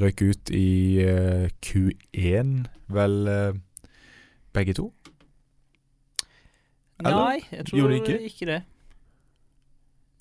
Røyk 0.00 0.22
ut 0.22 0.50
i 0.54 1.02
eh, 1.02 1.48
Q1, 1.66 2.50
vel 2.94 3.16
begge 4.54 4.76
to? 4.78 4.84
Nei, 7.06 7.40
jeg 7.50 7.66
tror 7.70 7.96
ikke? 7.96 8.18
ikke? 8.28 8.46
det. 8.50 8.60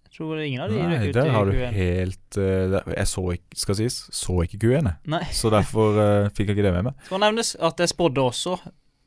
Jeg 0.10 0.16
tror 0.18 0.42
ingen 0.42 0.64
av 0.66 0.72
de 0.72 0.80
Nei, 0.80 0.88
røk 0.90 1.10
ut 1.10 1.18
der 1.20 1.32
har 1.32 1.46
du 1.48 1.54
Q1. 1.54 1.76
helt 1.78 2.38
uh, 2.42 2.94
Jeg 2.96 3.08
så 3.08 3.24
ikke, 3.36 3.60
skal 3.62 3.78
sies, 3.80 4.00
så 4.16 4.36
ikke 4.44 4.60
Q1, 4.64 4.90
jeg. 4.90 5.30
Så 5.38 5.52
derfor 5.54 6.00
uh, 6.00 6.30
fikk 6.34 6.50
jeg 6.52 6.58
ikke 6.58 6.68
det 6.68 6.76
med 6.80 6.90
meg. 6.90 7.06
Skal 7.08 7.24
nevnes 7.24 7.54
at 7.56 7.84
jeg 7.84 7.94
spådde 7.94 8.26
også 8.26 8.58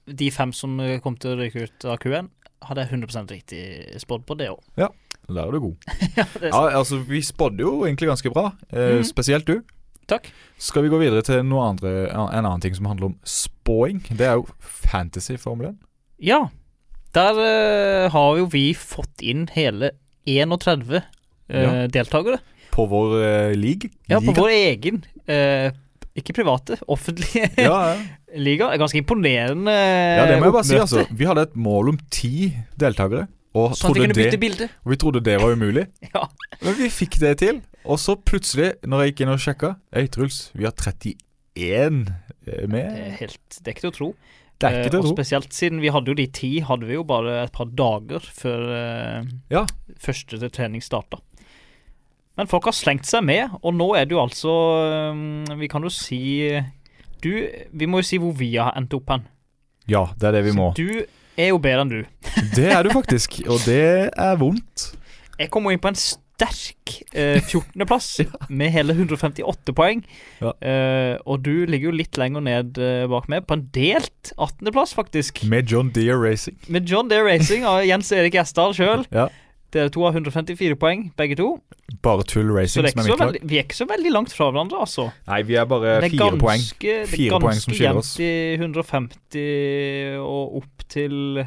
de 0.07 0.31
fem 0.35 0.53
som 0.57 0.81
eh, 0.83 0.99
kom 1.03 1.15
til 1.21 1.35
å 1.35 1.39
ryke 1.39 1.67
ut 1.67 1.87
av 1.87 2.01
Q1. 2.03 2.31
Hadde 2.67 2.85
jeg 2.85 2.99
100 3.03 3.27
riktig 3.31 3.63
spådd 4.03 4.25
på 4.27 4.37
det 4.39 4.49
òg. 4.53 4.63
Der 5.29 5.47
er 5.47 5.55
du 5.55 5.61
god. 5.61 5.77
ja, 6.19 6.25
er 6.41 6.49
Ja, 6.49 6.63
altså, 6.79 6.99
vi 7.07 7.23
spådde 7.23 7.63
jo 7.63 7.85
egentlig 7.87 8.09
ganske 8.11 8.31
bra. 8.31 8.51
Eh, 8.71 8.99
mm. 8.99 9.05
Spesielt 9.07 9.47
du. 9.47 9.61
Takk. 10.11 10.27
Skal 10.59 10.83
vi 10.83 10.91
gå 10.91 10.99
videre 10.99 11.23
til 11.23 11.45
noe 11.47 11.69
andre, 11.73 12.11
en 12.11 12.43
annen 12.43 12.61
ting 12.61 12.75
som 12.77 12.89
handler 12.91 13.13
om 13.13 13.15
spåing? 13.25 14.03
Det 14.11 14.27
er 14.27 14.41
jo 14.41 14.47
fantasy-formelen. 14.59 15.79
1. 16.19 16.27
Ja. 16.27 16.41
Der 17.13 17.37
uh, 17.37 18.11
har 18.15 18.39
jo 18.41 18.47
vi 18.53 18.71
fått 18.79 19.21
inn 19.23 19.47
hele 19.53 19.93
31 20.29 20.87
uh, 20.97 21.03
Ja. 21.53 21.87
deltakere. 21.93 22.39
På 22.73 22.87
vår 22.89 23.17
uh, 23.21 23.53
league. 23.59 23.91
Ja, 24.09 24.21
på 24.25 24.33
vår 24.33 24.49
egen. 24.55 25.03
eh, 25.29 25.71
ikke 26.17 26.35
private, 26.37 26.77
offentlige 26.89 27.51
Ja, 27.69 27.77
ja. 27.93 28.01
liga. 28.47 28.71
Er 28.73 28.81
ganske 28.81 29.01
imponerende 29.01 29.73
ja, 29.73 30.25
det 30.29 30.39
må 30.41 30.49
jeg 30.49 30.57
bare 30.57 30.65
si. 30.69 30.77
altså 30.81 31.05
Vi 31.13 31.29
hadde 31.29 31.45
et 31.49 31.57
mål 31.57 31.93
om 31.95 31.99
ti 32.13 32.53
deltakere, 32.81 33.27
og, 33.53 33.75
Sånn 33.77 33.93
trodde 33.93 34.07
kunne 34.09 34.17
bytte 34.17 34.41
det, 34.65 34.69
og 34.85 34.93
vi 34.93 34.99
trodde 35.01 35.23
det 35.25 35.37
var 35.41 35.53
umulig. 35.57 35.87
Ja. 36.15 36.27
Men 36.63 36.77
vi 36.79 36.89
fikk 36.93 37.19
det 37.21 37.37
til. 37.43 37.61
Og 37.85 37.99
så 37.99 38.15
plutselig, 38.17 38.75
når 38.87 39.03
jeg 39.03 39.13
gikk 39.13 39.25
inn 39.25 39.33
og 39.33 39.41
sjekka 39.43 39.73
Hei, 39.93 40.05
Truls, 40.13 40.45
vi 40.55 40.65
har 40.69 40.73
31 40.79 41.17
eh, 41.59 42.69
med. 42.71 42.93
Det 42.95 43.07
er 43.09 43.17
helt 43.19 43.59
Det 43.59 43.67
er 43.67 43.75
ikke 43.75 43.85
til 43.89 43.93
å 43.93 43.97
tro. 43.97 44.11
Det 44.63 44.69
er 44.71 44.79
ikke 44.85 44.93
til 44.95 44.99
Eh, 45.01 45.03
å 45.03 45.09
og 45.11 45.17
spesielt 45.17 45.53
siden 45.57 45.81
vi 45.83 45.91
hadde 45.93 46.13
jo 46.13 46.17
de 46.19 46.27
ti, 46.31 46.53
hadde 46.65 46.87
vi 46.89 46.95
jo 46.97 47.03
bare 47.09 47.43
et 47.45 47.53
par 47.55 47.67
dager 47.67 48.23
før 48.23 48.65
eh, 48.79 49.25
Ja. 49.51 49.65
første 49.99 50.39
trening 50.55 50.83
starta. 50.85 51.19
Men 52.39 52.49
folk 52.49 52.65
har 52.65 52.73
slengt 52.73 53.05
seg 53.05 53.25
med, 53.29 53.51
og 53.63 53.75
nå 53.77 53.91
er 53.99 54.07
det 54.09 54.15
jo 54.17 54.23
altså 54.23 54.53
eh, 55.51 55.57
Vi 55.61 55.69
kan 55.69 55.83
jo 55.85 55.91
si 55.93 56.21
Du, 57.23 57.29
vi 57.73 57.87
må 57.91 58.01
jo 58.01 58.09
si 58.09 58.19
hvor 58.23 58.33
vi 58.39 58.55
har 58.57 58.73
endt 58.79 58.95
opp 58.97 59.11
hen. 59.13 59.27
Ja, 59.91 60.07
det 60.19 60.31
er 60.31 60.33
det 60.39 60.45
vi 60.47 60.55
Så 60.55 60.59
må. 60.59 60.71
Du 60.79 60.87
er 61.37 61.49
jo 61.53 61.59
bedre 61.63 61.85
enn 61.85 61.91
du. 61.93 62.01
Det 62.57 62.69
er 62.73 62.83
du 62.87 62.91
faktisk, 62.95 63.41
og 63.49 63.61
det 63.67 64.11
er 64.15 64.37
vondt. 64.41 64.93
Jeg 65.39 65.51
kommer 65.51 65.73
inn 65.75 65.81
på 65.83 65.91
en 65.91 65.99
sterk 66.43 66.95
eh, 67.15 67.39
14.-plass 67.43 68.21
med 68.61 68.73
hele 68.75 68.97
158 68.97 69.75
poeng. 69.77 70.03
Ja. 70.43 70.53
Eh, 70.61 71.15
og 71.27 71.45
du 71.47 71.65
ligger 71.69 71.91
jo 71.91 71.97
litt 72.03 72.19
lenger 72.21 72.45
ned 72.45 72.81
eh, 72.83 73.05
bak 73.11 73.29
meg, 73.33 73.47
på 73.47 73.59
en 73.59 73.69
delt 73.75 74.33
18.-plass, 74.37 74.97
faktisk. 74.99 75.45
Med 75.51 75.71
John 75.71 75.93
Deere 75.95 76.19
Racing. 76.23 76.59
Med 76.73 76.91
John 76.91 77.11
Deere 77.13 77.31
Racing 77.31 77.67
av 77.69 77.85
Jens 77.87 78.13
Erik 78.15 78.37
Gjesdal 78.39 78.75
sjøl. 78.77 79.07
Ja. 79.15 79.29
Dere 79.73 79.89
to 79.89 80.03
har 80.05 80.13
154 80.13 80.77
poeng, 80.77 81.07
begge 81.17 81.39
to. 81.39 81.55
Bare 82.05 82.27
Tull 82.29 82.51
Racing 82.53 82.83
som 82.83 83.01
er 83.01 83.07
mitt 83.07 83.23
lag. 83.23 83.39
vi 83.41 83.57
er 83.57 83.65
ikke 83.65 83.79
så 83.79 83.87
veldig 83.89 84.13
langt 84.13 84.35
fra 84.35 84.51
hverandre, 84.51 84.83
altså. 84.85 85.07
Nei, 85.31 85.41
vi 85.49 85.57
er 85.57 85.65
bare 85.69 85.95
er 85.97 86.09
fire 86.13 86.37
poeng. 86.37 86.61
ganske, 86.61 86.83
det 86.83 87.07
er 87.07 87.09
Fire 87.09 87.41
poeng 87.41 87.57
som 87.57 87.73
ganske 87.73 87.79
skiller 87.79 88.03
oss. 88.03 88.13
jevnt 88.21 89.39
i 89.41 89.47
150 89.47 90.21
og 90.21 90.59
opp 90.61 90.87
til 90.93 91.45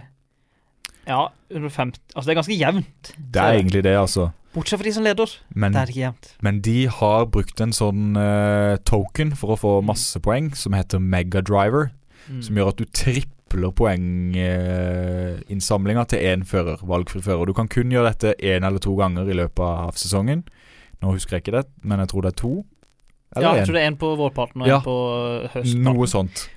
Ja, 1.07 1.27
150 1.51 1.99
Altså, 2.15 2.25
det 2.25 2.31
er 2.33 2.39
ganske 2.41 2.57
jevnt. 2.59 3.11
Det 3.17 3.41
er 3.41 3.53
egentlig 3.59 3.83
det, 3.85 3.95
altså. 3.99 4.29
Bortsett 4.55 4.79
fra 4.79 4.85
de 4.87 4.93
som 4.95 5.03
leder. 5.03 5.29
Men, 5.53 5.73
Det 5.73 5.81
er 5.81 5.87
ikke 5.91 5.99
jevnt. 6.05 6.29
men 6.41 6.61
de 6.61 6.87
har 6.87 7.25
brukt 7.27 7.59
en 7.61 7.73
sånn 7.75 8.15
uh, 8.17 8.77
token 8.87 9.35
for 9.35 9.51
å 9.53 9.57
få 9.59 9.73
masse 9.83 10.19
poeng, 10.23 10.53
som 10.55 10.73
heter 10.73 10.99
Megadriver. 11.03 11.89
Mm. 12.29 12.41
Som 12.41 12.55
gjør 12.57 12.67
at 12.71 12.77
du 12.79 12.85
tripler 12.85 13.71
poenginnsamlinga 13.75 16.05
til 16.09 16.19
én 16.25 16.43
fører, 16.47 16.77
valgfri 16.87 17.21
fører. 17.25 17.45
Du 17.45 17.53
kan 17.57 17.67
kun 17.71 17.91
gjøre 17.93 18.11
dette 18.13 18.33
én 18.41 18.65
eller 18.65 18.79
to 18.83 18.95
ganger 18.99 19.29
i 19.29 19.33
løpet 19.37 19.65
av 19.65 19.93
sesongen. 19.99 20.41
Nå 21.03 21.07
husker 21.13 21.35
jeg 21.37 21.41
ikke 21.45 21.57
det, 21.59 21.65
men 21.83 21.99
jeg 22.01 22.09
tror 22.11 22.21
det 22.25 22.31
er 22.33 22.39
to. 22.41 22.53
Ja, 23.35 23.39
jeg 23.53 23.61
én. 23.61 23.65
tror 23.67 23.75
det 23.75 23.81
er 23.83 23.87
en 23.91 23.97
på 23.99 24.09
vårparten 24.17 24.61
og 24.63 24.67
Ja. 24.69 24.75
en 24.79 24.83
på 24.85 24.95
høsten. 25.53 25.81
Noe 25.83 26.07
sånt. 26.07 26.49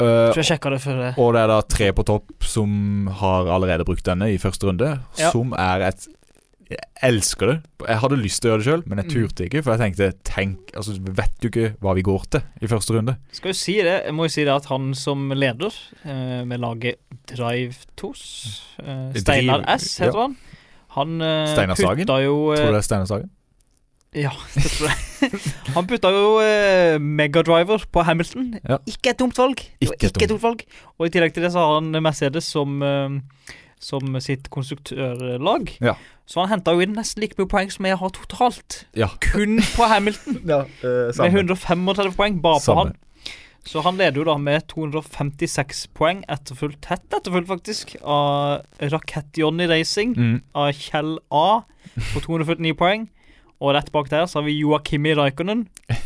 Eh, 0.00 0.34
Jeg 0.34 0.46
jeg 0.48 0.60
det 0.72 0.80
før 0.80 0.96
det. 1.04 1.10
og 1.18 1.34
det 1.34 1.40
er 1.42 1.46
da 1.52 1.60
tre 1.62 1.92
på 1.92 2.04
topp 2.08 2.46
som 2.46 3.06
har 3.20 3.46
allerede 3.52 3.84
brukt 3.84 4.04
denne 4.04 4.30
i 4.32 4.38
første 4.38 4.66
runde, 4.70 5.00
Ja. 5.18 5.30
som 5.30 5.52
er 5.52 5.88
et 5.90 6.08
Jeg 6.70 6.78
elsker 7.02 7.46
det. 7.48 7.62
Jeg 7.88 7.98
hadde 7.98 8.16
lyst 8.16 8.42
til 8.42 8.46
å 8.46 8.52
gjøre 8.54 8.62
det 8.62 8.66
sjøl, 8.68 8.82
men 8.86 8.98
jeg 8.98 9.06
Mm. 9.06 9.10
turte 9.10 9.42
ikke. 9.48 9.62
For 9.64 9.74
jeg 9.76 9.80
tenkte 9.96 10.12
tenk, 10.22 10.58
altså, 10.76 10.92
vet 11.02 11.32
du 11.42 11.48
ikke 11.48 11.74
hva 11.82 11.94
vi 11.96 12.02
går 12.02 12.22
til 12.30 12.42
i 12.62 12.66
første 12.70 12.94
runde. 12.94 13.16
Skal 13.32 13.48
jo 13.50 13.54
si 13.58 13.74
det, 13.82 14.04
jeg 14.04 14.14
må 14.14 14.22
jo 14.22 14.28
si 14.28 14.44
det 14.44 14.54
at 14.54 14.66
han 14.66 14.94
som 14.94 15.30
leder 15.34 15.72
uh, 16.06 16.44
med 16.44 16.60
laget 16.60 16.94
Drive 17.26 17.74
Tos, 17.96 18.70
uh, 18.86 19.10
Steinar 19.18 19.64
S 19.66 19.98
heter 19.98 20.14
ja. 20.14 20.20
han. 20.28 20.36
Han 20.94 21.20
uh, 21.20 21.46
Steinar 21.56 21.74
Sagen? 21.74 22.06
jo 22.06 22.54
Tror 22.54 22.54
eh, 22.54 22.66
du 22.66 22.72
det 22.72 22.78
er 22.78 22.86
Steinar 22.86 23.06
Sagen? 23.06 23.30
Ja, 24.14 24.30
det 24.54 24.62
tror 24.70 24.86
jeg. 24.88 24.96
Han 25.76 25.86
putta 25.90 26.10
jo 26.14 26.38
eh, 26.44 26.98
megadriver 27.00 27.84
på 27.92 28.04
Hamilton. 28.06 28.54
Ja. 28.68 28.78
Ikke 28.90 29.12
et 29.14 29.18
dumt 29.20 29.38
valg. 29.38 29.60
Ikke, 29.80 29.94
Ikke 29.96 30.10
et 30.10 30.22
et 30.22 30.32
dumt 30.34 30.42
valg. 30.44 30.64
Og 30.98 31.06
i 31.06 31.12
tillegg 31.14 31.34
til 31.36 31.44
det 31.46 31.52
så 31.54 31.64
har 31.64 31.80
han 31.80 31.90
Mercedes 32.04 32.48
som, 32.52 32.80
eh, 32.82 33.18
som 33.80 34.16
sitt 34.20 34.50
konstruktørlag. 34.52 35.74
Ja. 35.80 35.94
Så 36.30 36.40
han 36.44 36.52
henta 36.52 36.72
jo 36.76 36.82
inn 36.84 36.94
nesten 36.94 37.22
like 37.24 37.34
mye 37.40 37.48
poeng 37.50 37.70
som 37.74 37.86
jeg 37.88 37.98
har 37.98 38.12
totalt. 38.14 38.84
Ja. 38.94 39.08
Kun 39.32 39.58
på 39.74 39.88
Hamilton. 39.90 40.40
ja 40.52 40.64
med 40.82 41.32
135 41.34 42.14
poeng 42.18 42.40
bare 42.44 42.60
på 42.64 42.76
han. 42.78 42.92
Så 43.66 43.82
han 43.84 43.98
leder 44.00 44.22
jo 44.22 44.24
da 44.24 44.38
med 44.40 44.62
256 44.72 45.82
poeng, 45.92 46.22
etterfulgt 46.32 46.80
tett 46.86 47.02
etterfulgt 47.12 47.50
faktisk, 47.50 47.92
av 48.00 48.62
Rakett-Johnny 48.80 49.66
Racing 49.68 50.14
Mm. 50.16 50.38
av 50.56 50.70
Kjell 50.72 51.18
A 51.30 51.60
på 52.14 52.22
249 52.24 52.72
poeng. 52.78 53.08
Og 53.60 53.74
rett 53.76 53.90
bak 53.92 54.08
der 54.12 54.26
så 54.26 54.40
har 54.40 54.46
vi 54.48 54.58
Joakimi 54.60 55.12
Raikkonen 55.18 55.66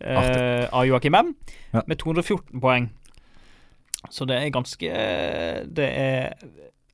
eh, 0.00 0.66
av 0.70 0.86
Joakim 0.88 1.14
M 1.18 1.32
Ja. 1.72 1.82
med 1.88 1.98
214 1.98 2.60
poeng. 2.60 2.90
Så 4.10 4.26
det 4.28 4.36
er 4.36 4.50
ganske 4.52 4.88
Det 5.72 5.86
er 5.88 6.34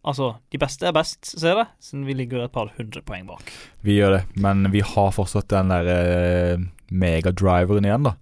Altså, 0.08 0.28
de 0.52 0.58
beste 0.62 0.86
er 0.86 0.92
best, 0.94 1.26
ser 1.26 1.58
jeg, 1.58 1.66
siden 1.82 2.04
vi 2.06 2.14
ligger 2.14 2.44
et 2.44 2.52
par 2.54 2.70
hundre 2.78 3.02
poeng 3.04 3.26
bak. 3.28 3.50
Vi 3.84 3.96
gjør 3.98 4.14
det, 4.14 4.20
men 4.40 4.62
vi 4.72 4.80
har 4.80 5.10
fortsatt 5.12 5.50
den 5.50 5.68
der 5.74 5.88
eh, 5.92 6.62
megadriveren 6.88 7.84
igjen, 7.84 8.06
da. 8.06 8.14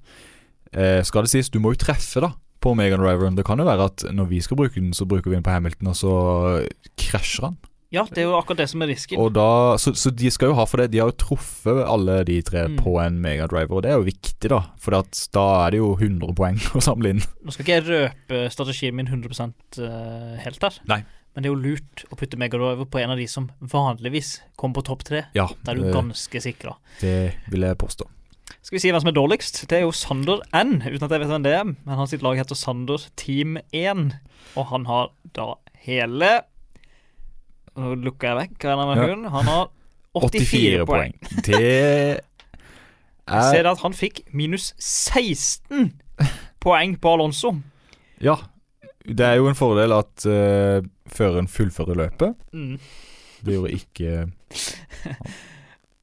Eh, 0.72 1.02
skal 1.06 1.26
det 1.28 1.30
sies, 1.30 1.50
du 1.52 1.60
må 1.62 1.74
jo 1.74 1.78
treffe, 1.84 2.24
da, 2.24 2.32
på 2.64 2.72
megadriveren. 2.74 3.36
Det 3.38 3.44
kan 3.46 3.60
jo 3.62 3.68
være 3.68 3.86
at 3.92 4.06
når 4.16 4.30
vi 4.32 4.40
skal 4.42 4.58
bruke 4.58 4.80
den, 4.80 4.96
så 4.96 5.06
bruker 5.06 5.30
vi 5.30 5.36
den 5.36 5.44
på 5.46 5.52
Hamilton, 5.54 5.92
og 5.92 5.98
så 6.00 6.14
krasjer 6.98 7.50
han. 7.52 7.60
Ja, 7.94 8.02
det 8.10 8.18
er 8.18 8.26
jo 8.26 8.34
akkurat 8.38 8.58
det 8.64 8.68
som 8.72 8.82
er 8.82 8.88
risken. 8.90 9.20
Da, 9.32 9.76
så, 9.78 9.92
så 9.94 10.10
de 10.10 10.30
skal 10.34 10.50
jo 10.50 10.56
ha 10.58 10.64
for 10.66 10.82
det. 10.82 10.88
De 10.90 10.98
har 10.98 11.12
jo 11.12 11.16
truffet 11.22 11.82
alle 11.86 12.16
de 12.26 12.40
tre 12.42 12.64
Mm. 12.66 12.78
på 12.82 12.96
en 12.98 13.20
megadriver, 13.22 13.76
og 13.78 13.82
det 13.86 13.92
er 13.92 14.00
jo 14.00 14.06
viktig, 14.08 14.50
da. 14.50 14.62
For 14.82 14.90
da 14.96 15.44
er 15.66 15.70
det 15.76 15.78
jo 15.78 15.92
100 15.94 16.34
poeng 16.34 16.58
å 16.74 16.82
samle 16.82 17.12
inn. 17.14 17.22
Nå 17.44 17.54
skal 17.54 17.62
ikke 17.64 17.76
jeg 17.76 17.86
røpe 17.86 18.40
strategien 18.50 18.96
min 18.98 19.06
100 19.06 19.52
eh, 19.78 20.34
helt 20.42 20.62
her. 20.66 20.80
Nei. 20.90 21.04
Men 21.36 21.44
det 21.44 21.50
er 21.50 21.54
jo 21.54 21.60
lurt 21.62 22.04
å 22.10 22.16
putte 22.16 22.38
Megadriver 22.40 22.88
på 22.88 22.98
en 23.02 23.12
av 23.12 23.18
de 23.20 23.26
som 23.28 23.50
vanligvis 23.60 24.40
kommer 24.56 24.80
på 24.80 24.86
topp 24.88 25.04
tre. 25.04 25.24
Ja, 25.36 25.46
Da 25.62 25.72
er 25.74 25.76
du 25.82 25.90
ganske 25.92 26.40
sikra. 26.42 26.74
det 27.00 27.34
vil 27.52 27.60
jeg 27.68 27.76
påstå. 27.78 28.08
Skal 28.62 28.76
vi 28.76 28.80
si 28.82 28.90
hvem 28.90 29.02
som 29.04 29.10
er 29.12 29.14
dårligst? 29.18 29.60
Det 29.68 29.76
er 29.78 29.84
jo 29.84 29.92
Sander 29.94 30.40
N, 30.56 30.80
uten 30.82 31.04
at 31.06 31.12
jeg 31.12 31.20
vet 31.22 31.28
hvem 31.30 31.44
det 31.44 31.52
er. 31.54 31.64
Men 31.64 31.98
hans 32.00 32.14
lag 32.18 32.36
heter 32.40 32.56
Sander 32.58 32.98
Team 33.20 33.58
1, 33.70 34.16
og 34.56 34.66
han 34.72 34.86
har 34.86 35.10
da 35.36 35.52
hele 35.86 36.40
Nå 37.76 37.94
lukker 38.00 38.28
jeg 38.30 38.36
vekk 38.42 38.64
av 38.70 38.78
denne 38.80 38.96
Ja. 38.96 39.06
hunden. 39.06 39.30
Han 39.32 39.44
har 39.50 39.68
84, 40.16 40.86
poeng. 40.88 41.12
Det 41.44 42.20
Ser 43.26 43.58
er 43.58 43.62
dere 43.64 43.72
at 43.74 43.82
han 43.82 43.92
fikk 43.96 44.22
minus 44.32 44.70
16 44.78 45.90
poeng 46.64 46.94
på 47.02 47.12
Alonso. 47.16 47.56
Ja. 48.22 48.36
Det 49.06 49.22
er 49.26 49.36
jo 49.38 49.48
en 49.50 49.54
fordel 49.58 49.92
at 49.94 50.24
uh, 50.26 50.80
føreren 51.12 51.46
fullfører 51.50 51.94
løpet. 51.98 52.34
Mm. 52.52 52.78
Det 53.44 53.54
gjorde 53.58 53.76
ikke 53.76 54.14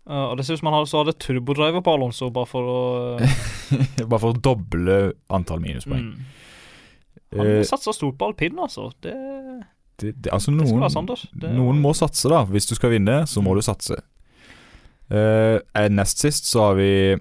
Uh, 0.04 0.28
og 0.32 0.38
det 0.38 0.44
ser 0.46 0.58
ut 0.58 0.60
som 0.60 0.68
han 0.68 0.76
har- 0.82 0.98
hadde 1.00 1.14
turbodriver 1.20 1.82
på 1.84 1.94
Alonso, 1.96 2.30
bare 2.30 2.46
for 2.48 2.64
å 2.68 2.82
Bare 4.08 4.20
for 4.20 4.34
å 4.34 4.40
doble 4.44 5.14
antall 5.32 5.60
minuspoeng. 5.64 6.10
mm. 6.12 6.26
Han 7.40 7.48
Eh, 7.48 7.64
satser 7.66 7.96
stort 7.96 8.18
på 8.20 8.28
alpin, 8.30 8.60
altså. 8.62 8.92
Det, 9.02 9.14
det, 10.02 10.14
det, 10.24 10.32
altså 10.34 10.52
det 10.52 10.58
noen, 10.66 11.08
Det, 11.42 11.52
noen 11.54 11.80
må 11.82 11.94
satse, 11.94 12.28
da. 12.30 12.44
Hvis 12.50 12.66
du 12.70 12.76
skal 12.76 12.90
vinne, 12.96 13.24
så 13.30 13.42
må 13.42 13.52
Mm. 13.54 13.56
du 13.56 13.62
satse. 13.62 13.96
Eh, 15.12 15.60
eh, 15.76 15.90
nest 15.90 16.18
sist 16.20 16.46
så 16.50 16.60
har 16.70 16.76
vi 16.80 17.18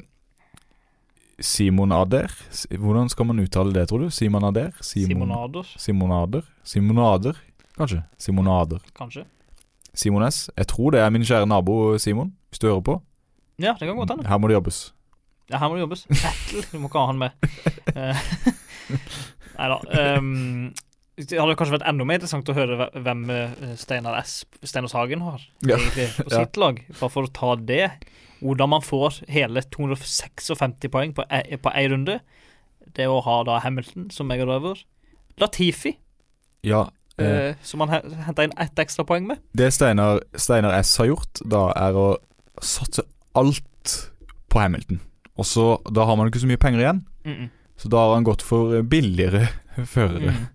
Simon 1.42 1.92
Ader. 1.92 2.30
Hvordan 2.70 3.08
skal 3.10 3.26
man 3.26 3.38
uttale 3.42 3.72
det, 3.74 3.88
tror 3.90 3.98
du? 4.06 4.10
Simon 4.10 4.44
Ader? 4.44 4.70
Simon, 4.80 5.08
Simonader, 5.28 5.66
Simonader? 5.76 6.42
Simonader, 6.64 7.36
kanskje? 7.76 8.02
Simonader. 8.18 8.80
kanskje. 8.94 9.24
Simon 9.94 10.22
S. 10.24 10.48
Jeg 10.56 10.66
tror 10.68 10.90
det 10.92 11.00
er 11.00 11.10
min 11.10 11.22
kjære 11.22 11.46
nabo 11.46 11.98
Simon, 11.98 12.32
hvis 12.50 12.58
du 12.62 12.66
hører 12.68 12.80
på. 12.86 13.02
Ja, 13.58 13.74
det 13.78 13.86
kan 13.88 13.96
godt 13.96 14.10
hende. 14.14 14.26
Her 14.28 14.38
må 14.38 14.48
det 14.48 14.54
jobbes. 14.54 14.92
Ja, 15.50 15.58
her 15.58 15.68
må 15.68 15.74
det 15.76 15.82
jobbes. 15.84 16.06
Du 16.72 16.78
må 16.78 16.88
ikke 16.88 16.98
ha 16.98 17.06
han 17.06 17.18
med. 17.18 17.30
Uh, 17.92 18.16
Nei 19.58 19.66
da. 19.68 19.76
Um, 20.18 20.72
det 21.16 21.38
hadde 21.38 21.54
kanskje 21.56 21.74
vært 21.78 21.88
enda 21.90 22.04
mer 22.08 22.14
interessant 22.18 22.48
å 22.48 22.54
høre 22.56 22.86
hvem 22.94 23.30
eh, 23.30 23.74
Steinar 23.76 24.16
S. 24.22 24.44
Steinar 24.64 24.88
Sagen 24.88 25.20
har 25.20 25.40
Ja. 25.66 25.76
egentlig 25.76 26.08
på 26.16 26.30
Ja. 26.32 26.38
sitt 26.44 26.56
lag, 26.56 26.80
bare 27.00 27.10
for 27.12 27.22
å 27.28 27.32
ta 27.32 27.54
det. 27.56 27.90
Hvordan 28.42 28.68
man 28.72 28.82
får 28.82 29.20
hele 29.28 29.60
256 29.62 30.88
poeng 30.90 31.12
på 31.14 31.22
én 31.30 31.90
runde. 31.92 32.20
Det 32.94 33.06
å 33.06 33.20
ha 33.22 33.42
da 33.44 33.58
Hamilton 33.60 34.10
som 34.10 34.26
megadriver. 34.28 34.82
Latifi, 35.38 35.96
Ja, 36.64 36.88
eh, 37.18 37.26
eh, 37.50 37.54
som 37.62 37.80
han 37.80 37.88
henta 38.26 38.42
inn 38.44 38.52
ett 38.58 38.74
ekstra 38.82 39.04
poeng 39.04 39.26
med. 39.26 39.38
det 39.54 39.70
Steinar, 39.72 40.20
Steinar 40.36 40.74
S 40.80 40.96
har 40.98 41.06
gjort, 41.06 41.40
da 41.48 41.68
er 41.76 41.92
å 41.92 42.16
satse 42.60 43.02
alt 43.34 44.08
på 44.50 44.58
Hamilton. 44.60 45.00
Og 45.38 45.44
så, 45.46 45.78
Da 45.92 46.04
har 46.04 46.16
man 46.16 46.28
ikke 46.28 46.40
så 46.42 46.46
mye 46.46 46.58
penger 46.60 46.80
igjen, 46.80 47.06
Mm 47.24 47.34
-mm. 47.36 47.48
så 47.78 47.88
da 47.88 47.96
har 47.96 48.14
han 48.14 48.24
gått 48.24 48.42
for 48.42 48.82
billigere 48.82 49.48
førere. 49.86 50.32
Mm. 50.32 50.48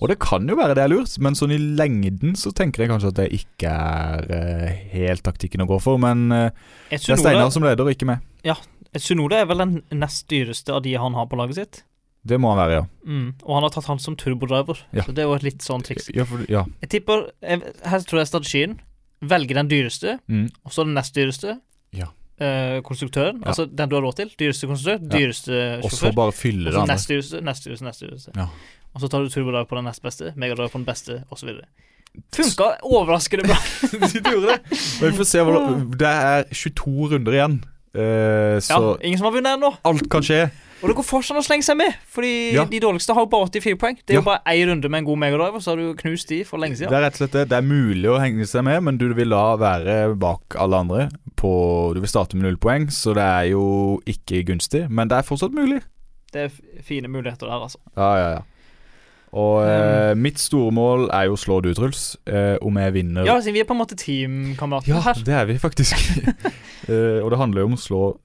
Og 0.00 0.08
det 0.12 0.18
kan 0.22 0.46
jo 0.46 0.54
være 0.54 0.76
det 0.78 0.84
er 0.84 0.92
lurt, 0.92 1.16
men 1.18 1.34
sånn 1.34 1.50
i 1.50 1.58
lengden 1.58 2.36
så 2.38 2.52
tenker 2.54 2.84
jeg 2.84 2.90
kanskje 2.92 3.10
at 3.10 3.16
det 3.18 3.28
ikke 3.34 3.70
er 3.72 4.28
eh, 4.36 4.76
helt 4.92 5.24
taktikken 5.26 5.64
å 5.64 5.66
gå 5.66 5.78
for. 5.82 5.98
Men 5.98 6.28
eh, 6.30 6.50
det 6.92 7.00
er 7.10 7.18
Steinar 7.18 7.50
som 7.54 7.66
leder, 7.66 7.82
og 7.82 7.90
ikke 7.96 8.06
meg. 8.06 8.22
et 8.46 9.02
Sunode 9.02 9.40
er 9.40 9.48
vel 9.50 9.58
den 9.64 9.74
nest 9.98 10.28
dyreste 10.30 10.72
av 10.72 10.84
de 10.86 10.94
han 10.94 11.14
har 11.18 11.26
på 11.26 11.36
laget 11.40 11.58
sitt. 11.58 11.80
Det 12.28 12.38
må 12.40 12.50
han 12.52 12.58
være, 12.60 12.76
ja. 12.78 12.84
Mm. 13.08 13.28
Og 13.42 13.54
han 13.56 13.64
har 13.66 13.72
tatt 13.74 13.86
han 13.90 13.98
som 14.02 14.16
turbodriver, 14.18 14.80
Ja. 14.94 15.02
så 15.06 15.12
det 15.14 15.22
er 15.24 15.28
jo 15.30 15.34
et 15.38 15.42
litt 15.46 15.62
sånn 15.66 15.82
triks. 15.86 16.10
Ja, 16.14 16.24
for, 16.28 16.44
ja. 16.50 16.64
Jeg 16.82 16.90
tipper 16.90 17.28
jeg, 17.42 17.62
Her 17.84 18.00
tror 18.06 18.20
jeg 18.22 18.30
strategien 18.30 18.78
velge 19.22 19.54
den 19.54 19.68
dyreste, 19.70 20.18
Mm. 20.28 20.48
og 20.64 20.70
så 20.74 20.84
den 20.86 20.94
nest 20.94 21.14
dyreste. 21.14 21.58
Ja. 21.92 22.10
Eh, 22.40 22.80
konstruktøren, 22.86 23.40
altså 23.44 23.64
den 23.66 23.88
du 23.90 23.96
har 23.96 24.02
råd 24.04 24.14
til. 24.20 24.28
Dyreste 24.38 24.66
konstruktør, 24.70 25.00
Ja. 25.18 25.32
sjåfør. 25.32 25.84
Og 25.84 25.90
så 25.90 26.12
bare 26.14 26.32
fyller 26.32 26.70
det 26.70 26.74
så 26.74 26.80
andre. 26.84 26.94
nest 26.94 27.08
dyreste, 27.08 27.40
nest 27.42 27.64
dyreste, 27.66 27.84
nest 27.84 28.00
dyreste. 28.04 28.30
Ja. 28.36 28.46
Og 28.94 29.00
så 29.02 29.08
tar 29.10 29.18
du 29.24 29.28
turbodag 29.28 29.66
på 29.68 29.74
den 29.76 29.84
nest 29.84 30.02
beste, 30.02 30.32
megadag 30.36 30.70
på 30.70 30.78
den 30.78 30.84
beste, 30.86 31.24
osv. 31.30 31.48
Funka 32.34 32.68
overraskende 32.82 33.44
bra. 33.48 33.56
du 33.90 34.30
gjorde 34.30 34.54
det. 34.54 34.60
Men 35.00 35.10
vi 35.10 35.16
får 35.18 35.26
se 35.28 35.42
hva 35.44 35.58
Det 35.98 36.08
er 36.14 36.44
22 36.52 37.10
runder 37.14 37.32
igjen, 37.32 37.58
Uh, 37.98 38.60
så 38.60 38.76
Ja, 38.78 38.96
ingen 39.02 39.18
som 39.18 39.24
har 39.24 39.32
vunnet 39.32 39.56
ennå. 39.56 39.70
alt 39.88 40.10
kan 40.12 40.22
skje. 40.22 40.50
Og 40.82 40.88
det 40.90 40.94
går 40.96 41.06
fortsatt 41.08 41.36
å 41.40 41.42
slenge 41.42 41.64
seg 41.66 41.76
med, 41.76 41.94
fordi 42.06 42.52
Ja. 42.54 42.64
de 42.64 42.78
dårligste 42.80 43.14
har 43.14 43.26
bare 43.26 43.48
84 43.50 43.76
poeng. 43.76 43.96
Det 44.06 44.10
er 44.10 44.14
Ja. 44.14 44.20
jo 44.20 44.24
bare 44.24 44.40
én 44.46 44.68
runde 44.70 44.88
med 44.88 44.98
en 44.98 45.04
god 45.04 45.18
megadrive, 45.18 45.60
så 45.60 45.72
har 45.72 45.76
du 45.76 45.94
knust 45.94 46.28
de 46.28 46.44
for 46.44 46.58
lenge 46.58 46.76
siden. 46.76 46.90
Det 46.90 46.98
er 46.98 47.02
rett 47.10 47.14
og 47.20 47.28
slett 47.28 47.32
det. 47.32 47.48
Det 47.48 47.58
er 47.58 47.66
mulig 47.66 48.04
å 48.06 48.20
henge 48.20 48.46
seg 48.46 48.62
med, 48.64 48.82
men 48.82 48.96
du 48.96 49.12
vil 49.14 49.28
da 49.30 49.56
være 49.56 50.16
bak 50.18 50.54
alle 50.56 50.74
andre. 50.76 51.08
På, 51.36 51.94
du 51.94 52.00
vil 52.00 52.08
starte 52.08 52.34
med 52.34 52.42
null 52.44 52.56
poeng, 52.56 52.86
så 52.90 53.12
det 53.14 53.22
er 53.26 53.50
jo 53.50 54.00
ikke 54.06 54.44
gunstig, 54.46 54.88
men 54.90 55.08
det 55.08 55.18
er 55.18 55.22
fortsatt 55.22 55.52
mulig. 55.52 55.82
Det 56.32 56.44
er 56.50 56.82
fine 56.82 57.08
muligheter 57.08 57.46
der, 57.48 57.58
altså. 57.62 57.78
Ja, 57.96 58.14
ja, 58.16 58.30
ja. 58.36 58.40
Og 59.34 59.60
eh, 59.68 60.14
mitt 60.14 60.38
store 60.38 60.70
mål 60.72 61.10
er 61.12 61.26
jo 61.26 61.34
å 61.34 61.36
slå 61.36 61.60
du, 61.62 61.74
Truls. 61.74 62.16
Eh, 62.26 62.56
om 62.62 62.74
jeg 62.80 62.92
vinner 62.94 63.26
Ja, 63.26 63.34
siden 63.40 63.52
vi 63.52 63.60
er 63.60 63.64
på 63.68 63.74
en 63.76 63.82
måte 63.82 63.94
teamkamerater 63.96 64.88
Ja, 64.88 65.00
her. 65.00 65.12
det 65.14 65.34
er 65.34 65.44
vi 65.44 65.58
faktisk. 65.58 65.94
Eh, 66.88 67.20
og 67.22 67.28
det 67.30 67.36
handler 67.38 67.60
jo 67.60 67.66
om 67.66 67.74
å 67.74 67.76
slå 67.76 68.18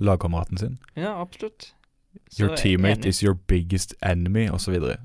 lagkameraten 0.00 0.56
sin. 0.58 0.78
Ja, 0.96 1.20
absolutt. 1.20 1.72
Så 2.30 2.42
Your 2.42 2.56
teammate 2.56 3.04
enig. 3.06 3.06
is 3.06 3.22
your 3.22 3.34
biggest 3.34 3.94
enemy, 4.02 4.48
så 4.48 4.52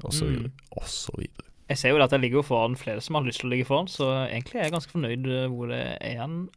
og 0.03 0.13
så 0.13 0.25
Mm. 0.25 0.51
så 0.85 1.11
videre. 1.17 1.47
Jeg 1.69 1.77
ser 1.77 1.89
jo 1.89 1.97
at 2.03 2.11
jeg 2.11 2.19
ligger 2.19 2.41
foran 2.41 2.75
flere 2.75 3.01
som 3.01 3.15
har 3.15 3.23
lyst 3.23 3.39
til 3.39 3.47
å 3.47 3.51
ligge 3.53 3.65
foran, 3.65 3.87
så 3.87 4.27
egentlig 4.27 4.55
er 4.55 4.63
jeg 4.63 4.71
ganske 4.73 4.91
fornøyd 4.91 5.27
eh, 5.27 5.47
hvor 5.47 5.67
det 5.67 5.97
er 6.01 6.15
igjen 6.15 6.49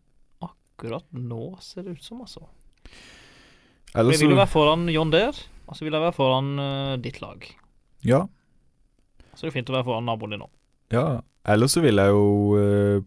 akkurat 0.43 1.05
nå, 1.12 1.61
ser 1.61 1.83
det 1.83 1.93
ut 1.99 2.03
som, 2.05 2.21
altså. 2.21 2.41
Eller 3.95 4.12
Jeg 4.12 4.25
vil 4.25 4.35
jo 4.35 4.41
være 4.41 4.51
foran 4.51 4.89
John 4.91 5.12
der, 5.12 5.39
og 5.69 5.77
så 5.77 5.85
vil 5.85 5.93
jeg 5.95 6.03
være 6.03 6.17
foran 6.17 6.59
uh, 6.59 6.97
ditt 6.97 7.21
lag. 7.23 7.47
Ja. 8.05 8.25
Så 9.35 9.47
det 9.47 9.53
er 9.53 9.59
fint 9.61 9.71
å 9.71 9.77
være 9.77 9.87
foran 9.87 10.09
naboen 10.09 10.35
din 10.35 10.43
nå. 10.43 10.49
Ja, 10.93 11.21
eller 11.47 11.71
så 11.71 11.81
vil 11.85 12.03
jeg 12.03 12.11
jo 12.11 12.27
uh, 12.59 13.05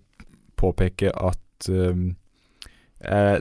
påpeke 0.58 1.12
at 1.12 1.70
eh, 1.70 2.00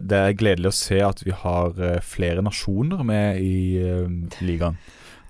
det 0.01 0.19
er 0.21 0.37
gledelig 0.39 0.71
å 0.71 0.77
se 0.79 1.01
at 1.03 1.23
vi 1.27 1.35
har 1.35 1.75
eh, 1.83 1.99
flere 2.05 2.45
nasjoner 2.45 3.03
med 3.07 3.41
i 3.43 3.79
eh, 3.83 4.07
ligaen. 4.47 4.79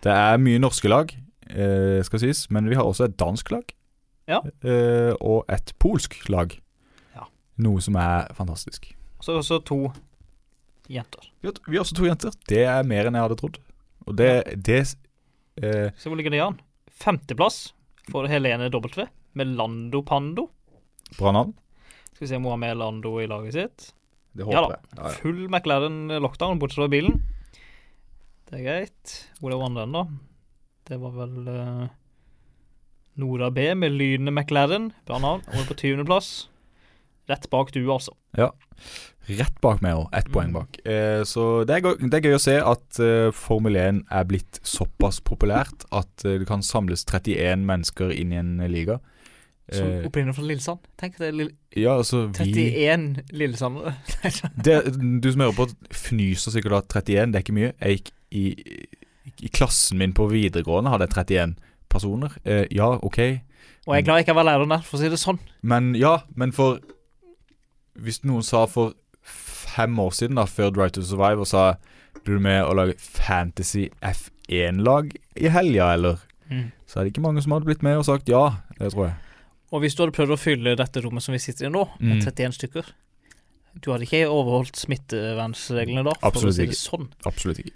Det 0.04 0.12
er 0.12 0.38
mye 0.42 0.60
norske 0.62 0.90
lag, 0.90 1.10
eh, 1.48 2.02
skal 2.06 2.22
sies, 2.22 2.44
men 2.54 2.68
vi 2.70 2.76
har 2.78 2.86
også 2.86 3.08
et 3.08 3.16
dansk 3.20 3.50
lag. 3.54 3.72
Ja. 4.26 4.40
eh, 4.66 5.12
og 5.22 5.44
et 5.52 5.70
polsk 5.78 6.16
lag. 6.32 6.56
Ja. 7.14 7.28
Noe 7.62 7.82
som 7.84 7.94
er 8.00 8.32
fantastisk. 8.34 8.88
Så 9.22 9.38
også 9.38 9.60
to 9.66 9.78
jenter. 10.90 11.28
Vi 11.40 11.48
har, 11.50 11.60
vi 11.66 11.78
har 11.78 11.84
også 11.86 11.96
to 11.98 12.08
jenter. 12.08 12.34
Det 12.50 12.64
er 12.66 12.86
mer 12.86 13.06
enn 13.08 13.18
jeg 13.18 13.26
hadde 13.28 13.38
trodd. 13.40 13.60
Og 14.06 14.16
det, 14.18 14.30
det 14.66 14.80
eh, 14.82 15.90
Se 15.98 16.10
hvor 16.10 16.18
ligger 16.18 16.34
det 16.34 16.42
an. 16.44 16.58
Femteplass 16.96 17.68
for 18.10 18.28
Helene 18.30 18.68
W 18.74 19.06
med 19.36 19.54
Lando 19.58 20.02
Pando. 20.06 20.48
Bra 21.18 21.32
navn. 21.34 21.54
Skal 22.14 22.24
vi 22.26 22.30
se 22.30 22.38
om 22.38 22.46
hun 22.46 22.54
har 22.56 22.62
med 22.62 22.78
Lando 22.80 23.16
i 23.20 23.28
laget 23.30 23.56
sitt. 23.56 23.88
Det 24.36 24.46
Ja 24.52 24.62
da. 24.66 24.76
jeg. 24.76 24.96
Ja, 24.98 25.02
ja. 25.08 25.14
Full 25.22 25.42
McLaren 25.48 25.98
lockdown, 26.22 26.58
bortsett 26.62 26.82
fra 26.84 26.88
bilen. 26.92 27.22
Det 28.46 28.60
er 28.60 28.66
greit. 28.66 29.14
Hvor 29.40 29.50
er 29.54 29.62
hun 29.62 29.74
den, 29.78 29.94
da? 29.96 30.04
Det 30.86 31.00
var 31.02 31.14
vel 31.16 31.48
uh, 31.50 31.86
Nora 33.18 33.48
B 33.50 33.70
med 33.74 33.96
Lyne 33.96 34.30
McLaren. 34.30 34.92
Bra 35.08 35.18
navn. 35.22 35.42
Hun 35.50 35.62
er 35.64 35.66
på 35.70 35.74
20.-plass. 35.80 36.28
Rett 37.26 37.48
bak 37.50 37.72
du, 37.74 37.80
altså. 37.90 38.12
Ja. 38.38 38.52
Rett 39.26 39.56
bak 39.64 39.80
meg 39.82 39.96
òg, 39.98 40.04
ett 40.14 40.28
poeng 40.30 40.52
Mm. 40.52 40.58
bak. 40.60 40.76
Eh, 40.86 41.24
så 41.26 41.64
det 41.66 41.74
er, 41.74 41.80
gøy, 41.82 41.96
det 42.10 42.14
er 42.20 42.28
gøy 42.28 42.36
å 42.36 42.44
se 42.44 42.54
at 42.62 43.00
uh, 43.02 43.32
Formel 43.34 43.74
1 43.74 44.04
er 44.14 44.28
blitt 44.30 44.60
såpass 44.62 45.18
populært 45.26 45.82
at 45.90 46.12
uh, 46.22 46.36
det 46.38 46.46
kan 46.46 46.62
samles 46.62 47.02
31 47.08 47.64
mennesker 47.66 48.12
inn 48.14 48.30
i 48.30 48.38
en 48.38 48.52
liga. 48.70 49.00
Som 49.72 49.86
Eh, 49.90 50.04
opprinnelig 50.06 50.36
fra 50.36 50.44
Lillesand. 50.46 50.78
Tenk 50.98 51.16
det 51.18 51.26
er 51.28 51.32
Lill- 51.34 51.54
ja, 51.76 51.96
altså 51.98 52.26
vi 52.30 52.52
31 52.54 53.24
Lillesandere. 53.34 53.94
Du 55.22 55.32
som 55.32 55.40
hører 55.42 55.56
på, 55.56 55.66
fnyser 55.90 56.54
sikkert 56.54 56.72
av 56.78 56.84
31, 57.02 57.32
det 57.32 57.40
er 57.40 57.42
ikke 57.44 57.56
mye. 57.56 57.72
Jeg 57.80 57.96
gikk 57.98 58.12
i, 58.30 58.44
i 59.42 59.50
klassen 59.50 59.98
min 59.98 60.14
på 60.14 60.28
videregående, 60.30 60.92
hadde 60.94 61.08
jeg 61.08 61.16
31 61.26 61.56
personer. 61.90 62.36
Eh, 62.44 62.66
ja, 62.70 62.92
OK. 63.02 63.18
Og 63.86 63.94
jeg 63.94 64.02
er 64.02 64.06
glad 64.06 64.20
jeg 64.20 64.26
ikke 64.28 64.38
var 64.38 64.46
læreren 64.52 64.70
der, 64.76 64.86
for 64.86 64.98
å 64.98 65.02
si 65.02 65.10
det 65.10 65.18
sånn. 65.22 65.38
Men 65.62 65.94
ja, 65.98 66.20
men 66.34 66.52
for 66.54 66.78
Hvis 67.96 68.22
noen 68.28 68.42
sa 68.44 68.66
for 68.68 68.92
fem 69.22 69.98
år 69.98 70.10
siden, 70.14 70.36
da 70.38 70.44
før 70.44 70.70
Drive 70.74 70.90
to 70.98 71.02
Survive, 71.02 71.40
og 71.42 71.46
sa 71.50 71.74
Blir 72.22 72.38
du 72.38 72.42
med 72.44 72.62
å 72.66 72.74
lage 72.76 72.94
Fantasy 72.98 73.88
F1-lag 74.04 75.12
i 75.36 75.48
helga, 75.52 75.92
eller? 75.94 76.18
Så 76.86 76.98
er 77.00 77.06
det 77.06 77.14
ikke 77.14 77.22
mange 77.24 77.42
som 77.42 77.52
hadde 77.56 77.66
blitt 77.66 77.82
med 77.82 77.98
og 77.98 78.04
sagt 78.06 78.28
ja, 78.30 78.60
det 78.78 78.92
tror 78.92 79.08
jeg. 79.08 79.14
Og 79.74 79.80
hvis 79.82 79.96
du 79.98 80.04
hadde 80.04 80.14
prøvd 80.14 80.34
å 80.36 80.38
fylle 80.38 80.76
dette 80.78 81.02
rommet 81.02 81.24
som 81.24 81.34
vi 81.34 81.40
sitter 81.42 81.66
i 81.66 81.72
nå, 81.74 81.86
med 81.98 82.20
Mm. 82.22 82.26
31 82.28 82.54
stykker 82.54 82.84
Du 83.82 83.90
hadde 83.92 84.06
ikke 84.06 84.22
overholdt 84.30 84.76
smittevernreglene 84.78 86.04
da? 86.06 86.14
Absolutt 86.24 86.54
si 86.56 86.62
ikke. 86.64 86.78
Sånn. 86.78 87.08
Absolutt 87.28 87.58
ikke. 87.64 87.74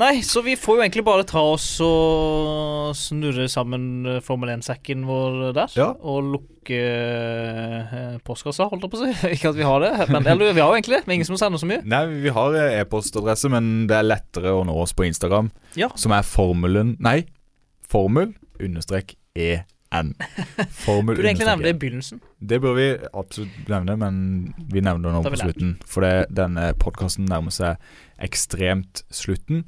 Nei, 0.00 0.22
så 0.24 0.40
vi 0.40 0.54
får 0.56 0.78
jo 0.78 0.82
egentlig 0.86 1.02
bare 1.04 1.24
ta 1.28 1.42
oss 1.52 1.66
og 1.84 2.94
snurre 2.96 3.44
sammen 3.52 4.06
eh, 4.08 4.20
Formel 4.24 4.48
1-sekken 4.54 5.02
vår 5.04 5.52
der. 5.52 5.74
Ja. 5.76 5.90
Og 6.00 6.30
lukke 6.32 6.78
eh, 6.80 8.14
postkassa, 8.24 8.70
holdt 8.72 8.86
jeg 8.86 8.92
på 8.94 9.00
å 9.02 9.02
si. 9.02 9.12
Ikke 9.36 9.50
at 9.52 9.58
vi 9.58 9.66
har 9.68 9.84
det, 9.84 9.90
men 10.08 10.24
eller, 10.32 10.54
vi 10.56 10.62
har 10.64 10.70
jo 10.72 10.78
egentlig 10.78 11.02
det. 11.02 11.04
Men 11.10 11.18
ingen 11.18 11.28
som 11.28 11.36
sender 11.36 11.60
så 11.60 11.68
mye. 11.68 11.82
Nei, 11.84 12.00
vi 12.24 12.32
har 12.32 12.56
eh, 12.56 12.78
e-postadresse, 12.80 13.50
men 13.52 13.68
det 13.90 13.98
er 14.00 14.08
lettere 14.08 14.54
å 14.56 14.64
nå 14.64 14.78
oss 14.80 14.96
på 14.96 15.04
Instagram, 15.10 15.52
Ja. 15.76 15.90
som 16.00 16.16
er 16.16 16.24
formelen 16.24 16.96
Nei, 17.04 17.26
formel 17.92 18.32
understrek 18.64 19.12
en. 19.94 20.14
Formel 20.70 21.14
Burde 21.18 21.28
egentlig 21.30 21.48
nevne 21.48 21.68
det 21.68 21.74
i 21.74 21.80
begynnelsen. 21.82 22.22
Det 22.40 22.60
bør 22.62 22.78
vi 22.78 22.86
absolutt 23.12 23.68
nevne, 23.72 23.96
men 24.00 24.16
vi 24.72 24.82
nevner 24.84 25.10
det 25.10 25.14
nå 25.18 25.22
på 25.26 25.42
slutten. 25.42 25.76
For 25.88 26.06
det, 26.06 26.14
denne 26.34 26.70
podkasten 26.80 27.28
nærmer 27.30 27.54
seg 27.54 27.92
ekstremt 28.22 29.04
slutten. 29.12 29.64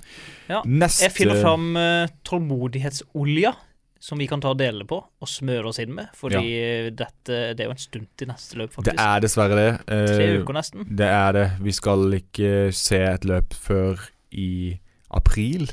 Ja, 0.48 0.62
Neste 0.64 1.08
Jeg 1.08 1.16
finner 1.16 1.40
fram 1.42 1.72
uh, 1.76 2.10
tålmodighetsolja 2.26 3.54
som 4.04 4.20
vi 4.20 4.26
kan 4.28 4.42
ta 4.44 4.50
og 4.52 4.58
dele 4.60 4.84
på 4.84 4.98
og 5.00 5.28
smøre 5.30 5.70
oss 5.70 5.78
inn 5.80 5.94
med. 5.96 6.10
Fordi 6.18 6.42
ja. 6.44 6.90
dette 6.92 7.38
det 7.56 7.64
er 7.64 7.70
jo 7.70 7.76
en 7.76 7.80
stund 7.80 8.10
til 8.20 8.28
neste 8.28 8.58
løp, 8.60 8.74
faktisk. 8.74 8.90
Det 8.92 9.06
er 9.06 9.22
dessverre 9.24 9.56
det. 9.56 9.70
Tre 9.88 10.26
Eh, 10.26 10.40
uker 10.42 10.58
nesten. 10.58 10.84
Det 10.90 11.08
er 11.08 11.30
det. 11.32 11.46
Vi 11.64 11.72
skal 11.72 12.18
ikke 12.18 12.50
se 12.76 13.00
et 13.08 13.24
løp 13.24 13.56
før 13.56 14.04
i 14.30 14.76
april. 15.14 15.72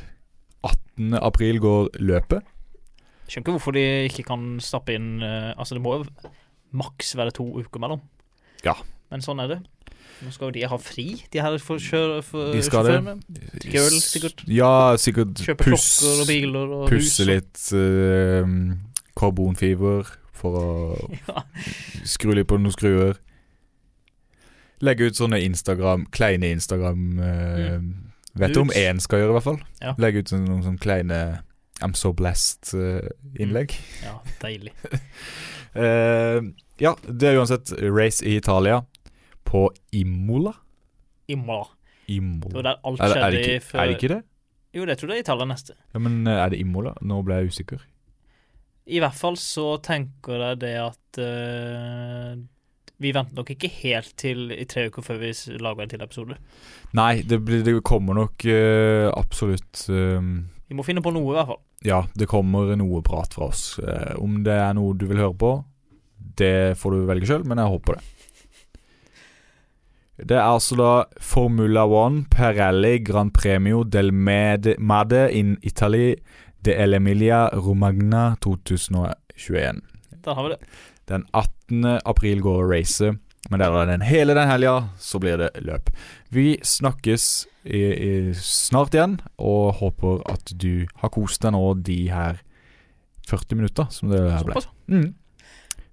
18. 0.63 1.17
april 1.19 1.59
går 1.59 1.91
løpet. 1.99 2.47
Skjønner 3.31 3.45
ikke 3.47 3.53
hvorfor 3.55 3.75
de 3.77 3.83
ikke 4.09 4.25
kan 4.27 4.41
stappe 4.59 4.91
inn 4.97 5.21
eh, 5.23 5.51
Altså, 5.55 5.77
det 5.77 5.83
må 5.85 5.93
jo 6.01 6.31
maks 6.75 7.13
være 7.19 7.31
to 7.35 7.45
uker 7.61 7.79
mellom. 7.83 8.01
Ja. 8.65 8.73
Men 9.11 9.23
sånn 9.23 9.39
er 9.43 9.47
det. 9.55 9.59
Nå 10.21 10.29
skal 10.35 10.51
jo 10.51 10.53
de 10.59 10.67
ha 10.69 10.77
fri, 10.77 11.05
de 11.33 11.39
her 11.41 11.55
for, 11.63 11.79
kjøre, 11.81 12.19
for 12.27 12.51
De 12.53 12.61
skal 12.63 12.85
det. 12.85 12.97
sjåførene. 12.99 13.15
Skal 13.63 13.95
sikkert 14.03 14.43
Ja, 14.51 14.73
sikkert 15.01 15.41
Kjøpe 15.41 15.65
klokker 15.71 16.21
og 16.21 16.27
biler 16.29 16.75
og 16.77 16.83
hus. 16.91 17.07
Pusse 17.07 17.25
litt 17.25 17.63
uh, 17.73 18.45
karbonfiber 19.17 20.11
for 20.37 20.59
å 20.61 20.67
Ja. 21.29 21.43
skru 22.07 22.35
litt 22.37 22.47
på 22.51 22.59
noen 22.61 22.75
skruer. 22.75 23.17
Legge 24.81 25.09
ut 25.11 25.17
sånne 25.19 25.39
Instagram 25.45 26.07
kleine 26.13 26.49
Instagram 26.55 27.01
eh, 27.21 27.75
Vet 28.41 28.55
du 28.55 28.61
om 28.63 28.71
én 28.73 28.97
skal 29.03 29.19
gjøre, 29.21 29.33
i 29.33 29.35
hvert 29.35 29.45
fall. 29.45 29.59
Ja. 29.83 29.91
Legge 30.01 30.23
ut 30.23 30.31
sånne, 30.31 30.47
noen 30.49 30.63
sånne 30.65 30.81
kleine 30.81 31.17
I'm 31.81 31.95
so 31.97 32.13
blessed-innlegg. 32.13 33.75
Ja, 34.05 34.17
deilig. 34.41 34.73
uh, 35.75 36.41
ja, 36.85 36.95
det 37.07 37.29
er 37.29 37.39
uansett 37.41 37.73
race 37.81 38.25
i 38.25 38.37
Italia. 38.39 38.83
På 39.43 39.67
Imola? 39.91 40.53
Imola. 41.27 41.67
Det 42.47 42.55
var 42.55 42.67
der 42.67 42.83
alt 42.83 43.01
skjedde 43.01 43.23
er, 43.25 43.31
det 43.31 43.39
i 43.39 43.47
ikke, 43.47 43.65
før 43.65 43.81
er 43.81 43.89
det 43.89 43.97
ikke 43.97 44.11
det? 44.13 44.21
Jo, 44.71 44.85
det 44.87 44.97
tror 44.97 45.09
jeg 45.09 45.11
det 45.11 45.19
er 45.19 45.25
Italia 45.25 45.47
neste. 45.49 45.75
Ja, 45.91 45.99
Men 45.99 46.21
eh, 46.27 46.39
er 46.39 46.53
det 46.53 46.61
Imola? 46.61 46.93
Nå 47.03 47.19
ble 47.27 47.41
jeg 47.41 47.51
usikker. 47.51 47.83
I 48.91 49.01
hvert 49.03 49.17
fall 49.17 49.37
så 49.39 49.75
tenker 49.83 50.41
jeg 50.41 50.61
det 50.63 50.73
at 50.81 51.19
uh, 51.21 52.39
Vi 53.01 53.11
venter 53.13 53.37
nok 53.37 53.51
ikke 53.53 53.69
helt 53.81 54.15
til 54.19 54.49
i 54.55 54.65
tre 54.69 54.87
uker 54.89 55.05
før 55.05 55.19
vi 55.21 55.33
lager 55.61 55.85
en 55.85 55.91
til 55.91 56.05
episode. 56.05 56.37
Nei, 56.97 57.21
det, 57.27 57.41
blir, 57.45 57.65
det 57.67 57.75
kommer 57.87 58.17
nok 58.17 58.47
uh, 58.47 59.11
absolutt 59.13 59.85
um, 59.89 60.49
Vi 60.67 60.77
må 60.77 60.87
finne 60.87 61.03
på 61.03 61.13
noe, 61.13 61.29
i 61.29 61.37
hvert 61.37 61.51
fall. 61.53 61.61
Ja, 61.81 62.03
det 62.13 62.29
kommer 62.29 62.75
noe 62.77 63.01
prat 63.01 63.33
fra 63.33 63.49
oss. 63.49 63.79
Eh, 63.79 64.15
om 64.21 64.41
det 64.45 64.53
er 64.53 64.73
noe 64.77 64.93
du 64.93 65.07
vil 65.09 65.21
høre 65.21 65.37
på, 65.37 65.53
det 66.37 66.77
får 66.77 66.93
du 66.93 67.07
velge 67.09 67.29
sjøl, 67.29 67.45
men 67.47 67.61
jeg 67.61 67.73
håper 67.73 67.97
det. 67.97 68.03
Det 70.21 70.37
er 70.37 70.45
altså 70.45 70.77
da 70.77 70.91
Formula 71.23 71.87
One 71.89 72.27
Perelli 72.29 72.99
Gran 73.01 73.31
Premio 73.33 73.81
del 73.83 74.11
Mede, 74.13 74.75
Made 74.77 75.23
in 75.33 75.55
Italy 75.65 76.13
de 76.61 76.75
Elemilia 76.77 77.47
Romagna 77.57 78.35
2021. 78.45 79.81
Da 80.21 80.35
har 80.37 80.43
vi 80.43 80.53
det. 80.53 80.59
Den 81.09 81.25
18. 81.31 81.99
april 82.05 82.41
går 82.41 82.69
racet, 82.69 83.17
men 83.49 83.59
det 83.59 83.67
er 83.67 83.89
den 83.89 84.05
hele 84.05 84.37
den 84.37 84.47
helga, 84.47 84.75
så 84.99 85.19
blir 85.19 85.41
det 85.41 85.49
løp. 85.65 85.89
Vi 86.31 86.45
snakkes 86.63 87.25
i, 87.63 87.81
i 87.81 88.11
snart 88.39 88.95
igjen, 88.95 89.17
og 89.41 89.81
håper 89.81 90.21
at 90.31 90.53
du 90.55 90.87
har 91.01 91.11
kost 91.13 91.43
deg 91.43 91.53
nå 91.55 91.65
de 91.83 91.97
her 92.11 92.39
40 93.27 93.59
minutter 93.59 93.91
som 93.91 94.11
det 94.11 94.21
her 94.23 94.47
ble. 94.47 94.63
Mm. 94.91 95.09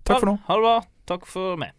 Takk 0.07 0.22
for 0.22 0.30
nå. 0.30 0.39
Ha 0.47 0.59
det 0.59 0.64
bra. 0.64 0.76
Takk 1.11 1.26
for 1.28 1.59
meg. 1.61 1.74